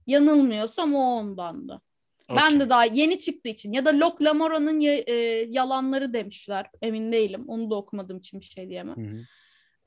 Yanılmıyorsam 0.08 0.96
o 0.96 1.00
ondandı. 1.00 1.82
Ben 2.30 2.48
okey. 2.48 2.60
de 2.60 2.70
daha 2.70 2.86
yeni 2.86 3.20
çıktığı 3.20 3.50
için 3.50 3.74
ya 3.74 3.86
da 3.86 4.00
Locke 4.00 4.24
Lamora'nın 4.24 4.80
ya- 4.80 5.04
e, 5.08 5.14
yalanları 5.50 6.14
demişler. 6.14 6.66
Emin 6.82 7.12
değilim. 7.12 7.46
Onu 7.48 7.70
da 7.70 7.76
okumadığım 7.76 8.18
için 8.18 8.40
bir 8.40 8.46
şey 8.46 8.70
diyemem. 8.70 8.98
Hı 8.98 9.02
hı. 9.02 9.26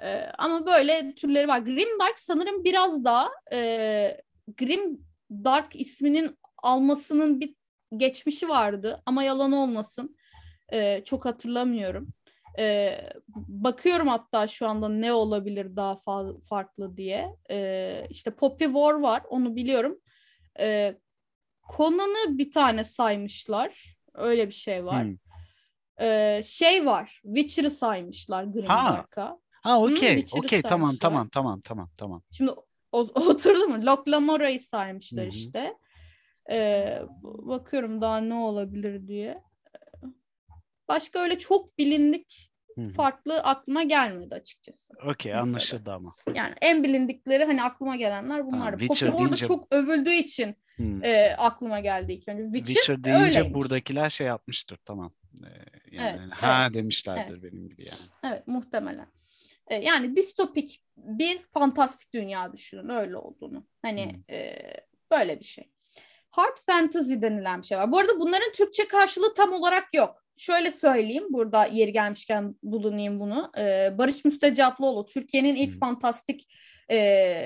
Ee, 0.03 0.33
ama 0.39 0.67
böyle 0.67 1.15
türleri 1.15 1.49
var. 1.49 1.59
Grimdark 1.59 2.21
sanırım 2.21 2.65
biraz 2.65 3.05
daha 3.05 3.31
e, 3.53 4.21
Grim 4.57 5.01
Dark 5.31 5.77
isminin 5.77 6.39
almasının 6.63 7.41
bir 7.41 7.55
geçmişi 7.97 8.49
vardı 8.49 9.03
ama 9.07 9.23
yalan 9.23 9.53
olmasın. 9.53 10.17
Ee, 10.73 11.03
çok 11.05 11.25
hatırlamıyorum. 11.25 12.09
Ee, 12.59 13.01
bakıyorum 13.49 14.09
hatta 14.09 14.47
şu 14.47 14.69
anda 14.69 14.89
ne 14.89 15.13
olabilir 15.13 15.77
daha 15.77 15.93
fa- 15.93 16.41
farklı 16.45 16.97
diye. 16.97 17.37
Ee, 17.51 18.07
işte 18.11 18.31
Poppy 18.31 18.65
War 18.65 18.95
var 18.95 19.23
onu 19.29 19.57
biliyorum. 19.57 20.01
Ee, 20.61 20.99
Conan'ı 21.77 22.39
bir 22.39 22.51
tane 22.51 22.85
saymışlar. 22.85 23.97
Öyle 24.15 24.49
bir 24.49 24.53
şey 24.53 24.85
var. 24.85 25.05
Hmm. 25.05 25.17
Ee, 26.01 26.41
şey 26.45 26.87
var. 26.87 27.21
Witcher'ı 27.23 27.71
saymışlar 27.71 28.45
Grimdark'a. 28.45 29.41
Ha 29.63 29.83
okey. 29.83 30.15
Witcher'ı 30.15 30.47
Okey 30.47 30.63
tamam 30.63 30.97
tamam 30.97 31.29
tamam 31.29 31.61
tamam 31.61 31.91
tamam. 31.97 32.23
Şimdi 32.31 32.53
o, 32.93 32.99
oturdu 33.15 33.69
mu? 33.69 33.87
Locke 33.87 34.11
Lamora'yı 34.11 34.61
saymışlar 34.61 35.25
Hı 35.25 35.29
hı. 35.29 35.33
işte. 35.33 35.77
Ee, 36.51 37.03
bakıyorum 37.23 38.01
daha 38.01 38.19
ne 38.19 38.35
olabilir 38.35 39.09
diye. 39.09 39.43
Başka 40.89 41.19
öyle 41.19 41.39
çok 41.39 41.79
bilindik 41.79 42.50
Hı 42.75 42.81
hı. 42.81 42.93
farklı 42.93 43.41
aklıma 43.41 43.83
gelmedi 43.83 44.35
açıkçası. 44.35 44.95
Okey 45.07 45.35
anlaşıldı 45.35 45.93
ama. 45.93 46.15
Yani 46.35 46.55
en 46.63 46.85
bilindikleri 46.85 47.45
hani 47.45 47.63
aklıma 47.63 47.97
gelenler 47.97 48.47
bunlar. 48.47 48.71
Poppy 48.73 48.85
Witcher 48.87 49.09
orada 49.09 49.19
deyince- 49.19 49.47
çok 49.47 49.75
övüldüğü 49.75 50.11
için 50.15 50.57
Hmm. 50.77 51.05
e, 51.05 51.35
aklıma 51.39 51.81
geldi 51.81 52.13
ilk 52.13 52.29
önce. 52.29 52.45
Witcher, 52.45 52.75
Witcher 52.75 53.05
deyince 53.05 53.25
öyleymiş. 53.25 53.55
buradakiler 53.55 54.11
şey 54.11 54.27
yapmıştır 54.27 54.77
tamam. 54.85 55.13
Ee, 55.45 55.47
yani 55.97 56.21
Evet, 56.23 56.33
ha 56.33 56.69
demişlerdir 56.75 57.43
benim 57.43 57.69
gibi 57.69 57.85
yani. 57.89 58.01
Evet 58.35 58.47
muhtemelen. 58.47 59.07
E, 59.67 59.75
yani 59.75 60.17
distopik 60.17 60.83
bir 60.97 61.43
fantastik 61.55 62.13
dünya 62.15 62.53
düşünün 62.53 62.89
öyle 62.89 63.17
olduğunu. 63.17 63.67
Hani 63.83 64.13
Hmm. 64.13 64.35
e, 64.35 64.57
böyle 65.11 65.41
bir 65.41 65.45
şey. 65.45 65.71
Hard 66.31 66.57
fantasy 66.67 67.15
denilen 67.15 67.63
bir 67.63 67.67
şey 67.67 67.79
var. 67.79 67.93
Bu 67.93 67.99
arada 67.99 68.21
bunların 68.21 68.53
Türkçe 68.53 68.89
karşılığı 68.89 69.35
tam 69.35 69.53
olarak 69.53 69.95
yok. 69.95 70.25
Şöyle 70.41 70.73
söyleyeyim 70.73 71.25
burada 71.31 71.67
yeri 71.67 71.93
gelmişken 71.93 72.55
bulunayım 72.63 73.21
bunu. 73.21 73.53
E, 73.59 73.99
Barış 73.99 74.25
Müstecaplıoğlu 74.25 75.07
Türkiye'nin 75.07 75.57
ilk 75.57 75.73
Hmm. 75.73 75.79
fantastik 75.79 76.49
e, 76.89 76.97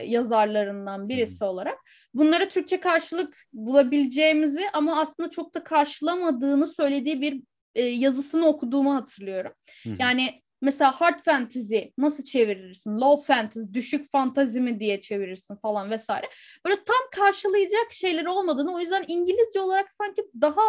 yazarlarından 0.07 1.09
birisi 1.09 1.44
olarak 1.44 1.78
bunlara 2.14 2.48
Türkçe 2.48 2.80
karşılık 2.80 3.37
bulabileceğimizi 3.52 4.61
ama 4.72 5.00
aslında 5.00 5.30
çok 5.30 5.54
da 5.54 5.64
karşılamadığını 5.64 6.68
söylediği 6.68 7.20
bir 7.20 7.42
e, 7.74 7.83
yazısını 7.83 8.46
okuduğumu 8.46 8.94
hatırlıyorum. 8.94 9.52
Hı. 9.83 9.96
Yani 9.98 10.42
mesela 10.62 10.92
hard 10.92 11.20
fantasy 11.24 11.78
nasıl 11.98 12.24
çevirirsin? 12.24 12.98
Low 13.00 13.35
fantasy, 13.35 13.72
düşük 13.72 14.11
fantazi 14.11 14.61
mi 14.61 14.80
diye 14.80 15.00
çevirirsin 15.00 15.57
falan 15.57 15.90
vesaire. 15.90 16.26
Böyle 16.66 16.76
tam 16.76 17.24
karşılayacak 17.24 17.92
şeyleri 17.92 18.28
olmadığını 18.28 18.74
o 18.74 18.80
yüzden 18.80 19.04
İngilizce 19.09 19.61
olarak 19.61 19.94
sanki 19.94 20.22
daha 20.40 20.62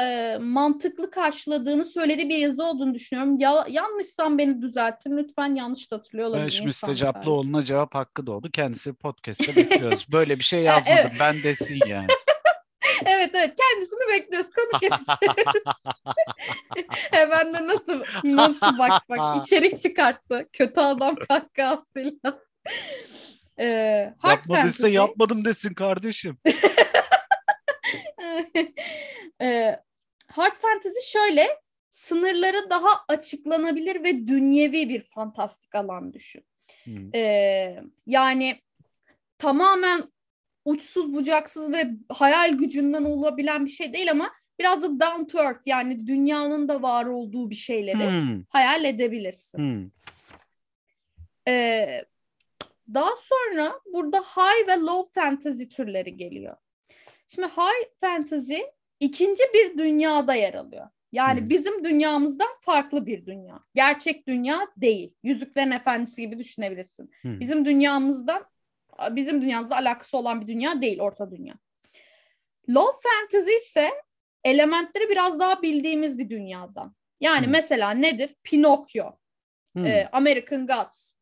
e, 0.00 0.38
mantıklı 0.40 1.10
karşıladığını 1.10 1.84
söylediği 1.84 2.28
bir 2.28 2.36
yazı 2.36 2.64
olduğunu 2.64 2.94
düşünüyorum. 2.94 3.38
Ya, 3.38 3.64
yanlışsam 3.68 4.38
beni 4.38 4.62
düzeltin. 4.62 5.16
Lütfen 5.16 5.54
yanlış 5.54 5.90
da 5.90 5.96
hatırlıyor 5.96 6.28
olabilirim. 6.28 6.46
Barış. 6.46 6.60
Müstecaplıoğlu'na 6.62 7.64
cevap 7.64 7.94
hakkı 7.94 8.26
doğdu. 8.26 8.50
Kendisi 8.50 8.92
podcast'te 8.92 9.56
bekliyoruz. 9.56 10.06
Böyle 10.12 10.38
bir 10.38 10.44
şey 10.44 10.62
yazmadım. 10.62 10.98
evet. 11.00 11.12
Ben 11.20 11.42
desin 11.42 11.80
yani. 11.86 12.06
Evet 13.06 13.30
evet 13.34 13.54
kendisini 13.56 14.12
bekliyoruz. 14.12 14.50
Konuk 14.50 14.82
edeceğiz. 14.82 15.06
Hemen 17.10 17.54
de 17.54 17.66
nasıl 17.66 18.02
nasıl 18.24 18.78
bak 18.78 19.02
bak 19.08 19.46
içerik 19.46 19.82
çıkarttı. 19.82 20.48
Kötü 20.52 20.80
adam 20.80 21.14
kahkahasıyla. 21.28 22.38
Ee, 23.58 23.64
Yapmadıysa 24.24 24.54
fantasy. 24.54 24.88
yapmadım 24.88 25.44
desin 25.44 25.74
kardeşim. 25.74 26.38
Ee, 29.40 29.76
hard 30.26 30.56
fantasy 30.56 31.00
şöyle 31.12 31.46
sınırları 31.90 32.70
daha 32.70 32.88
açıklanabilir 33.08 34.04
ve 34.04 34.26
dünyevi 34.26 34.88
bir 34.88 35.02
fantastik 35.02 35.74
alan 35.74 36.12
düşün. 36.12 36.44
Hmm. 36.84 37.14
Ee, 37.14 37.80
yani 38.06 38.60
tamamen 39.38 40.02
uçsuz 40.64 41.12
bucaksız 41.14 41.72
ve 41.72 41.90
hayal 42.08 42.52
gücünden 42.52 43.04
olabilen 43.04 43.64
bir 43.64 43.70
şey 43.70 43.92
değil 43.92 44.10
ama 44.10 44.30
biraz 44.58 44.82
da 44.82 44.88
down 44.88 45.24
to 45.24 45.38
earth 45.38 45.66
yani 45.66 46.06
dünyanın 46.06 46.68
da 46.68 46.82
var 46.82 47.06
olduğu 47.06 47.50
bir 47.50 47.54
şeyleri 47.54 48.10
Hmm. 48.10 48.42
hayal 48.48 48.84
edebilirsin. 48.84 49.58
Hmm. 49.58 49.90
Ee, 51.48 52.04
daha 52.94 53.10
sonra 53.16 53.80
burada 53.92 54.20
high 54.20 54.68
ve 54.68 54.76
low 54.80 55.20
fantasy 55.20 55.64
türleri 55.64 56.16
geliyor. 56.16 56.56
Şimdi 57.28 57.46
high 57.48 57.88
fantasy 58.00 58.58
ikinci 59.00 59.42
bir 59.54 59.78
dünyada 59.78 60.34
yer 60.34 60.54
alıyor. 60.54 60.86
Yani 61.12 61.40
Hmm. 61.40 61.50
bizim 61.50 61.84
dünyamızdan 61.84 62.48
farklı 62.60 63.06
bir 63.06 63.26
dünya. 63.26 63.60
Gerçek 63.74 64.26
dünya 64.28 64.66
değil. 64.76 65.14
Yüzüklerin 65.22 65.70
Efendisi 65.70 66.20
gibi 66.22 66.38
düşünebilirsin. 66.38 67.10
Hmm. 67.22 67.40
Bizim 67.40 67.64
dünyamızdan 67.64 68.44
bizim 69.10 69.42
dünyamızda 69.42 69.76
alakası 69.76 70.16
olan 70.18 70.40
bir 70.40 70.46
dünya 70.46 70.82
değil 70.82 71.00
orta 71.00 71.30
dünya. 71.30 71.54
Low 72.68 73.08
fantasy 73.10 73.56
ise 73.56 73.90
elementleri 74.44 75.08
biraz 75.08 75.40
daha 75.40 75.62
bildiğimiz 75.62 76.18
bir 76.18 76.30
dünyadan. 76.30 76.94
Yani 77.20 77.44
Hmm. 77.44 77.52
mesela 77.52 77.90
nedir? 77.90 78.34
Pinokyo, 78.44 79.10
Hmm. 79.72 79.86
e, 79.86 80.08
American 80.12 80.66
Gods, 80.66 81.12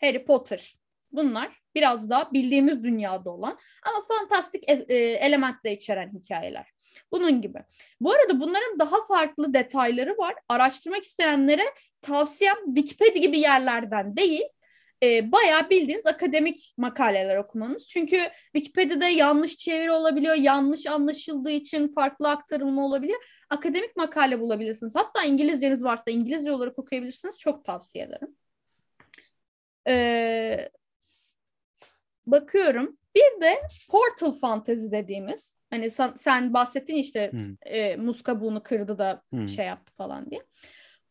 Harry 0.00 0.24
Potter. 0.24 0.74
Bunlar 1.12 1.60
biraz 1.74 2.10
daha 2.10 2.32
bildiğimiz 2.32 2.84
dünyada 2.84 3.30
olan 3.30 3.58
ama 3.86 4.04
fantastik 4.08 4.70
e- 4.70 4.86
e, 4.88 4.96
elementler 4.96 5.72
içeren 5.72 6.12
hikayeler. 6.14 6.66
Bunun 7.12 7.42
gibi. 7.42 7.58
Bu 8.00 8.12
arada 8.12 8.40
bunların 8.40 8.78
daha 8.78 9.04
farklı 9.04 9.54
detayları 9.54 10.18
var. 10.18 10.34
Araştırmak 10.48 11.04
isteyenlere 11.04 11.64
tavsiyem 12.02 12.56
Wikipedia 12.66 13.20
gibi 13.20 13.38
yerlerden 13.38 14.16
değil, 14.16 14.42
e, 15.02 15.32
bayağı 15.32 15.70
bildiğiniz 15.70 16.06
akademik 16.06 16.74
makaleler 16.76 17.36
okumanız. 17.36 17.88
Çünkü 17.88 18.20
Wikipedia'da 18.52 19.08
yanlış 19.08 19.56
çeviri 19.56 19.90
olabiliyor, 19.90 20.34
yanlış 20.34 20.86
anlaşıldığı 20.86 21.50
için 21.50 21.88
farklı 21.88 22.28
aktarılma 22.28 22.86
olabiliyor. 22.86 23.24
Akademik 23.50 23.96
makale 23.96 24.40
bulabilirsiniz. 24.40 24.94
Hatta 24.96 25.24
İngilizceniz 25.24 25.84
varsa 25.84 26.10
İngilizce 26.10 26.52
olarak 26.52 26.78
okuyabilirsiniz. 26.78 27.38
Çok 27.38 27.64
tavsiye 27.64 28.04
ederim. 28.04 28.36
Ee, 29.88 30.68
bakıyorum. 32.26 32.96
Bir 33.14 33.40
de 33.42 33.54
Portal 33.90 34.32
Fantasy 34.32 34.90
dediğimiz 34.90 35.58
hani 35.70 35.90
sen, 35.90 36.12
sen 36.18 36.54
bahsettin 36.54 36.94
işte 36.96 37.30
Hmm. 37.30 37.56
e, 37.66 37.96
muz 37.96 38.22
kabuğunu 38.22 38.62
kırdı 38.62 38.98
da 38.98 39.22
Hmm. 39.30 39.48
şey 39.48 39.66
yaptı 39.66 39.92
falan 39.96 40.30
diye. 40.30 40.42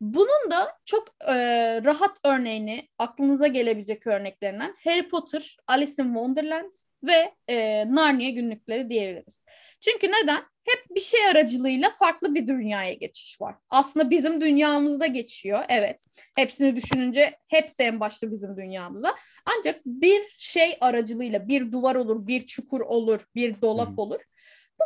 Bunun 0.01 0.51
da 0.51 0.77
çok 0.85 1.07
e, 1.27 1.35
rahat 1.83 2.17
örneğini 2.23 2.87
aklınıza 2.97 3.47
gelebilecek 3.47 4.07
örneklerinden 4.07 4.75
Harry 4.83 5.09
Potter, 5.09 5.57
Alice 5.67 6.03
in 6.03 6.07
Wonderland 6.07 6.71
ve 7.03 7.33
e, 7.49 7.85
Narnia 7.95 8.29
günlükleri 8.29 8.89
diyebiliriz. 8.89 9.45
Çünkü 9.81 10.07
neden? 10.07 10.43
Hep 10.63 10.95
bir 10.95 10.99
şey 10.99 11.25
aracılığıyla 11.25 11.89
farklı 11.99 12.35
bir 12.35 12.47
dünyaya 12.47 12.93
geçiş 12.93 13.41
var. 13.41 13.55
Aslında 13.69 14.09
bizim 14.09 14.41
dünyamızda 14.41 15.07
geçiyor. 15.07 15.63
Evet. 15.69 16.05
Hepsini 16.35 16.75
düşününce 16.75 17.37
hepsi 17.47 17.83
en 17.83 17.99
başta 17.99 18.31
bizim 18.31 18.57
dünyamızda. 18.57 19.15
Ancak 19.45 19.81
bir 19.85 20.21
şey 20.37 20.77
aracılığıyla 20.81 21.47
bir 21.47 21.71
duvar 21.71 21.95
olur, 21.95 22.27
bir 22.27 22.47
çukur 22.47 22.81
olur, 22.81 23.19
bir 23.35 23.61
dolap 23.61 23.99
olur. 23.99 24.19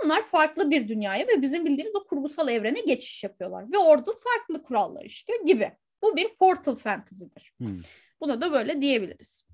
Bunlar 0.03 0.23
farklı 0.23 0.71
bir 0.71 0.87
dünyaya 0.87 1.27
ve 1.27 1.41
bizim 1.41 1.65
bildiğimiz 1.65 1.95
o 1.95 2.07
kurgusal 2.07 2.49
evrene 2.49 2.81
geçiş 2.81 3.23
yapıyorlar. 3.23 3.71
Ve 3.71 3.77
orada 3.77 4.11
farklı 4.11 4.63
kurallar 4.63 5.05
işliyor 5.05 5.45
gibi. 5.45 5.71
Bu 6.03 6.15
bir 6.15 6.35
portal 6.39 6.75
fantasy'dir. 6.75 7.53
Hmm. 7.57 7.79
Buna 8.21 8.41
da 8.41 8.51
böyle 8.51 8.81
diyebiliriz. 8.81 9.45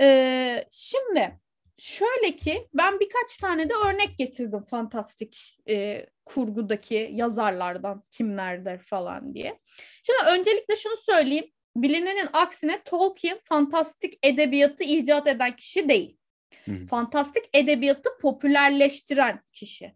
Ee, 0.00 0.64
şimdi 0.70 1.40
şöyle 1.78 2.36
ki 2.36 2.68
ben 2.74 3.00
birkaç 3.00 3.36
tane 3.40 3.68
de 3.68 3.72
örnek 3.86 4.18
getirdim 4.18 4.64
fantastik 4.64 5.58
e, 5.68 6.06
kurgudaki 6.24 7.10
yazarlardan 7.12 8.02
kimlerdir 8.10 8.78
falan 8.78 9.34
diye. 9.34 9.60
Şimdi 10.02 10.38
öncelikle 10.38 10.76
şunu 10.76 10.96
söyleyeyim. 10.96 11.50
Bilinenin 11.76 12.28
aksine 12.32 12.82
Tolkien 12.84 13.38
fantastik 13.42 14.14
edebiyatı 14.22 14.84
icat 14.84 15.26
eden 15.26 15.56
kişi 15.56 15.88
değil. 15.88 16.18
Hı 16.64 16.72
hı. 16.72 16.86
Fantastik 16.86 17.44
edebiyatı 17.52 18.10
popülerleştiren 18.20 19.40
kişi. 19.52 19.94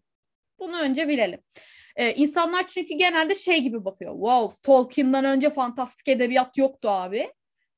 Bunu 0.59 0.79
önce 0.79 1.07
bilelim. 1.07 1.39
Ee, 1.95 2.13
insanlar 2.13 2.67
çünkü 2.67 2.93
genelde 2.93 3.35
şey 3.35 3.61
gibi 3.61 3.85
bakıyor. 3.85 4.13
Wow, 4.13 4.61
Tolkien'dan 4.63 5.25
önce 5.25 5.49
fantastik 5.49 6.07
edebiyat 6.07 6.57
yoktu 6.57 6.89
abi. 6.89 7.33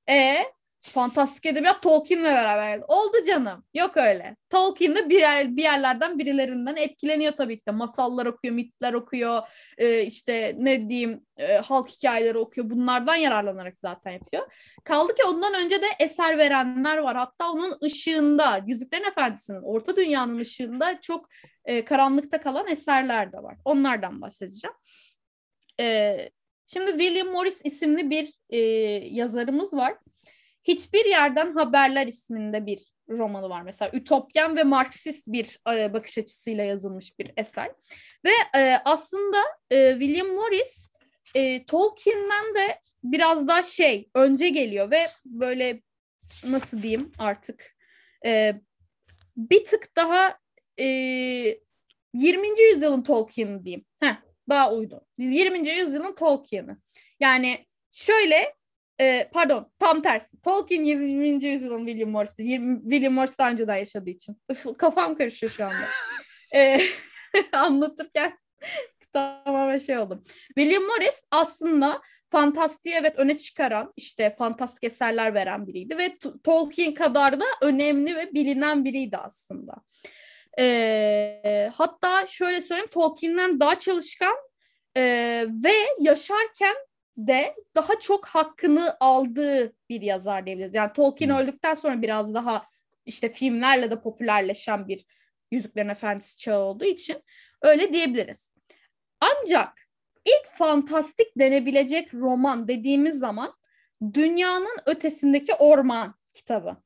E 0.10 0.38
fantastik 0.82 1.46
edebiyat 1.46 1.84
Tolkien'le 1.84 2.24
beraber. 2.24 2.82
Oldu 2.88 3.18
canım. 3.28 3.64
Yok 3.74 3.98
öyle. 3.98 4.36
Tolkien 4.50 4.96
de 4.96 5.10
bir, 5.10 5.20
yer, 5.20 5.58
bir 5.58 5.64
yerlerden 5.64 6.20
birilerinden 6.20 6.76
etkileniyor 6.76 7.34
tabii 7.34 7.60
ki 7.60 7.66
de. 7.68 7.72
Masallar 7.72 8.26
okuyor, 8.26 8.54
mitler 8.54 8.94
okuyor, 8.94 9.42
e, 9.78 10.04
işte 10.04 10.56
ne 10.60 10.90
diyeyim 10.90 11.26
e, 11.38 11.56
halk 11.56 11.90
hikayeleri 11.90 12.38
okuyor. 12.38 12.70
Bunlardan 12.70 13.16
yararlanarak 13.16 13.76
zaten 13.82 14.12
yapıyor. 14.12 14.52
Kaldı 14.84 15.16
ki 15.16 15.24
ondan 15.24 15.54
önce 15.54 15.82
de 15.82 15.88
eser 16.00 16.38
verenler 16.38 16.98
var. 16.98 17.18
Hatta 17.18 17.52
onun 17.52 17.78
ışığında, 17.84 18.64
Yüzüklerin 18.68 19.04
Efendisi'nin, 19.06 19.62
Orta 19.62 19.96
Dünya'nın 19.96 20.38
ışığında 20.38 21.02
çok 21.02 21.28
e, 21.66 21.86
karanlıkta 21.86 22.42
kalan 22.42 22.68
eserler 22.68 23.34
de 23.34 23.38
var. 23.38 23.58
Onlardan 23.66 24.22
bahsedeceğim. 24.22 24.76
E, 25.80 26.18
şimdi 26.68 26.92
William 26.92 27.28
Morris 27.28 27.62
isimli 27.64 28.10
bir 28.10 28.34
e, 28.50 28.58
yazarımız 29.16 29.74
var. 29.74 29.94
Hiçbir 30.64 31.06
yerden 31.06 31.54
haberler 31.54 32.08
isminde 32.08 32.66
bir 32.66 32.92
romanı 33.10 33.50
var 33.50 33.62
mesela. 33.62 33.92
Ütopyan 33.94 34.58
ve 34.58 34.64
Marksist 34.64 35.28
bir 35.28 35.60
e, 35.74 35.94
bakış 35.94 36.18
açısıyla 36.18 36.64
yazılmış 36.64 37.20
bir 37.20 37.32
eser. 37.38 37.72
Ve 38.26 38.60
e, 38.60 38.78
aslında 38.86 39.38
e, 39.72 39.92
William 39.92 40.28
Morris 40.28 40.92
e, 41.36 41.66
Tolkien'den 41.66 42.56
de 42.56 42.80
biraz 43.04 43.48
daha 43.48 43.64
şey 43.64 44.10
önce 44.16 44.50
geliyor 44.50 44.92
ve 44.92 45.08
böyle 45.26 45.82
nasıl 46.46 46.82
diyeyim 46.82 47.12
artık 47.20 47.76
e, 48.26 48.56
bir 49.38 49.66
tık 49.66 49.96
daha 49.96 50.38
e, 50.80 50.86
20. 52.14 52.48
yüzyılın 52.62 53.04
Tolkien'i 53.04 53.66
diyeyim. 53.66 53.86
Heh, 54.00 54.16
daha 54.50 54.74
uydu. 54.74 55.06
20. 55.18 55.70
yüzyılın 55.70 56.16
Tolkien'i. 56.16 56.78
Yani 57.20 57.66
şöyle 57.92 58.56
e, 59.02 59.30
pardon 59.34 59.72
tam 59.80 60.02
tersi. 60.02 60.42
Tolkien 60.42 60.84
20. 60.84 61.46
yüzyılın 61.46 61.86
William 61.86 62.10
Morris'i. 62.10 62.44
20, 62.44 62.82
William 62.82 63.14
Morris 63.14 63.38
daha 63.38 63.52
önceden 63.52 63.76
yaşadığı 63.76 64.10
için. 64.10 64.42
Üf, 64.50 64.66
kafam 64.78 65.18
karışıyor 65.18 65.52
şu 65.52 65.66
anda. 65.66 65.86
e, 66.56 66.80
anlatırken 67.52 68.38
tamamen 69.14 69.78
şey 69.78 69.98
oldum. 69.98 70.24
William 70.48 70.84
Morris 70.84 71.26
aslında 71.32 72.02
fantastiği 72.30 72.96
evet 72.96 73.14
öne 73.18 73.38
çıkaran 73.38 73.94
işte 73.98 74.36
fantastik 74.38 74.84
eserler 74.84 75.34
veren 75.34 75.68
biriydi 75.68 75.98
ve 75.98 76.18
Tolkien 76.44 76.94
kadar 76.94 77.40
da 77.40 77.46
önemli 77.62 78.16
ve 78.16 78.34
bilinen 78.34 78.86
biriydi 78.86 79.18
aslında. 79.18 79.74
E, 80.60 81.72
hatta 81.74 82.28
şöyle 82.28 82.62
söyleyeyim 82.62 82.90
Tolkien'den 82.92 83.60
daha 83.60 83.80
çalışkan 83.80 84.36
e, 84.98 85.02
ve 85.64 85.74
yaşarken 86.00 86.76
de 87.18 87.56
daha 87.76 88.00
çok 88.00 88.26
hakkını 88.26 88.98
aldığı 89.00 89.74
bir 89.90 90.02
yazar 90.02 90.46
diyebiliriz. 90.46 90.74
Yani 90.74 90.94
Tolkien 90.94 91.30
hmm. 91.30 91.36
öldükten 91.36 91.74
sonra 91.74 92.02
biraz 92.02 92.34
daha 92.34 92.66
işte 93.06 93.30
filmlerle 93.30 93.92
de 93.92 94.02
popülerleşen 94.02 94.88
bir 94.88 95.06
Yüzüklerin 95.52 95.90
Efendisi 95.90 96.38
çağı 96.38 96.60
olduğu 96.60 96.86
için 96.86 97.24
öyle 97.62 97.94
diyebiliriz. 97.94 98.52
Ancak 99.20 99.74
ilk 100.26 100.52
fantastik 100.58 101.28
denebilecek 101.40 102.14
roman 102.14 102.68
dediğimiz 102.68 103.20
zaman 103.20 103.54
Dünyanın 104.14 104.78
Ötesindeki 104.86 105.54
Orman 105.54 106.16
kitabı. 106.32 106.78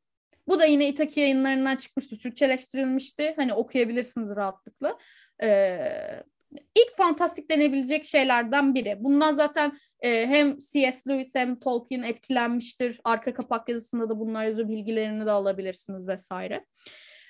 Bu 0.48 0.60
da 0.60 0.66
yine 0.66 0.88
İtaki 0.88 1.20
yayınlarından 1.20 1.76
çıkmıştı. 1.76 2.18
Türkçeleştirilmişti. 2.18 3.34
Hani 3.36 3.54
okuyabilirsiniz 3.54 4.36
rahatlıkla. 4.36 4.98
Ee, 5.44 6.24
ilk 6.76 6.98
fantastik 6.98 7.52
denebilecek 7.52 8.06
şeylerden 8.06 8.76
biri. 8.76 8.96
Bundan 9.00 9.34
zaten 9.34 9.78
e, 10.02 10.28
hem 10.28 10.58
C.S. 10.58 11.10
Lewis 11.10 11.36
hem 11.36 11.60
Tolkien 11.60 12.04
etkilenmiştir. 12.04 13.00
Arka 13.04 13.34
kapak 13.34 13.70
yazısında 13.70 14.10
da 14.10 14.20
bunlar 14.20 14.46
yazıyor. 14.46 14.70
Bilgilerini 14.70 15.26
de 15.26 15.32
alabilirsiniz 15.32 16.08
vesaire. 16.08 16.66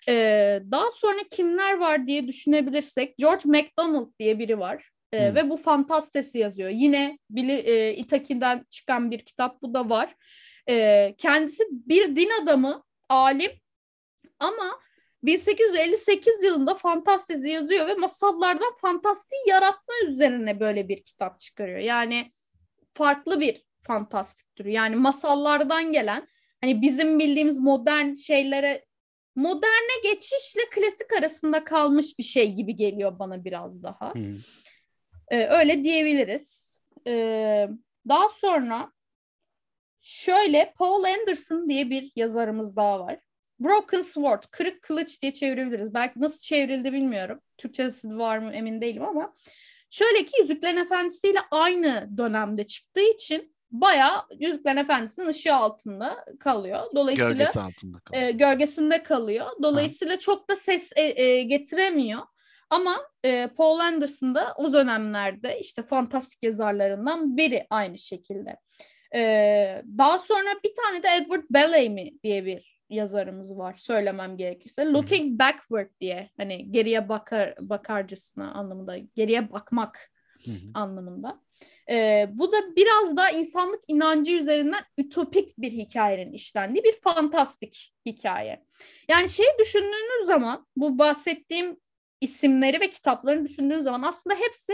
Ee, 0.10 0.62
daha 0.72 0.92
sonra 0.92 1.20
kimler 1.32 1.78
var 1.78 2.08
diye 2.08 2.28
düşünebilirsek 2.28 3.18
George 3.18 3.42
MacDonald 3.46 4.12
diye 4.20 4.40
biri 4.40 4.60
var. 4.60 4.90
Ee, 5.14 5.28
hmm. 5.28 5.36
Ve 5.36 5.50
bu 5.50 5.58
fantastesi 5.58 6.38
yazıyor. 6.38 6.70
Yine 6.70 7.20
Bili, 7.30 7.52
e, 7.52 7.96
Itaki'den 7.96 8.66
çıkan 8.70 9.12
bir 9.12 9.20
kitap 9.20 9.62
bu 9.62 9.74
da 9.74 9.90
var. 9.90 10.16
Ee, 10.70 11.16
kendisi 11.18 11.64
bir 11.72 12.16
din 12.16 12.30
adamı, 12.44 12.84
alim 13.10 13.52
ama 14.40 14.80
1858 15.26 16.44
yılında 16.44 16.76
fantastezi 16.76 17.50
yazıyor 17.50 17.88
ve 17.88 17.94
masallardan 17.94 18.74
fantastiği 18.82 19.42
yaratma 19.50 19.94
üzerine 20.08 20.60
böyle 20.60 20.90
bir 20.90 21.04
kitap 21.04 21.40
çıkarıyor. 21.40 21.80
Yani 21.80 22.32
farklı 22.94 23.40
bir 23.40 23.66
fantastik 23.82 24.56
türü. 24.56 24.70
Yani 24.70 24.96
masallardan 24.96 25.92
gelen 25.92 26.28
hani 26.62 26.82
bizim 26.82 27.20
bildiğimiz 27.20 27.60
modern 27.60 28.14
şeylere 28.14 28.86
moderne 29.36 30.02
geçişle 30.04 30.62
klasik 30.72 31.14
arasında 31.20 31.64
kalmış 31.64 32.20
bir 32.20 32.24
şey 32.24 32.54
gibi 32.54 32.76
geliyor 32.76 33.20
bana 33.20 33.46
biraz 33.46 33.84
daha. 33.84 34.14
Hmm. 34.14 34.34
Ee, 35.32 35.48
öyle 35.48 35.84
diyebiliriz. 35.84 36.80
Ee, 37.08 37.68
daha 38.10 38.30
sonra 38.30 38.92
şöyle 40.02 40.74
Paul 40.78 41.04
Anderson 41.04 41.70
diye 41.70 41.90
bir 41.90 42.12
yazarımız 42.16 42.76
daha 42.76 43.00
var. 43.00 43.20
Broken 43.60 44.02
Sword, 44.02 44.44
kırık 44.52 44.82
kılıç 44.82 45.22
diye 45.22 45.34
çevirebiliriz. 45.34 45.94
Belki 45.94 46.22
nasıl 46.22 46.40
çevrildi 46.40 46.94
bilmiyorum. 46.94 47.40
Türkçesi 47.58 48.18
var 48.18 48.38
mı 48.38 48.54
emin 48.54 48.82
değilim 48.82 49.04
ama 49.06 49.34
şöyle 49.90 50.26
ki 50.26 50.42
Yüzüklerin 50.42 50.78
Efendisi 50.78 51.28
ile 51.28 51.40
aynı 51.52 52.10
dönemde 52.18 52.66
çıktığı 52.66 53.14
için 53.14 53.56
bayağı 53.72 54.22
Yüzüklerin 54.40 54.78
Efendisi'nin 54.78 55.28
ışığı 55.28 55.56
altında 55.56 56.26
kalıyor. 56.40 56.80
Dolayısıyla 56.96 57.32
Gölgesi 57.32 57.60
altında 57.60 58.00
kalıyor. 58.00 58.28
E, 58.28 58.32
gölgesinde 58.32 59.04
kalıyor. 59.04 59.48
Dolayısıyla 59.64 60.14
ha. 60.14 60.20
çok 60.20 60.50
da 60.50 60.56
ses 60.56 60.92
e, 60.96 61.24
e, 61.24 61.44
getiremiyor. 61.44 62.22
Ama 62.70 63.02
e, 63.26 63.48
Paul 63.48 63.80
Anderson 63.80 64.36
da 64.36 64.54
o 64.58 64.74
dönemlerde 64.74 65.60
işte 65.60 65.84
fantastik 65.84 66.44
yazarlarından 66.44 67.38
biri 67.38 67.68
aynı 67.70 67.98
şekilde. 67.98 68.58
E, 69.16 69.22
daha 69.98 70.20
sonra 70.20 70.50
bir 70.64 70.74
tane 70.76 71.04
de 71.04 71.08
Edward 71.18 71.44
Bellamy 71.50 72.12
diye 72.24 72.46
bir 72.46 72.75
yazarımız 72.90 73.58
var 73.58 73.76
söylemem 73.78 74.38
gerekirse. 74.38 74.86
Looking 74.86 75.40
backward 75.40 75.90
diye 76.02 76.30
hani 76.38 76.72
geriye 76.72 77.10
bakar 77.10 77.56
bakarcısına 77.60 78.52
anlamında 78.54 78.98
geriye 78.98 79.52
bakmak 79.52 80.12
anlamında. 80.74 81.42
Ee, 81.90 82.30
bu 82.34 82.52
da 82.52 82.76
biraz 82.76 83.18
daha 83.18 83.32
insanlık 83.32 83.84
inancı 83.88 84.32
üzerinden 84.32 84.84
ütopik 84.98 85.58
bir 85.58 85.72
hikayenin 85.72 86.34
işlendiği 86.34 86.84
bir 86.84 86.94
fantastik 87.02 87.94
hikaye. 88.06 88.66
Yani 89.10 89.30
şey 89.30 89.46
düşündüğünüz 89.60 90.26
zaman 90.26 90.68
bu 90.76 90.98
bahsettiğim 90.98 91.78
isimleri 92.22 92.82
ve 92.82 92.90
kitaplarını 92.90 93.48
düşündüğünüz 93.48 93.84
zaman 93.84 94.02
aslında 94.02 94.36
hepsi 94.36 94.74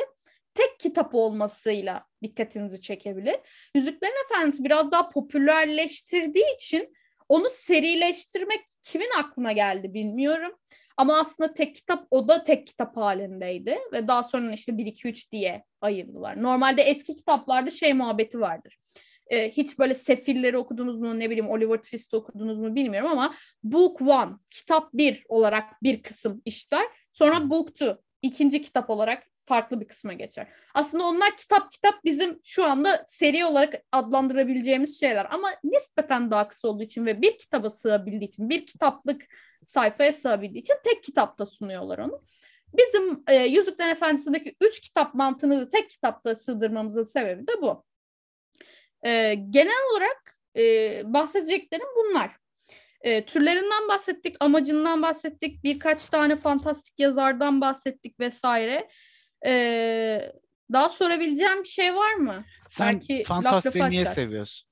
tek 0.54 0.80
kitap 0.80 1.16
olmasıyla 1.16 2.06
dikkatinizi 2.24 2.82
çekebilir. 2.82 3.36
Yüzüklerin 3.76 4.26
Efendisi 4.26 4.64
biraz 4.64 4.92
daha 4.92 5.10
popülerleştirdiği 5.10 6.56
için 6.56 6.94
onu 7.32 7.48
serileştirmek 7.50 8.62
kimin 8.84 9.10
aklına 9.20 9.52
geldi 9.52 9.94
bilmiyorum. 9.94 10.52
Ama 10.98 11.20
aslında 11.20 11.54
tek 11.54 11.76
kitap 11.76 12.08
o 12.12 12.28
da 12.28 12.44
tek 12.44 12.68
kitap 12.68 12.98
halindeydi 12.98 13.78
ve 13.94 14.08
daha 14.08 14.24
sonra 14.24 14.52
işte 14.52 14.78
1 14.78 14.86
2 14.86 15.08
3 15.08 15.32
diye 15.32 15.64
ayırdılar. 15.82 16.44
Normalde 16.44 16.82
eski 16.82 17.16
kitaplarda 17.16 17.70
şey 17.70 17.94
muhabbeti 17.94 18.40
vardır. 18.40 18.78
Ee, 19.28 19.52
hiç 19.52 19.80
böyle 19.80 19.94
Sefilleri 19.94 20.58
okudunuz 20.58 21.00
mu 21.00 21.20
ne 21.20 21.30
bileyim 21.30 21.50
Oliver 21.50 21.78
Twist 21.78 22.14
okudunuz 22.14 22.58
mu 22.58 22.76
bilmiyorum 22.76 23.10
ama 23.12 23.34
Book 23.64 24.02
One 24.02 24.32
kitap 24.50 24.94
bir 24.94 25.24
olarak 25.30 25.84
bir 25.84 26.04
kısım 26.04 26.42
işler. 26.46 26.88
Sonra 27.12 27.50
Book 27.50 27.76
Two 27.76 27.98
ikinci 28.22 28.62
kitap 28.62 28.90
olarak 28.90 29.31
farklı 29.52 29.82
bir 29.82 29.88
kısma 29.88 30.14
geçer. 30.14 30.48
Aslında 30.74 31.04
onlar 31.04 31.38
kitap 31.38 31.72
kitap 31.72 32.06
bizim 32.06 32.40
şu 32.44 32.66
anda 32.66 33.06
seri 33.08 33.46
olarak 33.46 33.74
adlandırabileceğimiz 33.92 35.00
şeyler 35.00 35.28
ama 35.32 35.50
nispeten 35.64 36.32
daha 36.32 36.48
kısa 36.48 36.68
olduğu 36.68 36.84
için 36.84 37.06
ve 37.06 37.22
bir 37.22 37.38
kitaba 37.38 37.70
sığabildiği 37.70 38.28
için 38.28 38.50
bir 38.50 38.66
kitaplık 38.66 39.22
sayfaya 39.66 40.14
sığabildiği 40.14 40.62
için 40.62 40.76
tek 40.84 41.04
kitapta 41.04 41.46
sunuyorlar 41.46 41.98
onu. 41.98 42.24
Bizim 42.74 43.24
e, 43.28 43.36
Yüzüklerin 43.36 43.90
Efendisi'ndeki 43.90 44.56
üç 44.62 44.80
kitap 44.80 45.14
mantığını 45.16 45.62
da 45.62 45.70
tek 45.70 45.90
kitapta 45.90 46.36
sığdırmamızın 46.36 47.04
sebebi 47.04 47.48
de 47.48 47.62
bu. 47.62 47.86
E, 49.06 49.34
genel 49.50 49.92
olarak 49.92 50.38
e, 50.58 50.64
bahsedeceklerim 51.14 51.88
bunlar. 51.96 52.38
E, 53.02 53.26
türlerinden 53.26 53.88
bahsettik, 53.88 54.36
amacından 54.40 55.02
bahsettik, 55.02 55.64
birkaç 55.64 56.06
tane 56.06 56.36
fantastik 56.36 57.00
yazardan 57.00 57.62
bahsettik 57.62 58.20
vesaire. 58.20 58.88
E, 59.46 60.34
daha 60.72 60.90
sorabileceğim 60.90 61.64
bir 61.64 61.68
şey 61.68 61.96
var 61.96 62.14
mı? 62.14 62.44
Sen 62.68 62.94
Belki 62.94 63.24
fantastiği 63.24 63.90
niye 63.90 64.02
açar. 64.02 64.12
seviyorsun? 64.12 64.68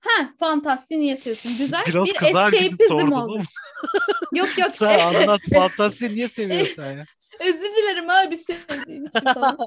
Ha, 0.00 0.34
fantastiği 0.38 1.00
niye 1.00 1.16
seviyorsun? 1.16 1.52
Güzel 1.58 1.84
Biraz 1.86 2.06
bir 2.06 2.14
escapism 2.22 3.12
oldu. 3.12 3.40
Yok 4.32 4.58
yok. 4.58 4.74
Sen 4.74 4.98
anlat 4.98 5.40
fantastiği 5.54 6.14
niye 6.14 6.28
seviyorsun 6.28 6.82
ya? 6.82 7.04
Özür 7.40 7.76
dilerim 7.76 8.10
abi 8.10 8.36
sevdiğim 8.36 9.06
için 9.06 9.20
falan. 9.20 9.58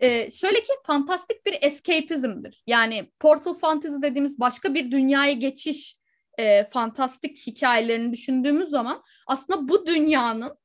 Ee, 0.00 0.30
şöyle 0.30 0.60
ki 0.60 0.72
fantastik 0.86 1.46
bir 1.46 1.58
escapism'dir. 1.62 2.62
Yani 2.66 3.10
portal 3.20 3.54
fantasy 3.54 4.02
dediğimiz 4.02 4.40
başka 4.40 4.74
bir 4.74 4.90
dünyaya 4.90 5.32
geçiş 5.32 5.96
e, 6.38 6.64
fantastik 6.64 7.46
hikayelerini 7.46 8.12
düşündüğümüz 8.12 8.70
zaman 8.70 9.02
aslında 9.26 9.68
bu 9.68 9.86
dünyanın 9.86 10.56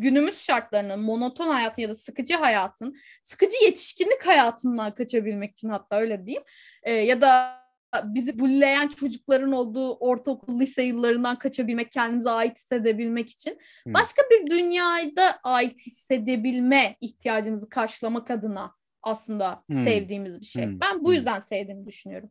günümüz 0.00 0.40
şartlarının 0.40 1.00
monoton 1.00 1.48
hayatın 1.48 1.82
ya 1.82 1.88
da 1.88 1.94
sıkıcı 1.94 2.34
hayatın, 2.34 2.96
sıkıcı 3.22 3.64
yetişkinlik 3.64 4.26
hayatından 4.26 4.94
kaçabilmek 4.94 5.52
için 5.52 5.68
hatta 5.68 5.96
öyle 5.96 6.26
diyeyim. 6.26 6.42
E, 6.82 6.92
ya 6.92 7.20
da 7.20 7.58
bizi 8.04 8.38
bulleyen 8.38 8.88
çocukların 8.88 9.52
olduğu 9.52 9.94
ortaokul, 9.96 10.60
lise 10.60 10.82
yıllarından 10.82 11.38
kaçabilmek, 11.38 11.92
kendimize 11.92 12.30
ait 12.30 12.56
hissedebilmek 12.56 13.30
için 13.30 13.58
Hmm. 13.84 13.94
başka 13.94 14.22
bir 14.30 14.50
dünyada 14.50 15.38
ait 15.42 15.86
hissedebilme 15.86 16.96
ihtiyacımızı 17.00 17.68
karşılamak 17.68 18.30
adına 18.30 18.74
aslında 19.02 19.64
Hmm. 19.66 19.84
sevdiğimiz 19.84 20.40
bir 20.40 20.46
şey. 20.46 20.64
Hmm. 20.64 20.80
Ben 20.80 21.04
bu 21.04 21.08
Hmm. 21.08 21.14
yüzden 21.14 21.40
sevdiğimi 21.40 21.86
düşünüyorum. 21.86 22.30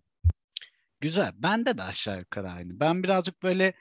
Güzel. 1.02 1.32
Bende 1.36 1.78
de 1.78 1.84
aşağı 1.84 2.20
yukarı 2.20 2.50
aynı. 2.50 2.80
Ben 2.80 3.04
birazcık 3.04 3.44
böyle 3.44 3.74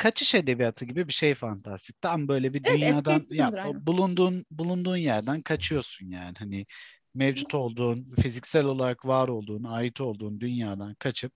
kaçış 0.00 0.34
edebiyatı 0.34 0.86
gibi 0.86 1.08
bir 1.08 1.12
şey 1.12 1.34
fantastik. 1.34 2.02
Tam 2.02 2.28
böyle 2.28 2.54
bir 2.54 2.64
Evet, 2.64 2.80
dünyadan 2.80 3.26
ya 3.30 3.52
aynen. 3.64 3.86
bulunduğun 3.86 4.44
bulunduğun 4.50 4.96
yerden 4.96 5.42
kaçıyorsun 5.42 6.06
yani. 6.10 6.34
Hani 6.38 6.66
mevcut 7.14 7.54
olduğun, 7.54 8.14
fiziksel 8.22 8.64
olarak 8.64 9.06
var 9.06 9.28
olduğun, 9.28 9.64
ait 9.64 10.00
olduğun 10.00 10.40
dünyadan 10.40 10.94
kaçıp 11.00 11.32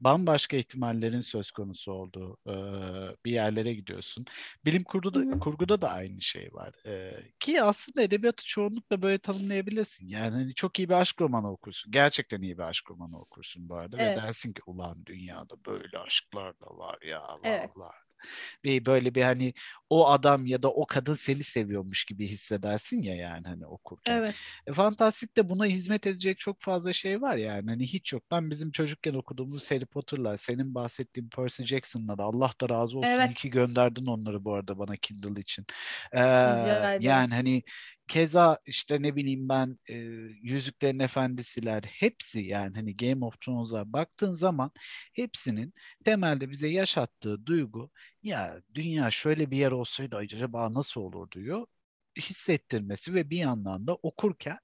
bambaşka 0.00 0.56
ihtimallerin 0.56 1.20
söz 1.20 1.50
konusu 1.50 1.92
olduğu 1.92 2.38
e, 2.46 2.54
bir 3.24 3.32
yerlere 3.32 3.74
gidiyorsun. 3.74 4.24
Bilim 4.64 4.84
kurguda, 4.84 5.20
hı. 5.20 5.38
kurguda 5.40 5.80
da 5.80 5.90
aynı 5.90 6.20
şey 6.20 6.48
var. 6.52 6.74
E, 6.86 7.12
ki 7.40 7.62
aslında 7.62 8.02
edebiyatı 8.02 8.44
çoğunlukla 8.46 9.02
böyle 9.02 9.18
tanımlayabilirsin. 9.18 10.08
Yani 10.08 10.30
hani 10.30 10.54
çok 10.54 10.78
iyi 10.78 10.88
bir 10.88 10.94
aşk 10.94 11.20
romanı 11.20 11.50
okursun. 11.52 11.92
Gerçekten 11.92 12.42
iyi 12.42 12.58
bir 12.58 12.62
aşk 12.62 12.90
romanı 12.90 13.20
okursun 13.20 13.68
bu 13.68 13.74
arada. 13.76 13.96
Evet. 13.98 14.18
Ve 14.18 14.22
dersin 14.22 14.52
ki 14.52 14.62
ulan 14.66 15.06
dünyada 15.06 15.64
böyle 15.66 15.98
aşklar 15.98 16.60
da 16.60 16.66
var 16.66 16.98
ya 17.02 17.22
Evet. 17.44 17.70
vallahi. 17.76 17.96
Bir 18.64 18.86
böyle 18.86 19.14
bir 19.14 19.22
hani 19.22 19.54
o 19.90 20.08
adam 20.10 20.46
ya 20.46 20.62
da 20.62 20.70
o 20.72 20.86
kadın 20.86 21.14
seni 21.14 21.44
seviyormuş 21.44 22.04
gibi 22.04 22.28
hissedersin 22.28 23.02
ya 23.02 23.14
yani 23.14 23.46
hani 23.46 23.66
okurken. 23.66 24.16
Evet. 24.16 24.34
E, 24.66 24.72
Fantastik'te 24.72 25.48
buna 25.48 25.66
hizmet 25.66 26.06
edecek 26.06 26.38
çok 26.38 26.60
fazla 26.60 26.92
şey 26.92 27.22
var 27.22 27.36
yani. 27.36 27.70
Hani 27.70 27.82
hiç 27.82 28.12
yoktan 28.12 28.50
bizim 28.50 28.70
çocukken 28.70 29.14
okuduğumuz 29.14 29.70
Harry 29.70 29.86
Potter'lar, 29.86 30.36
senin 30.36 30.74
bahsettiğin 30.74 31.28
Percy 31.28 31.62
Jackson'lar 31.62 32.18
Allah 32.18 32.50
da 32.60 32.68
razı 32.68 32.98
olsun. 32.98 33.08
Evet. 33.08 33.34
Ki 33.34 33.50
gönderdin 33.50 34.06
onları 34.06 34.44
bu 34.44 34.54
arada 34.54 34.78
bana 34.78 34.96
Kindle 34.96 35.40
için. 35.40 35.66
Ee, 36.12 36.20
yani 37.00 37.34
hani 37.34 37.62
keza 38.08 38.58
işte 38.66 39.02
ne 39.02 39.16
bileyim 39.16 39.48
ben 39.48 39.78
e, 39.88 39.94
Yüzüklerin 40.42 40.98
Efendisi'ler 40.98 41.82
hepsi 41.82 42.40
yani 42.40 42.74
hani 42.74 42.96
Game 42.96 43.24
of 43.24 43.40
Thrones'a 43.40 43.92
baktığın 43.92 44.32
zaman 44.32 44.70
hepsinin 45.12 45.74
temelde 46.04 46.50
bize 46.50 46.68
yaşattığı 46.68 47.46
duygu 47.46 47.90
ya 48.22 48.60
dünya 48.74 49.10
şöyle 49.10 49.50
bir 49.50 49.56
yer 49.56 49.72
olsaydı 49.72 50.16
acaba 50.16 50.74
nasıl 50.74 51.00
olur 51.00 51.30
diyor 51.30 51.66
hissettirmesi 52.18 53.14
ve 53.14 53.30
bir 53.30 53.38
yandan 53.38 53.86
da 53.86 53.94
okurken 53.94 54.58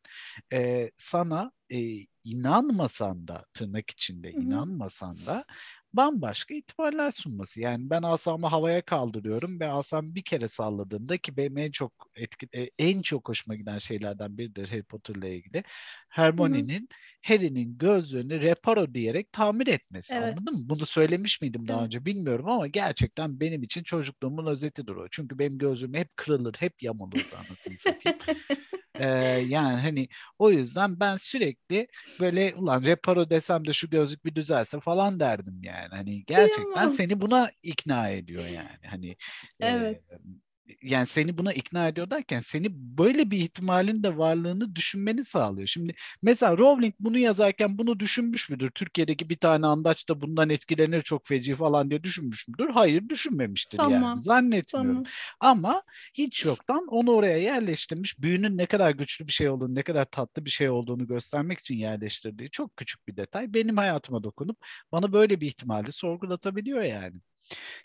e, 0.52 0.90
sana 0.96 1.52
e, 1.70 2.06
inanmasan 2.24 3.28
da 3.28 3.44
tırnak 3.54 3.90
içinde 3.90 4.32
Hı 4.32 4.36
hı. 4.36 4.42
inanmasan 4.42 5.16
da 5.26 5.44
bambaşka 5.92 6.54
ihtimaller 6.54 7.10
sunması. 7.10 7.60
Yani 7.60 7.90
ben 7.90 8.02
asamı 8.02 8.46
havaya 8.46 8.82
kaldırıyorum 8.82 9.60
ve 9.60 9.68
asam 9.70 10.14
bir 10.14 10.22
kere 10.24 10.48
salladığımda 10.48 11.18
ki 11.18 11.36
benim 11.36 11.58
en 11.58 11.70
çok 11.70 11.92
etki, 12.16 12.48
e, 12.54 12.70
en 12.78 13.02
çok 13.02 13.28
hoşuma 13.28 13.54
giden 13.56 13.78
şeylerden 13.78 14.38
biridir 14.38 14.68
Harry 14.68 14.82
Potter'la 14.82 15.28
ilgili. 15.28 15.64
Hermione'nin 16.08 16.88
Harry'nin 17.26 17.78
gözlüğünü 17.78 18.40
reparo 18.42 18.94
diyerek 18.94 19.32
tamir 19.32 19.66
etmesi. 19.66 20.18
Evet. 20.18 20.38
Anladın 20.38 20.54
mı? 20.54 20.68
Bunu 20.68 20.86
söylemiş 20.86 21.40
miydim 21.42 21.68
daha 21.68 21.84
Evet. 21.84 21.86
önce 21.86 22.04
bilmiyorum 22.04 22.48
ama 22.48 22.66
gerçekten 22.66 23.40
benim 23.40 23.62
için 23.62 23.82
çocukluğumun 23.82 24.46
özetidir 24.46 24.92
o. 24.96 25.08
Çünkü 25.10 25.38
benim 25.38 25.58
gözlüğüm 25.58 25.94
hep 25.94 26.16
kırılır, 26.16 26.54
hep 26.58 26.82
yamulurdu 26.82 27.36
anasını 27.36 27.76
satayım. 27.78 28.18
Ee, 29.00 29.06
yani 29.46 29.80
hani 29.82 30.08
o 30.38 30.50
yüzden 30.50 31.00
ben 31.00 31.16
sürekli 31.16 31.88
böyle 32.20 32.54
ulan 32.56 32.84
reparo 32.84 33.30
desem 33.30 33.66
de 33.66 33.72
şu 33.72 33.90
gözlük 33.90 34.24
bir 34.24 34.34
düzelse 34.34 34.80
falan 34.80 35.20
derdim 35.20 35.62
yani. 35.64 35.88
Hani 35.90 36.24
gerçekten 36.26 36.88
seni 36.88 37.22
buna 37.22 37.50
ikna 37.62 38.10
ediyor 38.10 38.46
yani. 38.46 38.80
Hani 38.86 39.16
Evet. 39.60 40.00
e, 40.10 40.18
yani 40.82 41.06
seni 41.06 41.38
buna 41.38 41.52
ikna 41.52 41.88
ediyor 41.88 42.10
derken 42.10 42.40
seni 42.40 42.68
böyle 42.72 43.30
bir 43.30 43.38
ihtimalin 43.38 44.02
de 44.02 44.16
varlığını 44.18 44.76
düşünmeni 44.76 45.24
sağlıyor. 45.24 45.66
Şimdi 45.66 45.94
mesela 46.22 46.58
Rowling 46.58 46.94
bunu 47.00 47.18
yazarken 47.18 47.78
bunu 47.78 48.00
düşünmüş 48.00 48.50
müdür? 48.50 48.70
Türkiye'deki 48.70 49.28
bir 49.28 49.36
tane 49.36 49.66
andaç 49.66 50.08
da 50.08 50.20
bundan 50.20 50.50
etkilenir 50.50 51.02
çok 51.02 51.26
feci 51.26 51.54
falan 51.54 51.90
diye 51.90 52.04
düşünmüş 52.04 52.48
müdür? 52.48 52.68
Hayır 52.70 53.08
düşünmemiştir 53.08 53.78
yani. 53.78 53.92
Tamam. 53.92 54.20
Zannetmiyorum. 54.20 55.02
Tamam. 55.02 55.04
Ama 55.40 55.82
hiç 56.14 56.44
yoktan 56.44 56.86
onu 56.86 57.10
oraya 57.10 57.38
yerleştirmiş. 57.38 58.18
Büyünün 58.18 58.58
ne 58.58 58.66
kadar 58.66 58.90
güçlü 58.90 59.26
bir 59.26 59.32
şey 59.32 59.48
olduğunu, 59.48 59.74
ne 59.74 59.82
kadar 59.82 60.04
tatlı 60.04 60.44
bir 60.44 60.50
şey 60.50 60.70
olduğunu 60.70 61.06
göstermek 61.06 61.58
için 61.58 61.74
yerleştirdiği 61.74 62.50
çok 62.50 62.76
küçük 62.76 63.08
bir 63.08 63.16
detay. 63.16 63.54
Benim 63.54 63.76
hayatıma 63.76 64.22
dokunup 64.22 64.58
bana 64.92 65.12
böyle 65.12 65.40
bir 65.40 65.46
ihtimali 65.46 65.92
sorgulatabiliyor 65.92 66.82
yani. 66.82 67.20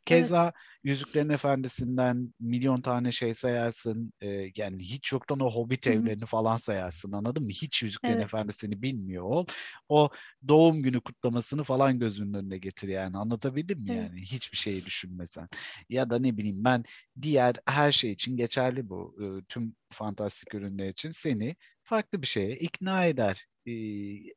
Keza 0.05 0.53
Yüzüklerin 0.83 1.29
Efendisi'nden 1.29 2.33
milyon 2.39 2.81
tane 2.81 3.11
şey 3.11 3.33
sayarsın. 3.33 4.13
e, 4.21 4.27
yani 4.55 4.83
hiç 4.83 5.11
yoktan 5.11 5.39
o 5.39 5.51
Hobbit 5.51 5.87
Hı 5.87 5.89
hı. 5.91 5.93
evlerini 5.93 6.25
falan 6.25 6.57
sayarsın 6.57 7.11
anladın 7.11 7.43
mı? 7.43 7.49
Hiç 7.51 7.83
Yüzüklerin 7.83 8.19
Evet. 8.19 8.19
Efendisi'ni 8.19 8.81
bilmiyor 8.81 9.23
ol. 9.23 9.45
O 9.89 10.09
doğum 10.47 10.83
günü 10.83 11.01
kutlamasını 11.01 11.63
falan 11.63 11.99
gözünün 11.99 12.33
önüne 12.33 12.57
getir 12.57 12.87
yani. 12.87 13.17
Anlatabildim 13.17 13.79
mi 13.79 13.91
Evet. 13.91 13.93
yani? 13.93 14.21
Hiçbir 14.21 14.57
şeyi 14.57 14.85
düşünmesen. 14.85 15.47
Ya 15.89 16.09
da 16.09 16.19
ne 16.19 16.37
bileyim 16.37 16.63
ben 16.63 16.83
diğer 17.21 17.55
her 17.65 17.91
şey 17.91 18.11
için 18.11 18.37
geçerli 18.37 18.89
bu. 18.89 19.15
e, 19.41 19.45
tüm 19.49 19.75
fantastik 19.89 20.53
ürünler 20.53 20.87
için 20.89 21.11
seni 21.11 21.55
farklı 21.83 22.21
bir 22.21 22.27
şeye 22.27 22.55
ikna 22.59 23.05
eder 23.05 23.45
e, 23.65 23.71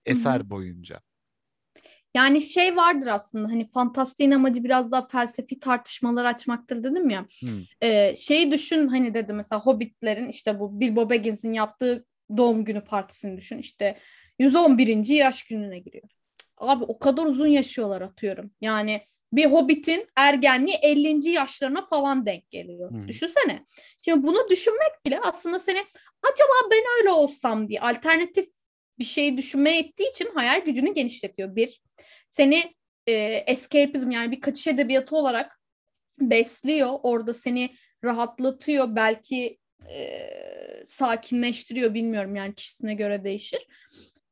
eser 0.07 0.51
boyunca. 0.51 1.01
Yani 2.15 2.43
şey 2.43 2.77
vardır 2.77 3.07
aslında 3.07 3.49
hani 3.49 3.71
fantastiğin 3.71 4.31
amacı 4.31 4.65
biraz 4.65 4.93
daha 4.93 5.07
felsefi 5.07 5.61
tartışmalar 5.61 6.25
açmaktır 6.25 6.85
dedim 6.85 7.11
ya. 7.11 7.27
Hmm. 7.41 7.63
Ee, 7.83 8.15
şeyi 8.17 8.53
düşün 8.53 8.89
hani 8.89 9.15
dedim 9.15 9.37
mesela 9.37 9.61
Hobbitlerin 9.61 10.29
işte 10.29 10.61
bu 10.61 10.81
Bilbo 10.81 11.11
Baggins'in 11.11 11.53
yaptığı 11.53 12.05
doğum 12.37 12.65
günü 12.65 12.85
partisini 12.85 13.37
düşün. 13.37 13.59
İşte 13.59 13.99
111. 14.39 15.15
yaş 15.15 15.43
gününe 15.43 15.79
giriyor. 15.79 16.09
Abi 16.57 16.85
o 16.85 16.99
kadar 16.99 17.27
uzun 17.27 17.47
yaşıyorlar 17.47 18.01
atıyorum. 18.01 18.51
Yani 18.61 19.01
bir 19.33 19.47
Hobbit'in 19.47 20.07
ergenliği 20.17 20.77
50. 20.83 21.29
yaşlarına 21.31 21.87
falan 21.87 22.27
denk 22.27 22.51
geliyor. 22.51 22.91
Hı. 22.93 23.09
Düşünsene. 23.09 23.67
Şimdi 24.05 24.27
bunu 24.27 24.49
düşünmek 24.51 25.05
bile 25.07 25.21
aslında 25.21 25.59
seni 25.59 25.79
acaba 26.23 26.71
ben 26.71 26.83
öyle 27.01 27.11
olsam 27.11 27.69
diye 27.69 27.81
alternatif 27.81 28.47
bir 28.99 29.05
şey 29.05 29.37
düşünmeye 29.37 29.81
ettiği 29.81 30.11
için 30.11 30.31
hayal 30.35 30.61
gücünü 30.61 30.95
genişletiyor. 30.95 31.57
Bir, 31.57 31.81
seni 32.31 32.75
e, 33.07 33.13
escapism 33.47 34.11
yani 34.11 34.33
bir 34.33 34.41
kaçış 34.41 34.67
edebiyatı 34.67 35.17
olarak 35.17 35.61
besliyor. 36.21 36.99
Orada 37.03 37.35
seni 37.35 37.77
rahatlatıyor. 38.05 38.97
Belki 38.97 39.59
e, 39.91 40.31
sakinleştiriyor 40.89 41.95
bilmiyorum 41.95 42.37
yani 42.37 42.55
kişisine 42.55 42.95
göre 42.95 43.25
değişir. 43.25 43.67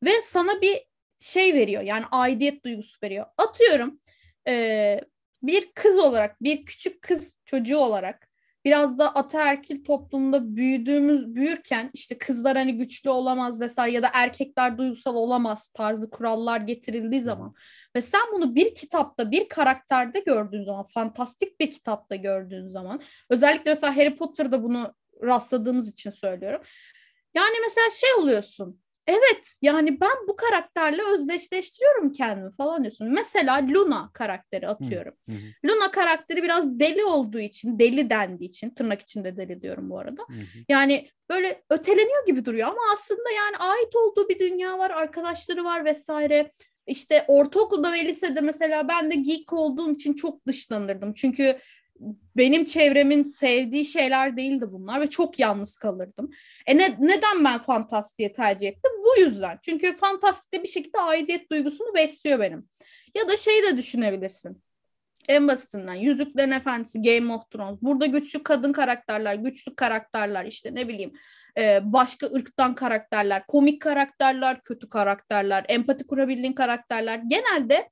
Ve 0.02 0.22
sana 0.22 0.60
bir 0.60 0.82
şey 1.20 1.54
veriyor 1.54 1.82
yani 1.82 2.04
aidiyet 2.10 2.64
duygusu 2.64 2.98
veriyor. 3.02 3.26
Atıyorum 3.38 4.00
e, 4.48 5.00
bir 5.42 5.72
kız 5.72 5.98
olarak 5.98 6.42
bir 6.42 6.64
küçük 6.64 7.02
kız 7.02 7.36
çocuğu 7.44 7.78
olarak 7.78 8.25
biraz 8.66 8.98
da 8.98 9.14
ataerkil 9.14 9.84
toplumda 9.84 10.56
büyüdüğümüz 10.56 11.34
büyürken 11.34 11.90
işte 11.94 12.18
kızlar 12.18 12.56
hani 12.56 12.76
güçlü 12.76 13.10
olamaz 13.10 13.60
vesaire 13.60 13.92
ya 13.92 14.02
da 14.02 14.10
erkekler 14.12 14.78
duygusal 14.78 15.14
olamaz 15.14 15.68
tarzı 15.68 16.10
kurallar 16.10 16.60
getirildiği 16.60 17.22
zaman 17.22 17.54
ve 17.96 18.02
sen 18.02 18.20
bunu 18.32 18.54
bir 18.54 18.74
kitapta 18.74 19.30
bir 19.30 19.48
karakterde 19.48 20.20
gördüğün 20.20 20.64
zaman 20.64 20.86
fantastik 20.94 21.60
bir 21.60 21.70
kitapta 21.70 22.16
gördüğün 22.16 22.68
zaman 22.68 23.00
özellikle 23.30 23.70
mesela 23.70 23.96
Harry 23.96 24.16
Potter'da 24.16 24.62
bunu 24.62 24.94
rastladığımız 25.22 25.92
için 25.92 26.10
söylüyorum. 26.10 26.60
Yani 27.34 27.54
mesela 27.62 27.90
şey 27.90 28.14
oluyorsun 28.22 28.80
evet 29.06 29.56
yani 29.62 30.00
ben 30.00 30.16
bu 30.28 30.36
karakterle 30.36 31.02
özdeşleştiriyorum 31.02 32.12
kendimi 32.12 32.56
falan 32.56 32.82
diyorsun. 32.82 33.12
Mesela 33.12 33.68
Luna 33.68 34.10
karakteri 34.12 34.68
atıyorum. 34.68 35.14
Hı 35.28 35.32
hı. 35.32 35.68
Luna 35.70 35.90
karakteri 35.90 36.42
biraz 36.42 36.80
deli 36.80 37.04
olduğu 37.04 37.40
için, 37.40 37.78
deli 37.78 38.10
dendiği 38.10 38.48
için 38.48 38.70
tırnak 38.70 39.02
içinde 39.02 39.36
deli 39.36 39.62
diyorum 39.62 39.90
bu 39.90 39.98
arada. 39.98 40.22
Hı 40.28 40.32
hı. 40.32 40.64
Yani 40.68 41.08
böyle 41.30 41.62
öteleniyor 41.70 42.26
gibi 42.26 42.44
duruyor 42.44 42.68
ama 42.68 42.80
aslında 42.94 43.30
yani 43.30 43.56
ait 43.56 43.96
olduğu 43.96 44.28
bir 44.28 44.38
dünya 44.38 44.78
var, 44.78 44.90
arkadaşları 44.90 45.64
var 45.64 45.84
vesaire. 45.84 46.52
İşte 46.86 47.24
ortaokulda 47.28 47.92
ve 47.92 48.04
lisede 48.04 48.40
mesela 48.40 48.88
ben 48.88 49.10
de 49.10 49.14
geek 49.14 49.52
olduğum 49.52 49.92
için 49.92 50.14
çok 50.14 50.46
dışlanırdım. 50.46 51.12
Çünkü 51.12 51.58
benim 52.36 52.64
çevremin 52.64 53.22
sevdiği 53.22 53.84
şeyler 53.84 54.36
değildi 54.36 54.64
bunlar 54.72 55.00
ve 55.00 55.06
çok 55.06 55.38
yalnız 55.38 55.76
kalırdım. 55.76 56.30
E 56.66 56.78
ne, 56.78 56.96
neden 56.98 57.44
ben 57.44 57.58
fantastiği 57.58 58.32
tercih 58.32 58.68
ettim? 58.68 58.92
Bu 59.04 59.20
yüzden. 59.20 59.58
Çünkü 59.62 59.92
fantastikte 59.92 60.62
bir 60.62 60.68
şekilde 60.68 60.98
aidiyet 60.98 61.50
duygusunu 61.50 61.94
besliyor 61.94 62.40
benim. 62.40 62.68
Ya 63.14 63.28
da 63.28 63.36
şey 63.36 63.62
de 63.62 63.76
düşünebilirsin. 63.76 64.62
En 65.28 65.48
basitinden 65.48 65.94
Yüzüklerin 65.94 66.50
Efendisi, 66.50 67.02
Game 67.02 67.32
of 67.32 67.50
Thrones. 67.50 67.78
Burada 67.82 68.06
güçlü 68.06 68.42
kadın 68.42 68.72
karakterler, 68.72 69.34
güçlü 69.34 69.74
karakterler 69.74 70.44
işte 70.44 70.74
ne 70.74 70.88
bileyim 70.88 71.12
e, 71.58 71.80
başka 71.84 72.26
ırktan 72.26 72.74
karakterler, 72.74 73.46
komik 73.46 73.82
karakterler, 73.82 74.62
kötü 74.62 74.88
karakterler, 74.88 75.64
empati 75.68 76.06
kurabildiğin 76.06 76.52
karakterler. 76.52 77.20
Genelde 77.26 77.88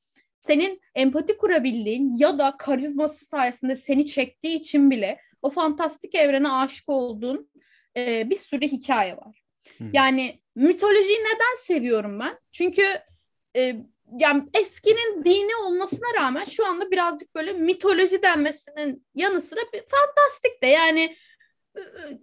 senin 0.46 0.80
empati 0.94 1.36
kurabildiğin 1.36 2.16
ya 2.16 2.38
da 2.38 2.54
karizması 2.58 3.24
sayesinde 3.24 3.76
seni 3.76 4.06
çektiği 4.06 4.56
için 4.56 4.90
bile 4.90 5.20
o 5.42 5.50
fantastik 5.50 6.14
evrene 6.14 6.48
aşık 6.48 6.88
olduğun 6.88 7.50
e, 7.96 8.30
bir 8.30 8.36
sürü 8.36 8.68
hikaye 8.68 9.16
var. 9.16 9.42
Hı 9.78 9.84
hı. 9.84 9.88
Yani 9.92 10.40
mitolojiyi 10.54 11.18
neden 11.18 11.56
seviyorum 11.58 12.20
ben? 12.20 12.38
Çünkü 12.52 12.82
e, 13.56 13.76
yani 14.20 14.42
eskinin 14.54 15.24
dini 15.24 15.56
olmasına 15.56 16.06
rağmen 16.20 16.44
şu 16.44 16.66
anda 16.66 16.90
birazcık 16.90 17.34
böyle 17.34 17.52
mitoloji 17.52 18.22
denmesinin 18.22 19.06
yanı 19.14 19.40
sıra 19.40 19.60
bir 19.72 19.82
fantastik 19.86 20.62
de 20.62 20.66
yani 20.66 21.16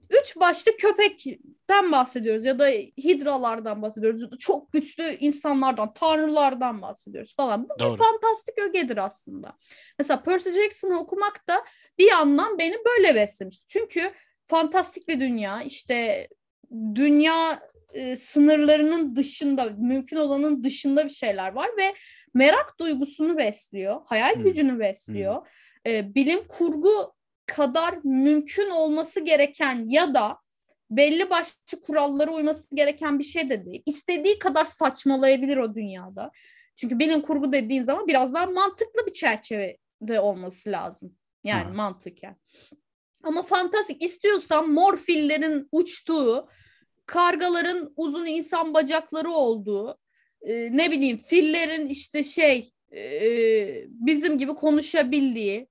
üç 0.09 0.37
başlı 0.39 0.77
köpekten 0.77 1.91
bahsediyoruz 1.91 2.45
ya 2.45 2.59
da 2.59 2.67
hidralardan 2.97 3.81
bahsediyoruz. 3.81 4.39
Çok 4.39 4.73
güçlü 4.73 5.03
insanlardan, 5.19 5.93
tanrılardan 5.93 6.81
bahsediyoruz 6.81 7.35
falan. 7.35 7.69
Bu 7.69 7.79
Doğru. 7.79 7.93
bir 7.93 7.97
fantastik 7.97 8.59
ögedir 8.59 8.97
aslında. 8.97 9.53
Mesela 9.99 10.23
Percy 10.23 10.49
Jackson'ı 10.49 10.99
okumak 10.99 11.47
da 11.47 11.65
bir 11.97 12.09
yandan 12.09 12.57
beni 12.57 12.75
böyle 12.85 13.15
beslemişti. 13.15 13.67
Çünkü 13.67 14.11
fantastik 14.47 15.07
bir 15.07 15.19
dünya, 15.19 15.61
işte 15.61 16.27
dünya 16.95 17.59
e, 17.93 18.15
sınırlarının 18.15 19.15
dışında, 19.15 19.69
mümkün 19.77 20.17
olanın 20.17 20.63
dışında 20.63 21.05
bir 21.05 21.09
şeyler 21.09 21.53
var 21.53 21.69
ve 21.77 21.93
merak 22.33 22.79
duygusunu 22.79 23.37
besliyor, 23.37 24.01
hayal 24.05 24.35
Hmm. 24.35 24.43
gücünü 24.43 24.79
besliyor. 24.79 25.47
E, 25.87 26.15
bilim 26.15 26.47
kurgu 26.47 27.13
kadar 27.55 27.99
mümkün 28.03 28.69
olması 28.69 29.19
gereken 29.19 29.89
ya 29.89 30.13
da 30.13 30.37
belli 30.89 31.29
başlı 31.29 31.81
kurallara 31.81 32.31
uyması 32.31 32.75
gereken 32.75 33.19
bir 33.19 33.23
şey 33.23 33.49
de 33.49 33.65
değil. 33.65 33.83
İstediği 33.85 34.39
kadar 34.39 34.65
saçmalayabilir 34.65 35.57
o 35.57 35.75
dünyada. 35.75 36.31
Çünkü 36.75 36.99
bilim 36.99 37.21
kurgu 37.21 37.51
dediğin 37.51 37.83
zaman 37.83 38.07
biraz 38.07 38.33
daha 38.33 38.45
mantıklı 38.45 39.05
bir 39.07 39.13
çerçevede 39.13 40.19
olması 40.19 40.71
lazım. 40.71 41.15
Yani 41.43 41.63
Ha. 41.63 41.73
mantıken. 41.73 42.35
Ama 43.23 43.43
fantastik 43.43 44.03
istiyorsan 44.03 44.69
mor 44.69 44.97
fillerin 44.97 45.67
uçtuğu, 45.71 46.49
kargaların 47.05 47.93
uzun 47.95 48.25
insan 48.25 48.73
bacakları 48.73 49.29
olduğu, 49.29 49.97
e, 50.41 50.77
ne 50.77 50.91
bileyim 50.91 51.17
fillerin 51.17 51.89
işte 51.89 52.23
şey 52.23 52.73
e, 52.95 53.01
bizim 53.87 54.37
gibi 54.37 54.53
konuşabildiği, 54.53 55.67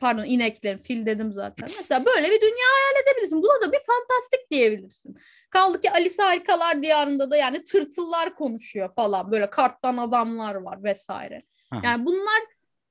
pardon 0.00 0.24
ineklerin 0.24 0.78
fil 0.78 1.06
dedim 1.06 1.32
zaten. 1.32 1.70
Mesela 1.78 2.04
böyle 2.04 2.26
bir 2.30 2.40
dünya 2.40 2.66
hayal 2.74 3.02
edebilirsin. 3.02 3.42
Buna 3.42 3.68
da 3.68 3.72
bir 3.72 3.80
fantastik 3.86 4.50
diyebilirsin. 4.50 5.16
Kaldı 5.50 5.80
ki 5.80 5.90
Alice 5.90 6.22
Harikalar 6.22 6.82
Diyarı'nda 6.82 7.30
da 7.30 7.36
yani 7.36 7.62
tırtıllar 7.62 8.34
konuşuyor 8.34 8.94
falan. 8.94 9.30
Böyle 9.30 9.50
karttan 9.50 9.96
adamlar 9.96 10.54
var 10.54 10.84
vesaire. 10.84 11.42
Aha. 11.70 11.80
Yani 11.84 12.06
bunlar 12.06 12.42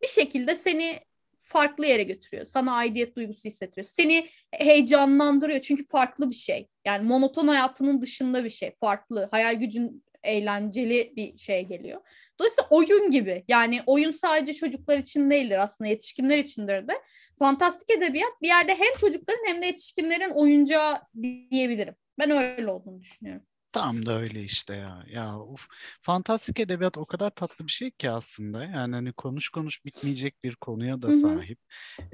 bir 0.01 0.07
şekilde 0.07 0.55
seni 0.55 0.99
farklı 1.37 1.85
yere 1.85 2.03
götürüyor. 2.03 2.45
Sana 2.45 2.73
aidiyet 2.73 3.15
duygusu 3.15 3.43
hissettiriyor. 3.43 3.85
Seni 3.85 4.29
heyecanlandırıyor 4.51 5.61
çünkü 5.61 5.85
farklı 5.85 6.29
bir 6.29 6.35
şey. 6.35 6.67
Yani 6.85 7.07
monoton 7.07 7.47
hayatının 7.47 8.01
dışında 8.01 8.43
bir 8.43 8.49
şey. 8.49 8.75
Farklı. 8.79 9.27
Hayal 9.31 9.55
gücün 9.55 10.03
eğlenceli 10.27 11.13
bir 11.15 11.37
şey 11.37 11.65
geliyor. 11.65 12.01
Dolayısıyla 12.39 12.67
oyun 12.69 13.11
gibi. 13.11 13.43
Yani 13.47 13.79
oyun 13.85 14.11
sadece 14.11 14.53
çocuklar 14.53 14.97
için 14.97 15.29
değildir 15.29 15.63
aslında 15.63 15.89
yetişkinler 15.89 16.37
içindir 16.37 16.87
de. 16.87 16.93
Fantastik 17.39 17.89
edebiyat 17.89 18.41
bir 18.41 18.47
yerde 18.47 18.71
hem 18.71 18.97
çocukların 18.99 19.47
hem 19.47 19.61
de 19.61 19.65
yetişkinlerin 19.65 20.29
oyuncağı 20.29 21.01
diyebilirim. 21.51 21.95
Ben 22.19 22.31
öyle 22.31 22.67
olduğunu 22.67 23.01
düşünüyorum. 23.01 23.43
Tam 23.77 24.05
da 24.05 24.19
öyle 24.19 24.41
işte 24.43 24.75
ya. 24.75 25.03
Ya 25.09 25.39
uf. 25.39 25.67
Fantastik 26.01 26.59
edebiyat 26.59 26.97
o 26.97 27.05
kadar 27.05 27.29
tatlı 27.29 27.67
bir 27.67 27.71
şey 27.71 27.91
ki 27.91 28.09
aslında. 28.11 28.63
Yani 28.63 28.95
hani 28.95 29.13
konuş 29.13 29.49
konuş 29.49 29.85
bitmeyecek 29.85 30.43
bir 30.43 30.55
konuya 30.55 31.01
da 31.01 31.07
Hı 31.07 31.11
hı. 31.11 31.45
sahip. 31.45 31.59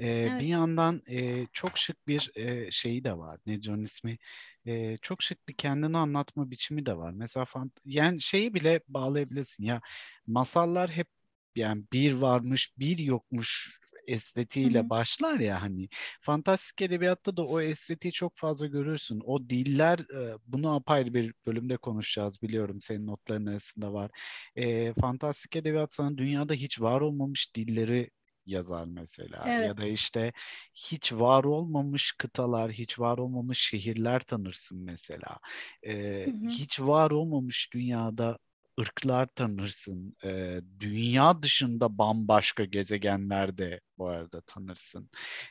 Ee, 0.00 0.28
Evet. 0.28 0.38
Bir 0.38 0.46
yandan 0.46 1.02
e, 1.08 1.46
çok 1.52 1.78
şık 1.78 2.08
bir 2.08 2.30
e, 2.36 2.70
şeyi 2.70 3.04
de 3.04 3.18
var. 3.18 3.40
Ne 3.46 3.60
onun 3.68 3.84
ismi? 3.84 4.18
E, 4.66 4.96
çok 5.02 5.22
şık 5.22 5.48
bir 5.48 5.54
kendini 5.56 5.98
anlatma 5.98 6.50
biçimi 6.50 6.86
de 6.86 6.96
var. 6.96 7.10
Mesela 7.12 7.44
fant 7.46 7.72
yani 7.84 8.20
şeyi 8.20 8.54
bile 8.54 8.80
bağlayabilirsin 8.88 9.64
ya. 9.64 9.80
Masallar 10.26 10.90
hep 10.90 11.08
yani 11.56 11.84
bir 11.92 12.12
varmış, 12.12 12.72
bir 12.78 12.98
yokmuş 12.98 13.78
estetiğiyle 14.06 14.78
Hı 14.78 14.84
hı. 14.84 14.90
başlar 14.90 15.40
ya 15.40 15.62
hani 15.62 15.88
fantastik 16.20 16.82
edebiyatta 16.82 17.36
da 17.36 17.42
o 17.46 17.60
estetiği 17.60 18.12
çok 18.12 18.36
fazla 18.36 18.66
görürsün. 18.66 19.20
O 19.24 19.50
diller 19.50 19.98
e, 19.98 20.38
bunu 20.46 20.74
apayrı 20.74 21.14
bir 21.14 21.34
bölümde 21.46 21.76
konuşacağız 21.76 22.42
biliyorum 22.42 22.80
senin 22.80 23.06
notların 23.06 23.46
arasında 23.46 23.92
var. 23.92 24.10
E, 24.56 24.92
fantastik 25.00 25.56
edebiyat 25.56 25.92
sana 25.92 26.18
dünyada 26.18 26.54
hiç 26.54 26.80
var 26.80 27.00
olmamış 27.00 27.54
dilleri 27.56 28.10
yazar 28.46 28.84
mesela 28.84 29.54
ya 29.56 29.76
Evet. 29.76 29.76
da 29.76 29.86
işte 29.86 30.32
hiç 30.74 31.12
var 31.12 31.44
olmamış 31.44 32.12
kıtalar, 32.18 32.70
hiç 32.72 32.98
var 32.98 33.18
olmamış 33.18 33.58
şehirler 33.60 34.20
tanırsın 34.20 34.78
mesela. 34.84 35.38
E, 35.86 36.26
Hı 36.26 36.30
hı. 36.30 36.58
hiç 36.58 36.80
var 36.80 37.10
olmamış 37.10 37.70
dünyada 37.74 38.38
ırklar 38.80 39.26
tanırsın. 39.26 40.16
Ee, 40.24 40.60
dünya 40.80 41.42
dışında 41.42 41.98
bambaşka 41.98 42.64
gezegenlerde 42.64 43.80
bu 43.98 44.08
arada 44.08 44.40
tanırsın. 44.40 45.10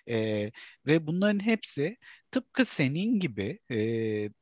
Ee, 0.09 0.51
ve 0.85 1.07
bunların 1.07 1.39
hepsi 1.39 1.97
tıpkı 2.31 2.65
senin 2.65 3.19
gibi 3.19 3.59
e, 3.71 3.75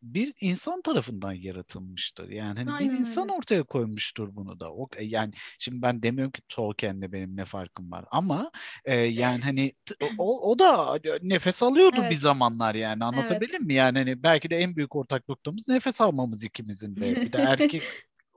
bir 0.02 0.34
insan 0.42 0.82
tarafından 0.82 1.32
yaratılmıştır. 1.34 2.30
Yani 2.30 2.60
hani 2.60 2.80
bir 2.80 2.92
insan 2.92 3.30
öyle. 3.30 3.34
ortaya 3.38 3.64
koymuştur 3.64 4.36
bunu 4.36 4.60
da. 4.60 4.74
O, 4.74 4.90
e, 4.98 5.04
yani 5.06 5.34
şimdi 5.60 5.82
ben 5.82 6.04
demiyorum 6.04 6.32
ki 6.32 6.42
Tolkien'le 6.50 7.12
benim 7.12 7.38
ne 7.38 7.46
farkım 7.46 7.92
var 7.92 8.06
ama 8.12 8.52
e, 8.86 8.96
yani 8.98 9.44
hani 9.44 9.74
o, 10.18 10.52
o 10.52 10.60
da 10.60 11.00
nefes 11.22 11.64
alıyordu 11.64 12.10
bir 12.10 12.16
Evet. 12.16 12.20
zamanlar 12.20 12.76
yani 12.76 13.04
anlatabildim 13.04 13.62
Evet. 13.62 13.68
mi? 13.68 13.74
Yani 13.74 13.98
hani 13.98 14.24
belki 14.24 14.50
de 14.50 14.58
en 14.58 14.76
büyük 14.76 14.96
ortak 14.96 15.30
noktamız 15.30 15.68
nefes 15.68 16.02
almamız 16.02 16.44
ikimizin 16.44 17.00
de. 17.00 17.24
Bir 17.24 17.32
de 17.34 17.38
erkek 17.38 17.84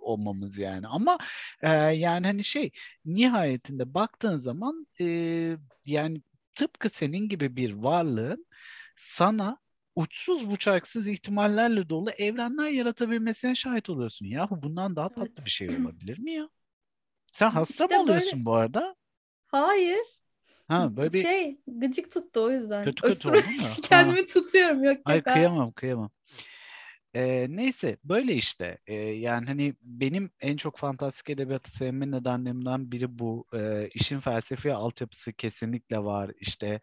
olmamız 0.04 0.58
yani. 0.58 0.86
Ama 0.86 1.18
e, 1.62 1.68
yani 1.72 2.26
hani 2.26 2.44
şey 2.44 2.70
nihayetinde 3.04 3.94
baktığın 3.94 4.36
zaman 4.36 4.86
e, 5.00 5.04
yani 5.86 6.22
tıpkı 6.54 6.90
senin 6.90 7.28
gibi 7.28 7.56
bir 7.56 7.72
varlığın 7.72 8.46
sana 8.96 9.58
uçsuz 9.96 10.50
bucaksız 10.50 11.06
ihtimallerle 11.06 11.88
dolu 11.88 12.10
evrenler 12.10 12.68
yaratabilmesine 12.68 13.54
şahit 13.54 13.90
oluyorsun. 13.90 14.26
Yahu 14.26 14.62
bundan 14.62 14.96
daha 14.96 15.08
tatlı 15.08 15.22
Evet. 15.36 15.46
bir 15.46 15.50
şey 15.50 15.68
olabilir 15.82 16.18
mi 16.18 16.32
ya? 16.32 16.48
Sen 17.32 17.50
hasta 17.50 17.84
İşte 17.84 17.96
mı 17.96 18.02
oluyorsun 18.02 18.32
böyle- 18.32 18.44
bu 18.44 18.54
arada? 18.54 18.96
Hayır. 19.46 20.06
Ha 20.68 20.96
böyle 20.96 21.12
bir 21.12 21.22
Şey 21.22 21.60
gıcık 21.66 22.10
tuttu 22.10 22.40
o 22.40 22.50
yüzden. 22.50 22.84
Kötü 22.84 23.02
kötü 23.02 23.28
oldu 23.28 23.36
mu? 23.36 23.42
kendimi 23.82 24.26
tutuyorum. 24.26 24.84
Yok 24.84 24.96
Ay 25.04 25.16
yok. 25.16 25.26
ha. 25.26 25.34
kıyamam 25.34 25.72
kıyamam. 25.72 26.10
Ee, 27.14 27.46
neyse 27.50 27.96
böyle 28.04 28.34
işte. 28.34 28.78
Ee, 28.86 28.94
yani 28.94 29.46
hani 29.46 29.74
benim 29.82 30.30
en 30.40 30.56
çok 30.56 30.78
fantastik 30.78 31.30
edebiyatı 31.30 31.70
sevme 31.76 32.10
nedenlerimden 32.10 32.92
biri 32.92 33.18
bu. 33.18 33.46
Ee, 33.54 33.88
işin 33.94 34.18
felsefi 34.18 34.72
altyapısı 34.74 35.32
kesinlikle 35.32 35.98
var. 35.98 36.30
İşte 36.40 36.80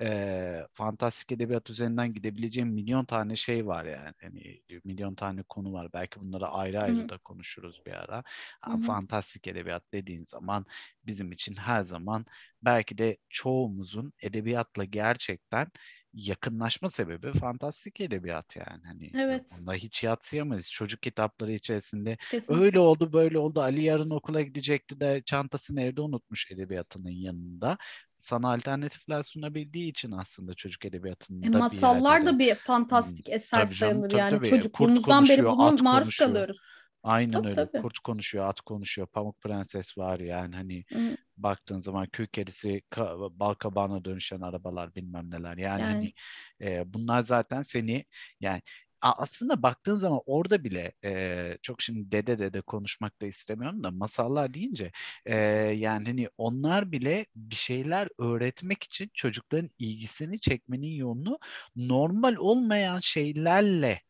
ee, 0.00 0.60
fantastik 0.72 1.32
edebiyat 1.32 1.70
üzerinden 1.70 2.14
gidebileceğim 2.14 2.68
milyon 2.68 3.04
tane 3.04 3.36
şey 3.36 3.66
var 3.66 3.84
yani. 3.84 4.14
Hani 4.20 4.62
milyon 4.84 5.14
tane 5.14 5.42
konu 5.42 5.72
var. 5.72 5.88
Belki 5.92 6.20
bunları 6.20 6.46
ayrı 6.48 6.80
ayrı 6.82 7.08
da 7.08 7.18
konuşuruz 7.18 7.82
bir 7.86 7.92
ara. 7.92 8.24
Hı. 8.66 8.78
fantastik 8.78 9.46
edebiyat 9.46 9.82
dediğin 9.92 10.24
zaman 10.24 10.66
bizim 11.06 11.32
için 11.32 11.54
her 11.54 11.82
zaman 11.82 12.26
belki 12.62 12.98
de 12.98 13.16
çoğumuzun 13.28 14.12
edebiyatla 14.22 14.84
gerçekten 14.84 15.68
yakınlaşma 16.14 16.90
sebebi 16.90 17.32
fantastik 17.32 18.00
edebiyat 18.00 18.56
yani. 18.56 18.82
Hani 18.86 19.10
Evet. 19.14 19.50
Bunda 19.60 19.74
hiç 19.74 20.02
yatsıyamayız. 20.02 20.70
Çocuk 20.70 21.02
kitapları 21.02 21.52
içerisinde 21.52 22.16
Kesinlikle. 22.30 22.64
öyle 22.64 22.78
oldu 22.78 23.12
böyle 23.12 23.38
oldu. 23.38 23.60
Ali 23.60 23.82
yarın 23.82 24.10
okula 24.10 24.42
gidecekti 24.42 25.00
de 25.00 25.22
çantasını 25.26 25.82
evde 25.82 26.00
unutmuş 26.00 26.50
edebiyatının 26.50 27.10
yanında. 27.10 27.78
Sana 28.18 28.52
alternatifler 28.52 29.22
sunabildiği 29.22 29.90
için 29.90 30.10
aslında 30.12 30.54
çocuk 30.54 30.84
edebiyatında 30.84 31.46
E, 31.46 31.52
bir 31.52 31.58
masallar 31.58 32.12
yerde 32.20 32.26
de- 32.26 32.34
da 32.34 32.38
bir 32.38 32.54
fantastik 32.54 33.28
eser 33.30 33.66
Tabii 33.66 33.74
canım, 33.74 33.92
sayılır 33.92 34.10
tabii 34.10 34.20
yani. 34.20 34.36
tabii. 34.38 34.50
Çocukluğumuzdan 34.50 35.20
Kurt 35.24 35.30
beri 35.30 35.48
at 35.48 35.82
maruz 35.82 36.16
kalıyoruz. 36.16 36.58
Aynen 37.04 37.44
Tabii, 37.44 37.46
öyle. 37.46 37.68
tabii. 37.72 37.82
Kurt 37.82 37.98
konuşuyor, 38.00 38.48
at 38.48 38.60
konuşuyor, 38.62 39.08
Pamuk 39.08 39.40
Prenses 39.42 39.98
var 39.98 40.20
yani 40.20 40.56
hani 40.56 40.84
Hı. 40.92 41.16
baktığın 41.36 41.78
zaman 41.78 42.06
kül 42.12 42.26
kedisi, 42.26 42.82
ka- 42.92 43.40
bal 43.40 43.54
kabağına 43.54 44.04
dönüşen 44.04 44.40
arabalar 44.40 44.94
bilmem 44.96 45.30
neler. 45.30 45.56
Yani, 45.58 45.80
Yani. 45.80 45.86
hani 45.88 46.14
e, 46.62 46.94
bunlar 46.94 47.22
zaten 47.22 47.62
seni 47.62 48.04
yani 48.40 48.62
aslında 49.02 49.62
baktığın 49.62 49.94
zaman 49.94 50.20
orada 50.26 50.64
bile 50.64 50.92
e, 51.04 51.58
çok 51.62 51.82
şimdi 51.82 52.12
dede 52.12 52.38
dede 52.38 52.60
konuşmak 52.62 53.20
da 53.22 53.26
istemiyorum 53.26 53.84
da 53.84 53.90
masallar 53.90 54.54
deyince 54.54 54.92
e, 55.26 55.36
yani 55.76 56.06
hani 56.06 56.28
onlar 56.38 56.92
bile 56.92 57.26
bir 57.36 57.56
şeyler 57.56 58.08
öğretmek 58.18 58.82
için 58.84 59.10
çocukların 59.14 59.70
ilgisini 59.78 60.40
çekmenin 60.40 60.88
yolunu 60.96 61.38
normal 61.76 62.36
olmayan 62.36 62.98
şeylerle 62.98 64.00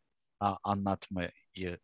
a- 0.41 0.57
anlatmayı 0.65 1.31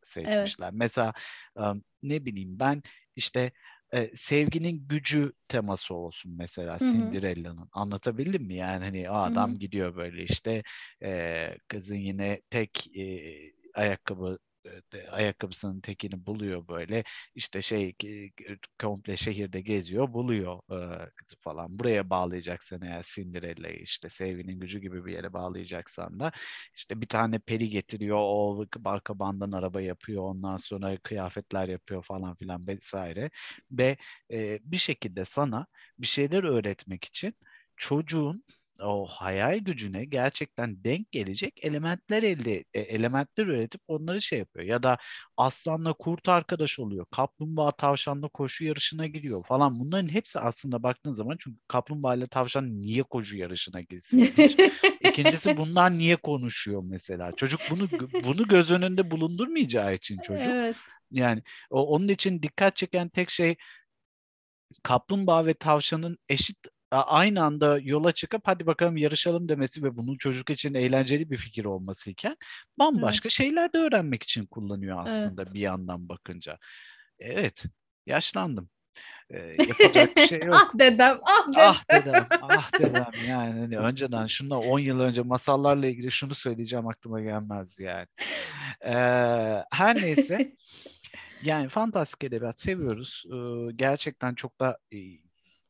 seçmişler. 0.03 0.71
Mesela 0.73 1.13
e, 1.59 1.63
ne 2.03 2.25
bileyim 2.25 2.59
ben 2.59 2.83
işte 3.17 3.53
e, 3.93 4.11
sevginin 4.17 4.89
gücü 4.89 5.33
teması 5.49 5.95
olsun 5.95 6.33
mesela. 6.37 6.79
Cinderella'nın. 6.79 7.69
Anlatabildim 7.73 8.43
mi? 8.43 8.55
Yani 8.55 8.85
hani 8.85 9.11
o 9.11 9.15
adam 9.15 9.59
gidiyor 9.59 9.97
böyle 9.97 10.23
işte 10.23 10.63
e, 11.03 11.49
kızın 11.69 11.97
yine 11.97 12.41
tek 12.51 12.97
e, 12.97 13.03
ayakkabı 13.75 14.39
ayakkabısının 15.11 15.81
tekini 15.81 16.27
buluyor 16.27 16.69
böyle. 16.69 17.05
İşte 17.35 17.63
şey 17.63 17.93
ki- 17.93 18.33
komple 18.81 19.17
şehirde 19.17 19.61
geziyor 19.61 20.13
buluyor 20.13 20.61
e, 21.07 21.11
falan. 21.39 21.79
Buraya 21.79 22.11
bağlayacaksan 22.11 22.83
eğer 22.83 23.03
Cinderella'yı 23.15 23.77
işte 23.81 24.09
sevginin 24.09 24.61
gücü 24.61 24.79
gibi 24.81 25.05
bir 25.07 25.13
yere 25.13 25.33
bağlayacaksan 25.33 26.21
da. 26.21 26.33
İşte 26.77 27.01
bir 27.01 27.07
tane 27.07 27.39
peri 27.39 27.69
getiriyor 27.69 28.17
o 28.21 28.67
balkabandan 28.79 29.53
araba 29.53 29.81
yapıyor 29.81 30.23
ondan 30.23 30.57
sonra 30.57 30.97
kıyafetler 30.99 31.69
yapıyor 31.69 32.03
falan 32.03 32.35
filan 32.35 32.67
vesaire. 32.67 33.31
Ve 33.71 33.97
e, 34.31 34.59
bir 34.65 34.79
şekilde 34.79 35.25
sana 35.25 35.67
bir 35.99 36.07
şeyler 36.07 36.45
öğretmek 36.45 37.05
için 37.05 37.35
çocuğun 37.77 38.45
o 38.83 39.07
hayal 39.07 39.59
gücüne 39.59 40.05
gerçekten 40.05 40.85
denk 40.85 41.13
gelecek 41.13 41.65
elementler 41.65 42.23
elde 42.23 42.65
e, 42.75 42.81
elementler 42.81 43.47
üretip 43.47 43.81
onları 43.89 44.23
şey 44.23 44.39
yapıyor 44.39 44.67
ya 44.67 44.83
da 44.83 44.99
aslanla 45.37 45.93
kurt 45.93 46.29
arkadaş 46.29 46.79
oluyor 46.79 47.07
kaplumbağa 47.11 47.71
tavşanla 47.71 48.29
koşu 48.29 48.65
yarışına 48.65 49.07
giriyor 49.07 49.45
falan 49.49 49.81
bunların 49.81 50.09
hepsi 50.09 50.41
aslında 50.41 50.83
baktığın 50.83 51.13
zaman 51.13 51.37
çünkü 51.41 51.59
kaplumbağa 51.69 52.15
ile 52.15 52.27
tavşan 52.27 52.79
niye 52.79 53.03
koşu 53.03 53.37
yarışına 53.37 53.81
girsin. 53.81 54.29
İkincisi 55.01 55.57
bunlar 55.57 55.91
niye 55.99 56.17
konuşuyor 56.17 56.83
mesela 56.85 57.33
çocuk 57.37 57.61
bunu 57.71 57.89
bunu 58.25 58.49
göz 58.49 58.71
önünde 58.71 59.11
bulundurmayacağı 59.11 59.95
için 59.95 60.19
çocuk 60.19 60.47
Evet. 60.47 60.77
yani 61.11 61.43
o, 61.71 61.87
onun 61.87 62.09
için 62.09 62.43
dikkat 62.43 62.77
çeken 62.77 63.09
tek 63.09 63.31
şey 63.31 63.57
kaplumbağa 64.83 65.47
ve 65.47 65.55
tavşanın 65.55 66.19
eşit 66.29 66.59
aynı 66.91 67.45
anda 67.45 67.79
yola 67.83 68.13
çıkıp 68.13 68.43
hadi 68.45 68.67
bakalım 68.67 68.97
yarışalım 68.97 69.49
demesi 69.49 69.83
ve 69.83 69.97
bunun 69.97 70.17
çocuk 70.17 70.51
için 70.51 70.75
eğlenceli 70.75 71.31
bir 71.31 71.37
fikir 71.37 71.65
olması 71.65 72.11
iken 72.11 72.37
bambaşka 72.79 73.29
şeyler 73.29 73.73
de 73.73 73.79
öğrenmek 73.79 74.23
için 74.23 74.47
kullanıyor 74.47 75.03
aslında 75.07 75.55
bir 75.55 75.61
yandan 75.61 76.09
bakınca. 76.09 76.59
Evet, 77.19 77.65
yaşlandım. 78.07 78.71
Ee, 79.31 79.39
yapacak 79.69 80.17
bir 80.17 80.27
şey 80.27 80.41
yok. 80.41 80.55
ah 80.55 80.79
dedem, 80.79 81.19
ah 81.23 81.49
dedem. 81.49 81.65
Ah 81.65 81.91
dedem, 81.91 82.27
ah 82.43 82.71
dedem 82.79 83.11
yani 83.29 83.61
hani 83.61 83.79
önceden 83.79 84.27
şuna 84.27 84.59
10 84.59 84.79
yıl 84.79 85.01
önce 85.01 85.23
masallarla 85.23 85.87
ilgili 85.87 86.11
şunu 86.11 86.35
söyleyeceğim 86.35 86.89
aklıma 86.89 87.21
gelmez 87.21 87.79
yani. 87.79 88.07
Ee, 88.85 89.65
her 89.73 89.97
neyse 89.97 90.57
yani 91.43 91.69
fantastik 91.69 92.25
edebiyat 92.25 92.59
seviyoruz. 92.59 93.25
Ee, 93.33 93.73
gerçekten 93.77 94.35
çok 94.35 94.61
da 94.61 94.79
e, 94.93 94.99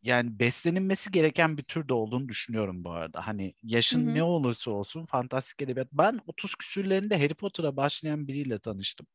yani 0.02 0.38
beslenilmesi 0.38 1.10
gereken 1.10 1.58
bir 1.58 1.62
tür 1.62 1.88
de 1.88 1.94
olduğunu 1.94 2.28
düşünüyorum 2.28 2.84
bu 2.84 2.90
arada. 2.92 3.26
Hani 3.26 3.54
yaşın 3.62 3.90
Hı 3.92 3.96
hı. 3.98 4.14
ne 4.14 4.22
olursa 4.22 4.70
olsun 4.70 5.06
fantastik 5.06 5.62
edebiyat. 5.62 5.88
Ben 5.92 6.20
30 6.26 6.54
küsürlerinde 6.54 7.18
Harry 7.22 7.34
Potter'a 7.34 7.76
başlayan 7.76 8.28
biriyle 8.28 8.58
tanıştım. 8.58 9.06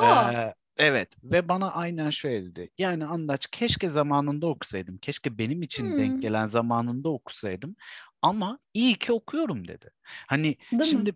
Ee, 0.00 0.54
evet 0.76 1.08
ve 1.24 1.48
bana 1.48 1.72
aynen 1.72 2.10
şöyle 2.10 2.46
dedi. 2.46 2.70
Yani 2.78 3.04
Andaç 3.06 3.46
keşke 3.52 3.88
zamanında 3.88 4.46
okusaydım. 4.46 4.98
Keşke 4.98 5.38
benim 5.38 5.62
için 5.62 5.96
Hmm. 5.96 5.96
denk 5.96 6.20
gelen 6.20 6.46
zamanında 6.46 7.08
okusaydım. 7.08 7.76
Ama 8.22 8.58
iyi 8.74 8.94
ki 8.98 9.12
okuyorum 9.12 9.68
dedi. 9.68 9.90
Hani 10.04 10.56
Değil 10.72 10.90
mi? 10.90 11.06
şimdi 11.06 11.12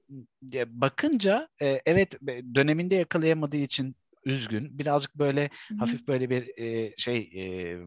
ya, 0.53 0.81
bakınca 0.81 1.49
e, 1.63 1.83
evet 1.87 2.21
döneminde 2.55 2.95
yakalayamadığı 2.95 3.57
için 3.57 3.97
üzgün. 4.25 4.79
Birazcık 4.79 5.15
böyle 5.15 5.51
Hı 5.71 5.75
hı. 5.75 5.77
hafif 5.77 6.09
böyle 6.09 6.31
bir 6.31 6.59
e, 6.59 6.95
şey 6.97 7.19
e, 7.19 7.79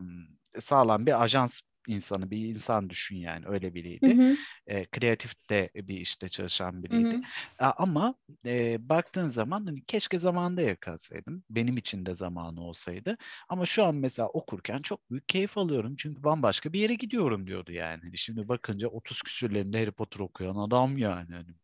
sağlam 0.60 1.06
bir 1.06 1.24
ajans 1.24 1.62
insanı, 1.88 2.32
bir 2.32 2.38
insan 2.56 2.90
düşün 2.90 3.16
yani 3.18 3.46
öyle 3.48 3.74
Hı 4.04 4.10
biriydi. 4.14 4.18
hı, 4.18 4.38
E, 4.68 4.86
kreatif 4.86 5.50
de 5.50 5.70
bir 5.76 5.98
işte 5.98 6.30
çalışan 6.30 6.84
hı 6.92 6.96
biriydi. 6.96 7.20
hı. 7.20 7.26
A- 7.60 7.72
Ama 7.78 8.16
e, 8.46 8.90
baktığın 8.90 9.28
zaman 9.28 9.66
hani 9.66 9.86
keşke 9.86 10.18
zamanında 10.18 10.62
yakalasaydım. 10.62 11.44
Benim 11.50 11.78
için 11.78 12.06
de 12.06 12.16
zamanı 12.16 12.62
olsaydı. 12.62 13.18
Ama 13.50 13.66
şu 13.66 13.86
an 13.86 13.96
mesela 13.96 14.28
okurken 14.30 14.80
çok 14.82 15.10
büyük 15.12 15.30
keyif 15.30 15.58
alıyorum. 15.58 15.96
Çünkü 15.98 16.24
bambaşka 16.24 16.74
bir 16.74 16.80
yere 16.80 16.96
gidiyorum 16.96 17.48
diyordu 17.48 17.72
yani. 17.72 18.02
Hani 18.04 18.18
şimdi 18.18 18.48
bakınca 18.48 18.88
30 18.88 19.22
küsürlerinde 19.22 19.80
Harry 19.80 19.92
Potter 19.92 20.20
okuyan 20.20 20.56
adam 20.56 20.98
yani. 20.98 21.34
Hani, 21.34 21.56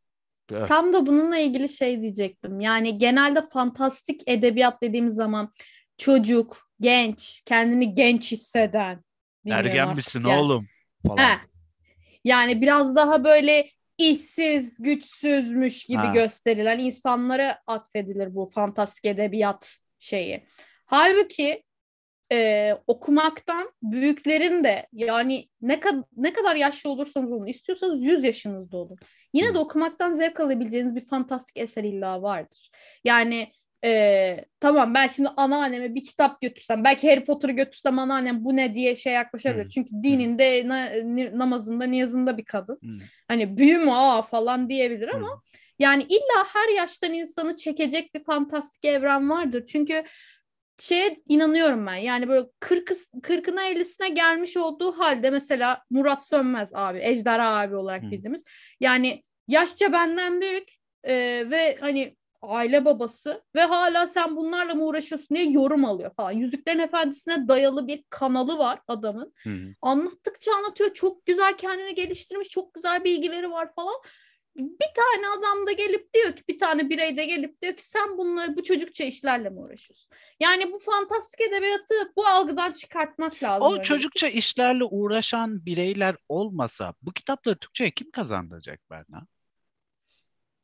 Tam 0.65 0.93
da 0.93 1.05
bununla 1.05 1.37
ilgili 1.37 1.69
şey 1.69 2.01
diyecektim. 2.01 2.59
Yani 2.59 2.97
genelde 2.97 3.49
fantastik 3.49 4.21
edebiyat 4.27 4.81
dediğimiz 4.81 5.15
zaman 5.15 5.49
çocuk, 5.97 6.70
genç, 6.81 7.41
kendini 7.45 7.93
genç 7.93 8.31
hisseden. 8.31 9.03
bilmiyorum 9.45 9.69
ergen 9.69 9.95
misin 9.95 10.23
yani. 10.25 10.39
oğlum 10.39 10.67
falan. 11.07 11.17
He. 11.17 11.37
Yani 12.23 12.61
biraz 12.61 12.95
daha 12.95 13.23
böyle 13.23 13.69
işsiz, 13.97 14.81
güçsüzmüş 14.81 15.85
gibi 15.85 15.97
Ha. 15.97 16.13
gösterilen 16.13 16.79
insanlara 16.79 17.59
atfedilir 17.67 18.35
bu 18.35 18.45
fantastik 18.45 19.05
edebiyat 19.05 19.77
şeyi. 19.99 20.45
Halbuki 20.85 21.63
e, 22.31 22.71
okumaktan 22.87 23.71
büyüklerin 23.81 24.63
de 24.63 24.87
yani 24.93 25.49
ne 25.61 25.79
kadar 25.79 26.03
ne 26.17 26.33
kadar 26.33 26.55
yaşlı 26.55 26.89
olursanız 26.89 27.31
olun 27.31 27.47
istiyorsanız 27.47 28.05
100 28.05 28.23
yaşınızda 28.23 28.77
olun. 28.77 28.97
Yine 29.33 29.53
de 29.53 29.59
okumaktan 29.59 30.13
zevk 30.13 30.39
alabileceğiniz 30.39 30.95
bir 30.95 31.05
fantastik 31.05 31.57
eser 31.57 31.83
illa 31.83 32.21
vardır. 32.21 32.71
Yani 33.03 33.51
e, 33.85 34.45
tamam 34.59 34.93
ben 34.93 35.07
şimdi 35.07 35.29
anneanneme 35.37 35.95
bir 35.95 36.03
kitap 36.03 36.41
götürsem 36.41 36.83
belki 36.83 37.09
Harry 37.09 37.25
Potter'ı 37.25 37.51
götürsem 37.51 37.99
anneannem 37.99 38.43
bu 38.43 38.55
ne 38.55 38.75
diye 38.75 38.95
şey 38.95 39.13
yaklaşabilir. 39.13 39.65
Hı. 39.65 39.69
Çünkü 39.69 39.89
dininde 40.03 40.67
na- 40.67 40.89
ni- 41.03 41.39
namazında 41.39 41.83
niyazında 41.83 42.37
bir 42.37 42.45
kadın. 42.45 42.79
Hı. 42.83 43.05
Hani 43.27 43.57
büyü 43.57 43.77
mü 43.77 43.91
aa 43.91 44.21
falan 44.21 44.69
diyebilir 44.69 45.07
ama 45.07 45.27
Hı. 45.27 45.39
yani 45.79 46.03
illa 46.03 46.45
her 46.53 46.75
yaştan 46.75 47.13
insanı 47.13 47.55
çekecek 47.55 48.15
bir 48.15 48.23
fantastik 48.23 48.85
evren 48.85 49.29
vardır. 49.29 49.65
Çünkü 49.67 50.03
şeye 50.79 51.17
inanıyorum 51.27 51.87
ben. 51.87 51.95
Yani 51.95 52.27
böyle 52.27 52.47
40 52.59 52.91
40'ına 53.21 53.71
50'sine 53.71 54.09
gelmiş 54.09 54.57
olduğu 54.57 54.91
halde 54.91 55.29
mesela 55.29 55.81
Murat 55.89 56.27
Sönmez 56.27 56.71
abi, 56.73 56.99
Ejderha 57.01 57.59
abi 57.59 57.75
olarak 57.75 58.03
Hı. 58.03 58.11
bildiğimiz. 58.11 58.43
Yani 58.79 59.23
yaşça 59.47 59.93
benden 59.93 60.41
büyük 60.41 60.69
e, 61.03 61.13
ve 61.51 61.77
hani 61.81 62.15
aile 62.41 62.85
babası 62.85 63.43
ve 63.55 63.61
hala 63.61 64.07
sen 64.07 64.35
bunlarla 64.35 64.75
mı 64.75 64.85
uğraşıyorsun 64.85 65.37
diye 65.37 65.49
yorum 65.49 65.85
alıyor 65.85 66.11
falan. 66.15 66.31
Yüzüklerin 66.31 66.79
Efendisi'ne 66.79 67.47
dayalı 67.47 67.87
bir 67.87 68.03
kanalı 68.09 68.57
var 68.57 68.79
adamın. 68.87 69.33
Hı 69.43 69.49
hı. 69.49 69.75
Anlattıkça 69.81 70.51
anlatıyor. 70.55 70.93
Çok 70.93 71.25
güzel 71.25 71.57
kendini 71.57 71.95
geliştirmiş. 71.95 72.49
Çok 72.49 72.73
güzel 72.73 73.03
bilgileri 73.03 73.51
var 73.51 73.73
falan. 73.75 73.95
Bir 74.55 74.93
tane 74.95 75.27
adam 75.37 75.67
da 75.67 75.71
gelip 75.71 76.13
diyor 76.13 76.35
ki 76.35 76.43
bir 76.49 76.59
tane 76.59 76.89
birey 76.89 77.17
de 77.17 77.25
gelip 77.25 77.61
diyor 77.61 77.73
ki 77.73 77.83
sen 77.83 78.17
bunları 78.17 78.57
bu 78.57 78.63
çocukça 78.63 79.03
işlerle 79.03 79.49
mi 79.49 79.59
uğraşıyorsun? 79.59 80.09
Yani 80.39 80.71
bu 80.71 80.79
fantastik 80.79 81.41
edebiyatı 81.41 81.93
bu 82.15 82.27
algıdan 82.27 82.71
çıkartmak 82.71 83.43
lazım. 83.43 83.67
O 83.67 83.73
önce. 83.73 83.83
çocukça 83.83 84.27
işlerle 84.27 84.83
uğraşan 84.83 85.65
bireyler 85.65 86.15
olmasa 86.29 86.93
bu 87.01 87.13
kitapları 87.13 87.55
Türkçe'ye 87.55 87.91
kim 87.91 88.11
kazandıracak 88.11 88.79
Berna? 88.89 89.27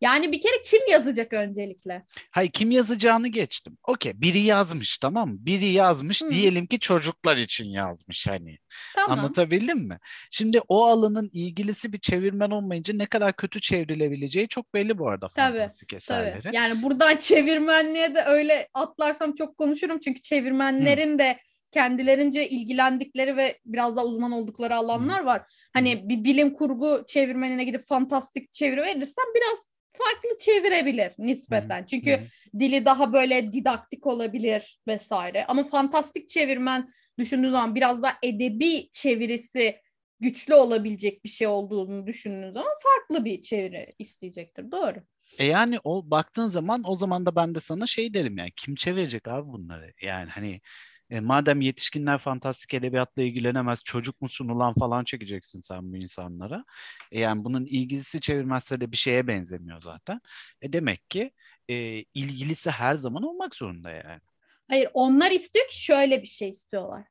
Yani 0.02 0.32
bir 0.32 0.42
kere 0.42 0.62
kim 0.66 0.82
yazacak 0.90 1.34
öncelikle? 1.34 2.06
Hayır 2.32 2.52
kim 2.52 2.72
yazacağını 2.72 3.28
geçtim. 3.28 3.78
Okey 3.84 4.22
biri 4.22 4.40
yazmış 4.40 4.98
tamam 4.98 5.30
mı? 5.30 5.36
Biri 5.40 5.66
yazmış 5.66 6.22
Hı. 6.22 6.32
diyelim 6.32 6.68
ki 6.68 6.80
çocuklar 6.80 7.38
için 7.38 7.66
yazmış 7.66 8.28
hani. 8.28 8.58
Tamam. 8.96 9.20
Anlatabildim 9.20 9.80
mi? 9.80 10.00
Şimdi 10.32 10.62
o 10.68 10.86
alanın 10.86 11.30
ilgilisi 11.34 11.94
bir 11.94 12.00
çevirmen 12.00 12.50
olmayınca 12.50 12.94
ne 12.94 13.06
kadar 13.06 13.36
kötü 13.36 13.62
çevrilebileceği 13.62 14.48
çok 14.48 14.74
belli 14.74 14.98
bu 14.98 15.10
arada 15.10 15.30
Tabii, 15.36 15.58
fantastik 15.58 15.90
Tabii. 15.90 15.98
eserleri. 15.98 16.56
Yani 16.56 16.84
buradan 16.84 17.16
çevirmenliğe 17.20 18.16
de 18.16 18.24
öyle 18.24 18.68
atlarsam 18.74 19.36
çok 19.36 19.58
konuşurum. 19.58 20.00
Çünkü 20.00 20.22
çevirmenlerin 20.22 21.20
de 21.20 21.38
kendilerince 21.72 22.50
ilgilendikleri 22.50 23.38
ve 23.38 23.60
biraz 23.66 23.96
daha 23.96 24.06
uzman 24.06 24.32
oldukları 24.32 24.76
alanlar 24.76 25.24
var. 25.24 25.42
Hani 25.74 26.10
bir 26.10 26.24
bilim 26.24 26.54
kurgu 26.54 27.04
çevirmenine 27.08 27.64
gidip 27.64 27.88
fantastik 27.88 28.52
çeviri 28.52 28.82
verirsen 28.82 29.26
biraz 29.36 29.77
farklı 29.98 30.38
çevirebilir 30.40 31.12
nispeten. 31.18 31.86
Çünkü 31.86 32.12
Hı 32.12 32.16
hı. 32.16 32.60
dili 32.60 32.86
daha 32.86 33.14
böyle 33.14 33.52
didaktik 33.52 34.08
olabilir 34.08 34.80
vesaire. 34.88 35.46
Ama 35.46 35.68
fantastik 35.70 36.30
çevirmen 36.30 36.94
düşündüğün 37.20 37.52
zaman 37.52 37.76
biraz 37.76 38.04
daha 38.04 38.14
edebi 38.24 38.90
çevirisi 38.92 39.76
güçlü 40.20 40.54
olabilecek 40.54 41.24
bir 41.24 41.30
şey 41.30 41.48
olduğunu 41.48 42.08
düşündüğün 42.08 42.52
zaman 42.52 42.74
farklı 42.84 43.26
bir 43.26 43.42
çeviri 43.42 43.96
isteyecektir. 44.00 44.72
Doğru. 44.72 45.04
E 45.40 45.46
yani 45.46 45.80
o 45.84 46.12
baktığın 46.12 46.48
zaman 46.48 46.84
o 46.86 46.96
zaman 46.96 47.26
da 47.26 47.36
ben 47.36 47.56
de 47.56 47.60
sana 47.60 47.88
şey 47.88 48.14
derim 48.14 48.38
yani 48.38 48.52
kim 48.56 48.76
çevirecek 48.76 49.28
abi 49.28 49.48
bunları? 49.48 49.94
Yani 50.02 50.30
hani 50.30 50.62
e, 51.10 51.20
madem 51.20 51.62
yetişkinler 51.62 52.18
fantastik 52.18 52.74
edebiyatla 52.74 53.22
ilgilenemez 53.22 53.84
çocuk 53.84 54.22
musun 54.22 54.48
ulan 54.50 54.74
falan 54.74 55.04
çekeceksin 55.04 55.62
sen 55.62 55.92
bu 55.94 55.98
insanlara. 55.98 56.66
E 57.12 57.20
yani 57.20 57.44
bunun 57.44 57.66
ilgilisi 57.66 58.22
çevirmezse 58.22 58.82
de 58.82 58.92
bir 58.92 58.98
şeye 58.98 59.28
benzemiyor 59.28 59.82
zaten. 59.82 60.22
E 60.62 60.74
demek 60.74 61.10
ki 61.10 61.32
e, 61.70 61.76
ilgilisi 62.14 62.70
her 62.72 62.96
zaman 62.96 63.24
olmak 63.24 63.56
zorunda 63.56 63.92
yani. 63.92 64.22
Hayır 64.68 64.90
onlar 64.94 65.32
istiyor 65.32 65.68
ki 65.68 65.84
şöyle 65.84 66.22
bir 66.22 66.28
şey 66.28 66.50
istiyorlar. 66.50 67.04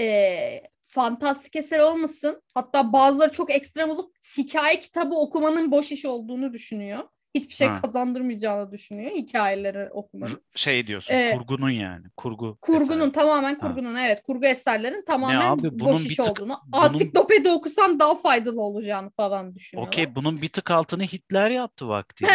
Ee, 0.00 0.60
fantastik 0.86 1.56
eser 1.56 1.78
olmasın. 1.78 2.42
Hatta 2.54 2.92
bazıları 2.92 3.32
çok 3.32 3.50
ekstrem 3.50 3.90
olup 3.90 4.16
hikaye 4.38 4.80
kitabı 4.80 5.14
okumanın 5.14 5.70
boş 5.70 5.92
iş 5.92 6.04
olduğunu 6.04 6.52
düşünüyor. 6.52 7.08
Hiçbir 7.34 7.54
şey 7.54 7.68
Ha. 7.68 7.80
kazandırmayacağını 7.82 8.72
düşünüyor 8.72 9.10
hikayeleri 9.10 9.90
okumanın. 9.90 10.42
Şey 10.56 10.86
diyorsun 10.86 11.14
Ee, 11.14 11.36
kurgunun 11.38 11.70
yani 11.70 12.06
kurgu. 12.16 12.58
Kurgunun 12.60 13.00
eseri. 13.00 13.12
tamamen 13.12 13.58
kurgunun 13.58 13.96
evet 13.96 14.22
kurgu 14.22 14.46
eserlerin 14.46 15.04
tamamen 15.04 15.40
abi, 15.40 15.78
bunun 15.78 15.92
boş 15.92 16.06
iş 16.06 16.16
tık- 16.18 16.30
olduğunu. 16.30 16.60
bunun- 16.66 16.82
Ansiklopedi 16.82 17.50
okusan 17.50 17.98
daha 18.00 18.14
faydalı 18.16 18.60
olacağını 18.60 19.10
falan 19.10 19.54
düşünüyorlar. 19.54 19.92
Okey 19.92 20.14
bunun 20.14 20.42
bir 20.42 20.48
tık 20.48 20.70
altını 20.70 21.02
Hitler 21.02 21.50
yaptı 21.50 21.88
mi? 22.24 22.28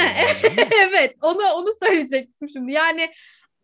evet 0.89 1.15
onu 1.21 1.41
onu 1.55 1.67
söyleyecektim 1.83 2.49
şimdi. 2.49 2.71
Yani 2.71 3.09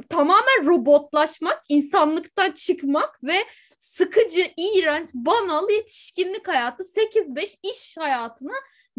tamamen 0.10 0.66
robotlaşmak, 0.66 1.64
insanlıktan 1.70 2.52
çıkmak 2.52 3.24
ve 3.24 3.36
sıkıcı, 3.78 4.42
iğrenç, 4.58 5.10
banal 5.14 5.70
yetişkinlik 5.70 6.48
hayatı 6.48 6.84
8-5 6.84 7.58
iş 7.72 7.98
hayatına 8.00 8.54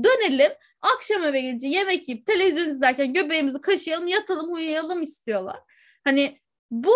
dönelim. 0.05 0.53
Akşam 0.83 1.25
eve 1.25 1.41
gelince 1.41 1.67
yemek 1.67 2.09
yiyip 2.09 2.27
televizyon 2.27 2.69
izlerken 2.69 3.13
göbeğimizi 3.13 3.61
kaşıyalım, 3.61 4.07
yatalım, 4.07 4.53
uyuyalım 4.53 5.03
istiyorlar. 5.03 5.61
Hani 6.05 6.39
bu 6.71 6.93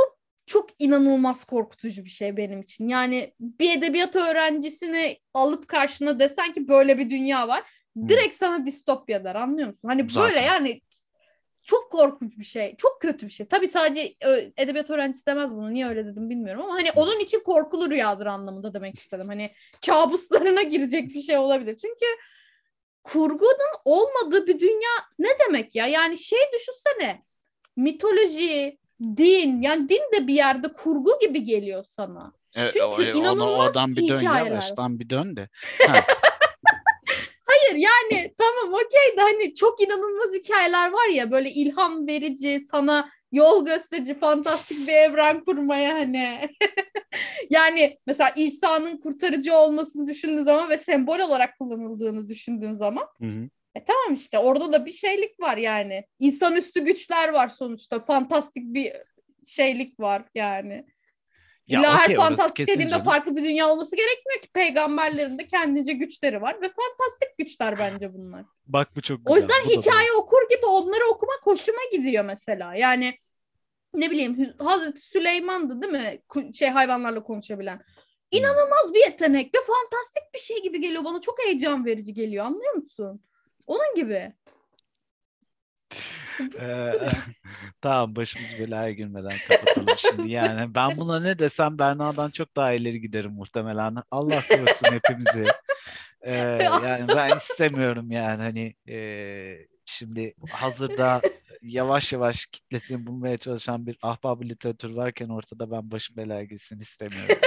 çok 0.47 0.71
inanılmaz 0.79 1.45
korkutucu 1.45 2.05
bir 2.05 2.11
şey 2.11 2.37
benim 2.37 2.61
için. 2.61 2.89
Yani 2.89 3.35
bir 3.41 3.79
edebiyat 3.79 4.17
öğrencisini 4.17 5.19
alıp 5.35 5.69
karşına 5.69 6.19
desen 6.19 6.53
ki 6.53 6.69
böyle 6.69 6.99
bir 6.99 7.11
dünya 7.11 7.49
var. 7.49 7.63
Direkt 8.09 8.35
sana 8.35 8.67
distopya 8.67 9.25
der 9.25 9.35
anlıyor 9.35 9.69
musun? 9.69 9.89
Hani 9.89 10.11
Zaten. 10.11 10.29
böyle 10.29 10.41
yani 10.41 10.81
çok 11.63 11.93
korkunç 11.93 12.39
bir 12.39 12.45
şey. 12.45 12.77
Çok 12.77 13.01
kötü 13.01 13.27
bir 13.27 13.33
şey. 13.33 13.47
Tabii 13.47 13.71
sadece 13.71 14.15
edebiyat 14.57 14.91
öğrencisi 14.91 15.27
demez 15.27 15.51
bunu. 15.51 15.75
Niye 15.75 15.87
öyle 15.87 16.07
dedim 16.07 16.31
bilmiyorum 16.31 16.63
ama 16.63 16.75
hani 16.75 16.89
onun 16.97 17.21
için 17.21 17.41
korkulu 17.41 17.91
rüyadır 17.91 18.27
anlamında 18.27 18.75
demek 18.75 18.99
istedim. 18.99 19.27
Hani 19.29 19.53
kabuslarına 19.87 20.63
girecek 20.73 21.15
bir 21.15 21.23
şey 21.23 21.39
olabilir. 21.39 21.77
Çünkü 21.77 22.07
kurgunun 23.13 23.73
olmadığı 23.85 24.47
bir 24.47 24.61
dünya 24.61 24.91
ne 25.19 25.29
demek 25.47 25.75
ya? 25.75 25.87
Yani 25.87 26.19
şey 26.19 26.39
düşünsene. 26.55 27.23
Mitoloji, 27.77 28.79
din. 29.17 29.63
Yani 29.63 29.89
din 29.89 30.03
de 30.15 30.27
bir 30.27 30.35
yerde 30.35 30.69
kurgu 30.73 31.19
gibi 31.21 31.45
geliyor 31.45 31.85
sana. 31.89 32.33
E, 32.55 32.69
Çünkü 32.69 32.85
o- 32.85 33.03
inanılmaz 33.03 33.67
oradan 33.67 33.91
bir 33.97 34.09
dön 34.09 34.17
hikayeler. 34.21 34.51
yavaştan 34.51 35.01
bir 35.01 35.11
dön 35.11 35.37
de. 35.37 35.49
Hayır 37.47 37.75
yani 37.77 38.35
tamam 38.39 38.75
okey 38.75 39.17
de 39.17 39.21
hani 39.21 39.55
çok 39.55 39.81
inanılmaz 39.83 40.31
hikayeler 40.45 40.93
var 40.93 41.07
ya 41.09 41.31
böyle 41.31 41.51
ilham 41.51 42.07
verici 42.07 42.61
sana 42.71 43.09
yol 43.37 43.65
gösterici 43.67 44.15
fantastik 44.15 44.89
bir 44.89 44.93
evren 44.93 45.45
kurmaya 45.45 45.95
hani. 45.95 46.49
yani 47.51 47.99
mesela 48.07 48.31
İsa'nın 48.37 48.97
kurtarıcı 48.97 49.55
olmasını 49.57 50.09
düşündüğün 50.09 50.43
zaman 50.43 50.71
ve 50.71 50.79
sembol 50.79 51.19
olarak 51.19 51.59
kullanıldığını 51.59 52.29
düşündüğün 52.29 52.73
zaman 52.75 53.07
Hı 53.21 53.27
hı. 53.27 53.49
e 53.75 53.85
tamam 53.85 54.15
işte 54.15 54.39
orada 54.39 54.73
da 54.73 54.87
bir 54.87 54.93
şeylik 54.93 55.41
var 55.41 55.57
yani. 55.57 56.05
İnsanüstü 56.21 56.85
güçler 56.85 57.29
var 57.29 57.49
sonuçta. 57.49 58.01
Fantastik 58.01 58.65
bir 58.75 58.93
şeylik 59.47 60.01
var 60.01 60.23
yani. 60.35 60.85
Ya 61.69 61.81
İlla 61.81 61.99
her 61.99 62.05
okey, 62.05 62.19
orası 62.19 62.29
fantastik 62.29 62.69
dediğimde 62.69 62.91
canım. 62.91 63.05
farklı 63.05 63.37
bir 63.37 63.45
dünya 63.45 63.69
olması 63.69 63.97
gerekmiyor 63.97 64.41
ki. 64.43 64.49
Peygamberlerin 64.55 65.39
de 65.39 65.47
kendince 65.47 65.93
güçleri 65.93 66.43
var 66.43 66.55
ve 66.55 66.69
fantastik 66.69 67.39
güçler 67.39 67.79
bence 67.79 68.15
bunlar. 68.15 68.45
Bak 68.67 68.97
bu 68.97 69.03
çok 69.03 69.19
O 69.31 69.35
güzel. 69.35 69.41
yüzden 69.41 69.65
bu 69.65 69.69
da 69.69 69.81
hikaye 69.81 70.13
okur 70.13 70.49
gibi 70.51 70.67
onları 70.67 71.05
okumak 71.15 71.41
hoşuma 71.43 71.79
gidiyor 71.93 72.25
mesela. 72.25 72.75
Yani 72.75 73.15
ne 73.97 74.11
bileyim 74.11 74.55
Hazreti 74.59 75.01
Süleyman'dı 75.01 75.83
değil 75.83 75.93
mi? 75.93 76.23
Şey 76.55 76.69
hayvanlarla 76.69 77.23
konuşabilen. 77.23 77.81
İnanılmaz 78.31 78.95
bir 78.95 79.01
yetenek 79.11 79.55
ve 79.55 79.59
fantastik 79.59 80.35
bir 80.35 80.39
şey 80.39 80.63
gibi 80.63 80.81
geliyor 80.81 81.05
bana. 81.05 81.21
Çok 81.21 81.39
heyecan 81.45 81.85
verici 81.85 82.15
geliyor 82.15 82.45
anlıyor 82.45 82.73
musun? 82.75 83.21
Onun 83.67 83.95
gibi. 83.95 84.33
Ee, 86.61 86.93
tamam 87.81 88.17
başımız 88.17 88.59
belaya 88.59 88.93
girmeden 88.93 89.39
kapatalım 89.49 89.99
şimdi 89.99 90.31
yani. 90.33 90.75
Ben 90.75 90.97
buna 90.97 91.21
ne 91.21 91.39
desem 91.39 91.79
Berna'dan 91.79 92.31
çok 92.31 92.57
daha 92.57 92.73
ileri 92.73 93.01
giderim 93.01 93.33
muhtemelen. 93.33 93.97
Allah 94.11 94.41
korusun 94.49 94.93
hepimizi. 94.93 95.45
Ee, 96.23 96.33
yani 96.85 97.09
ben 97.09 97.37
istemiyorum 97.37 98.11
yani 98.11 98.43
hani 98.43 98.75
e, 98.89 98.99
şimdi 99.85 100.35
hazırda 100.51 101.21
yavaş 101.67 102.13
yavaş 102.13 102.47
kitlesini 102.47 103.07
bulmaya 103.07 103.37
çalışan 103.37 103.87
bir 103.87 103.99
ahbab 104.03 104.43
literatür 104.43 104.91
varken 104.91 105.29
ortada 105.29 105.71
ben 105.71 105.91
başım 105.91 106.17
belaya 106.17 106.45
girsin 106.45 106.79
istemiyorum. 106.81 107.37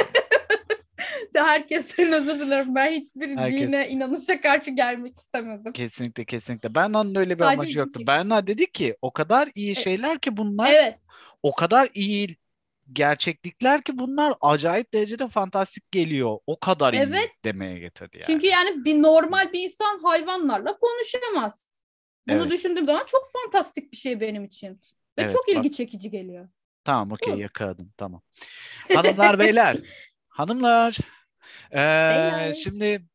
Herkesten 1.36 2.12
özür 2.12 2.40
dilerim. 2.40 2.76
Ben 2.76 2.92
hiçbir 2.92 3.38
Herkes- 3.38 3.68
dine, 3.70 3.90
inanışa 3.90 4.42
karşı 4.42 4.72
gelmek 4.72 5.16
istemedim. 5.18 5.74
Kesinlikle 5.74 6.26
kesinlikle. 6.26 6.76
Berna'nın 6.76 7.16
öyle 7.16 7.36
bir 7.36 7.44
Sadece 7.44 7.60
amacı 7.62 7.80
yoktu. 7.80 8.00
iki- 8.00 8.08
Berna 8.08 8.48
dedi 8.48 8.72
ki 8.72 8.96
o 9.02 9.12
kadar 9.14 9.50
iyi 9.56 9.76
şeyler 9.76 10.20
ki 10.20 10.38
bunlar 10.38 10.72
Evet. 10.74 10.96
o 11.44 11.56
kadar 11.56 11.90
iyi 11.94 12.38
gerçeklikler 12.94 13.82
ki 13.82 13.98
bunlar 13.98 14.34
acayip 14.42 14.94
derecede 14.94 15.28
fantastik 15.28 15.92
geliyor. 15.92 16.38
O 16.48 16.60
kadar 16.60 16.94
iyi 16.94 17.02
Evet. 17.02 17.30
demeye 17.46 17.80
getirdi 17.80 18.18
yani. 18.18 18.26
Çünkü 18.26 18.48
yani 18.48 18.86
bir 18.86 19.02
normal 19.02 19.54
bir 19.54 19.64
insan 19.64 20.00
hayvanlarla 20.04 20.78
konuşamaz. 20.78 21.64
Bunu 22.32 22.42
Evet. 22.44 22.52
düşündüğüm 22.52 22.86
zaman 22.86 23.06
çok 23.08 23.24
fantastik 23.34 23.92
bir 23.92 23.98
şey 23.98 24.22
benim 24.22 24.44
için. 24.44 24.82
Ve 25.18 25.22
Evet, 25.22 25.32
çok 25.32 25.48
bak- 25.48 25.56
ilgi 25.56 25.72
çekici 25.72 26.12
geliyor. 26.12 26.50
Tamam 26.84 27.12
okey 27.12 27.36
yakaladım 27.38 27.94
tamam. 27.98 28.22
Hanımlar 28.96 29.40
beyler. 29.40 29.78
Hanımlar. 30.30 30.98
ee, 31.72 31.78
Beyler. 31.78 32.54
şimdi 32.54 33.06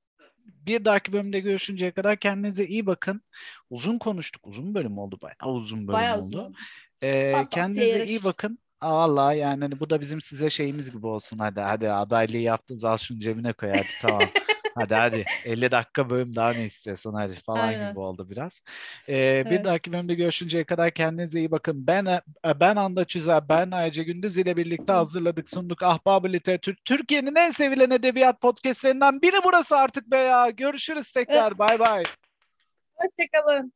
bir 0.47 0.85
dahaki 0.85 1.13
bölümde 1.13 1.41
görüşünceye 1.41 1.91
kadar 1.93 2.17
kendinize 2.17 2.67
iyi 2.67 2.87
bakın. 2.87 3.23
Uzun 3.71 3.99
konuştuk. 3.99 4.47
Uzun 4.47 4.75
bölüm 4.75 4.99
oldu 4.99 5.19
bayağı 5.23 5.55
uzun 5.57 5.79
bölüm 5.79 5.93
Bayağı 5.93 6.19
oldu. 6.23 6.41
uzun. 6.41 6.55
Ee, 7.03 7.33
Fantastik 7.33 7.55
kendinize 7.55 7.99
yarış. 7.99 8.11
iyi 8.11 8.25
bakın. 8.25 8.59
Aa, 8.81 8.95
Vallahi 8.99 9.39
yani 9.39 9.61
hani 9.65 9.81
bu 9.81 9.91
da 9.91 10.01
bizim 10.01 10.21
size 10.21 10.51
şeyimiz 10.51 10.91
gibi 10.91 11.07
olsun. 11.07 11.39
Hadi 11.39 11.61
hadi 11.61 11.91
adaylığı 11.91 12.37
yaptınız 12.37 12.85
al 12.85 12.97
şunu 12.97 13.19
cebine 13.21 13.53
koy 13.53 13.69
hadi 13.71 13.89
tamam. 14.03 14.23
hadi 14.75 14.95
hadi 14.95 15.25
50 15.45 15.71
dakika 15.71 16.11
bölüm 16.11 16.37
daha 16.37 16.53
ne 16.53 16.65
istiyorsan 16.65 17.15
hadi 17.15 17.35
falan 17.35 17.69
Aynen. 17.69 17.91
gibi 17.91 18.01
oldu 18.01 18.31
biraz. 18.31 18.61
Ee, 19.09 19.43
bir 19.47 19.51
Evet. 19.51 19.65
dahaki 19.65 19.93
bölümde 19.93 20.15
görüşünceye 20.15 20.65
kadar 20.65 20.91
kendinize 20.91 21.39
iyi 21.39 21.51
bakın. 21.51 21.87
Ben 21.87 22.07
e, 22.07 22.21
ben 22.61 22.77
Anda 22.77 23.05
Çizer, 23.05 23.49
ben 23.49 23.71
Ayce 23.71 24.03
Gündüz 24.03 24.39
ile 24.39 24.57
birlikte 24.57 24.93
hazırladık 24.93 25.49
sunduk 25.49 25.83
Ahbab-ı 25.83 26.33
Literatür. 26.33 26.77
Türkiye'nin 26.85 27.35
en 27.35 27.51
sevilen 27.51 27.91
edebiyat 27.91 28.41
podcastlerinden 28.41 29.23
biri 29.23 29.37
burası 29.45 29.77
artık 29.77 30.11
be 30.11 30.17
ya. 30.17 30.51
Görüşürüz 30.51 31.13
tekrar. 31.13 31.59
Bay 31.59 31.79
bay. 31.79 32.03
Hoşçakalın. 32.95 33.73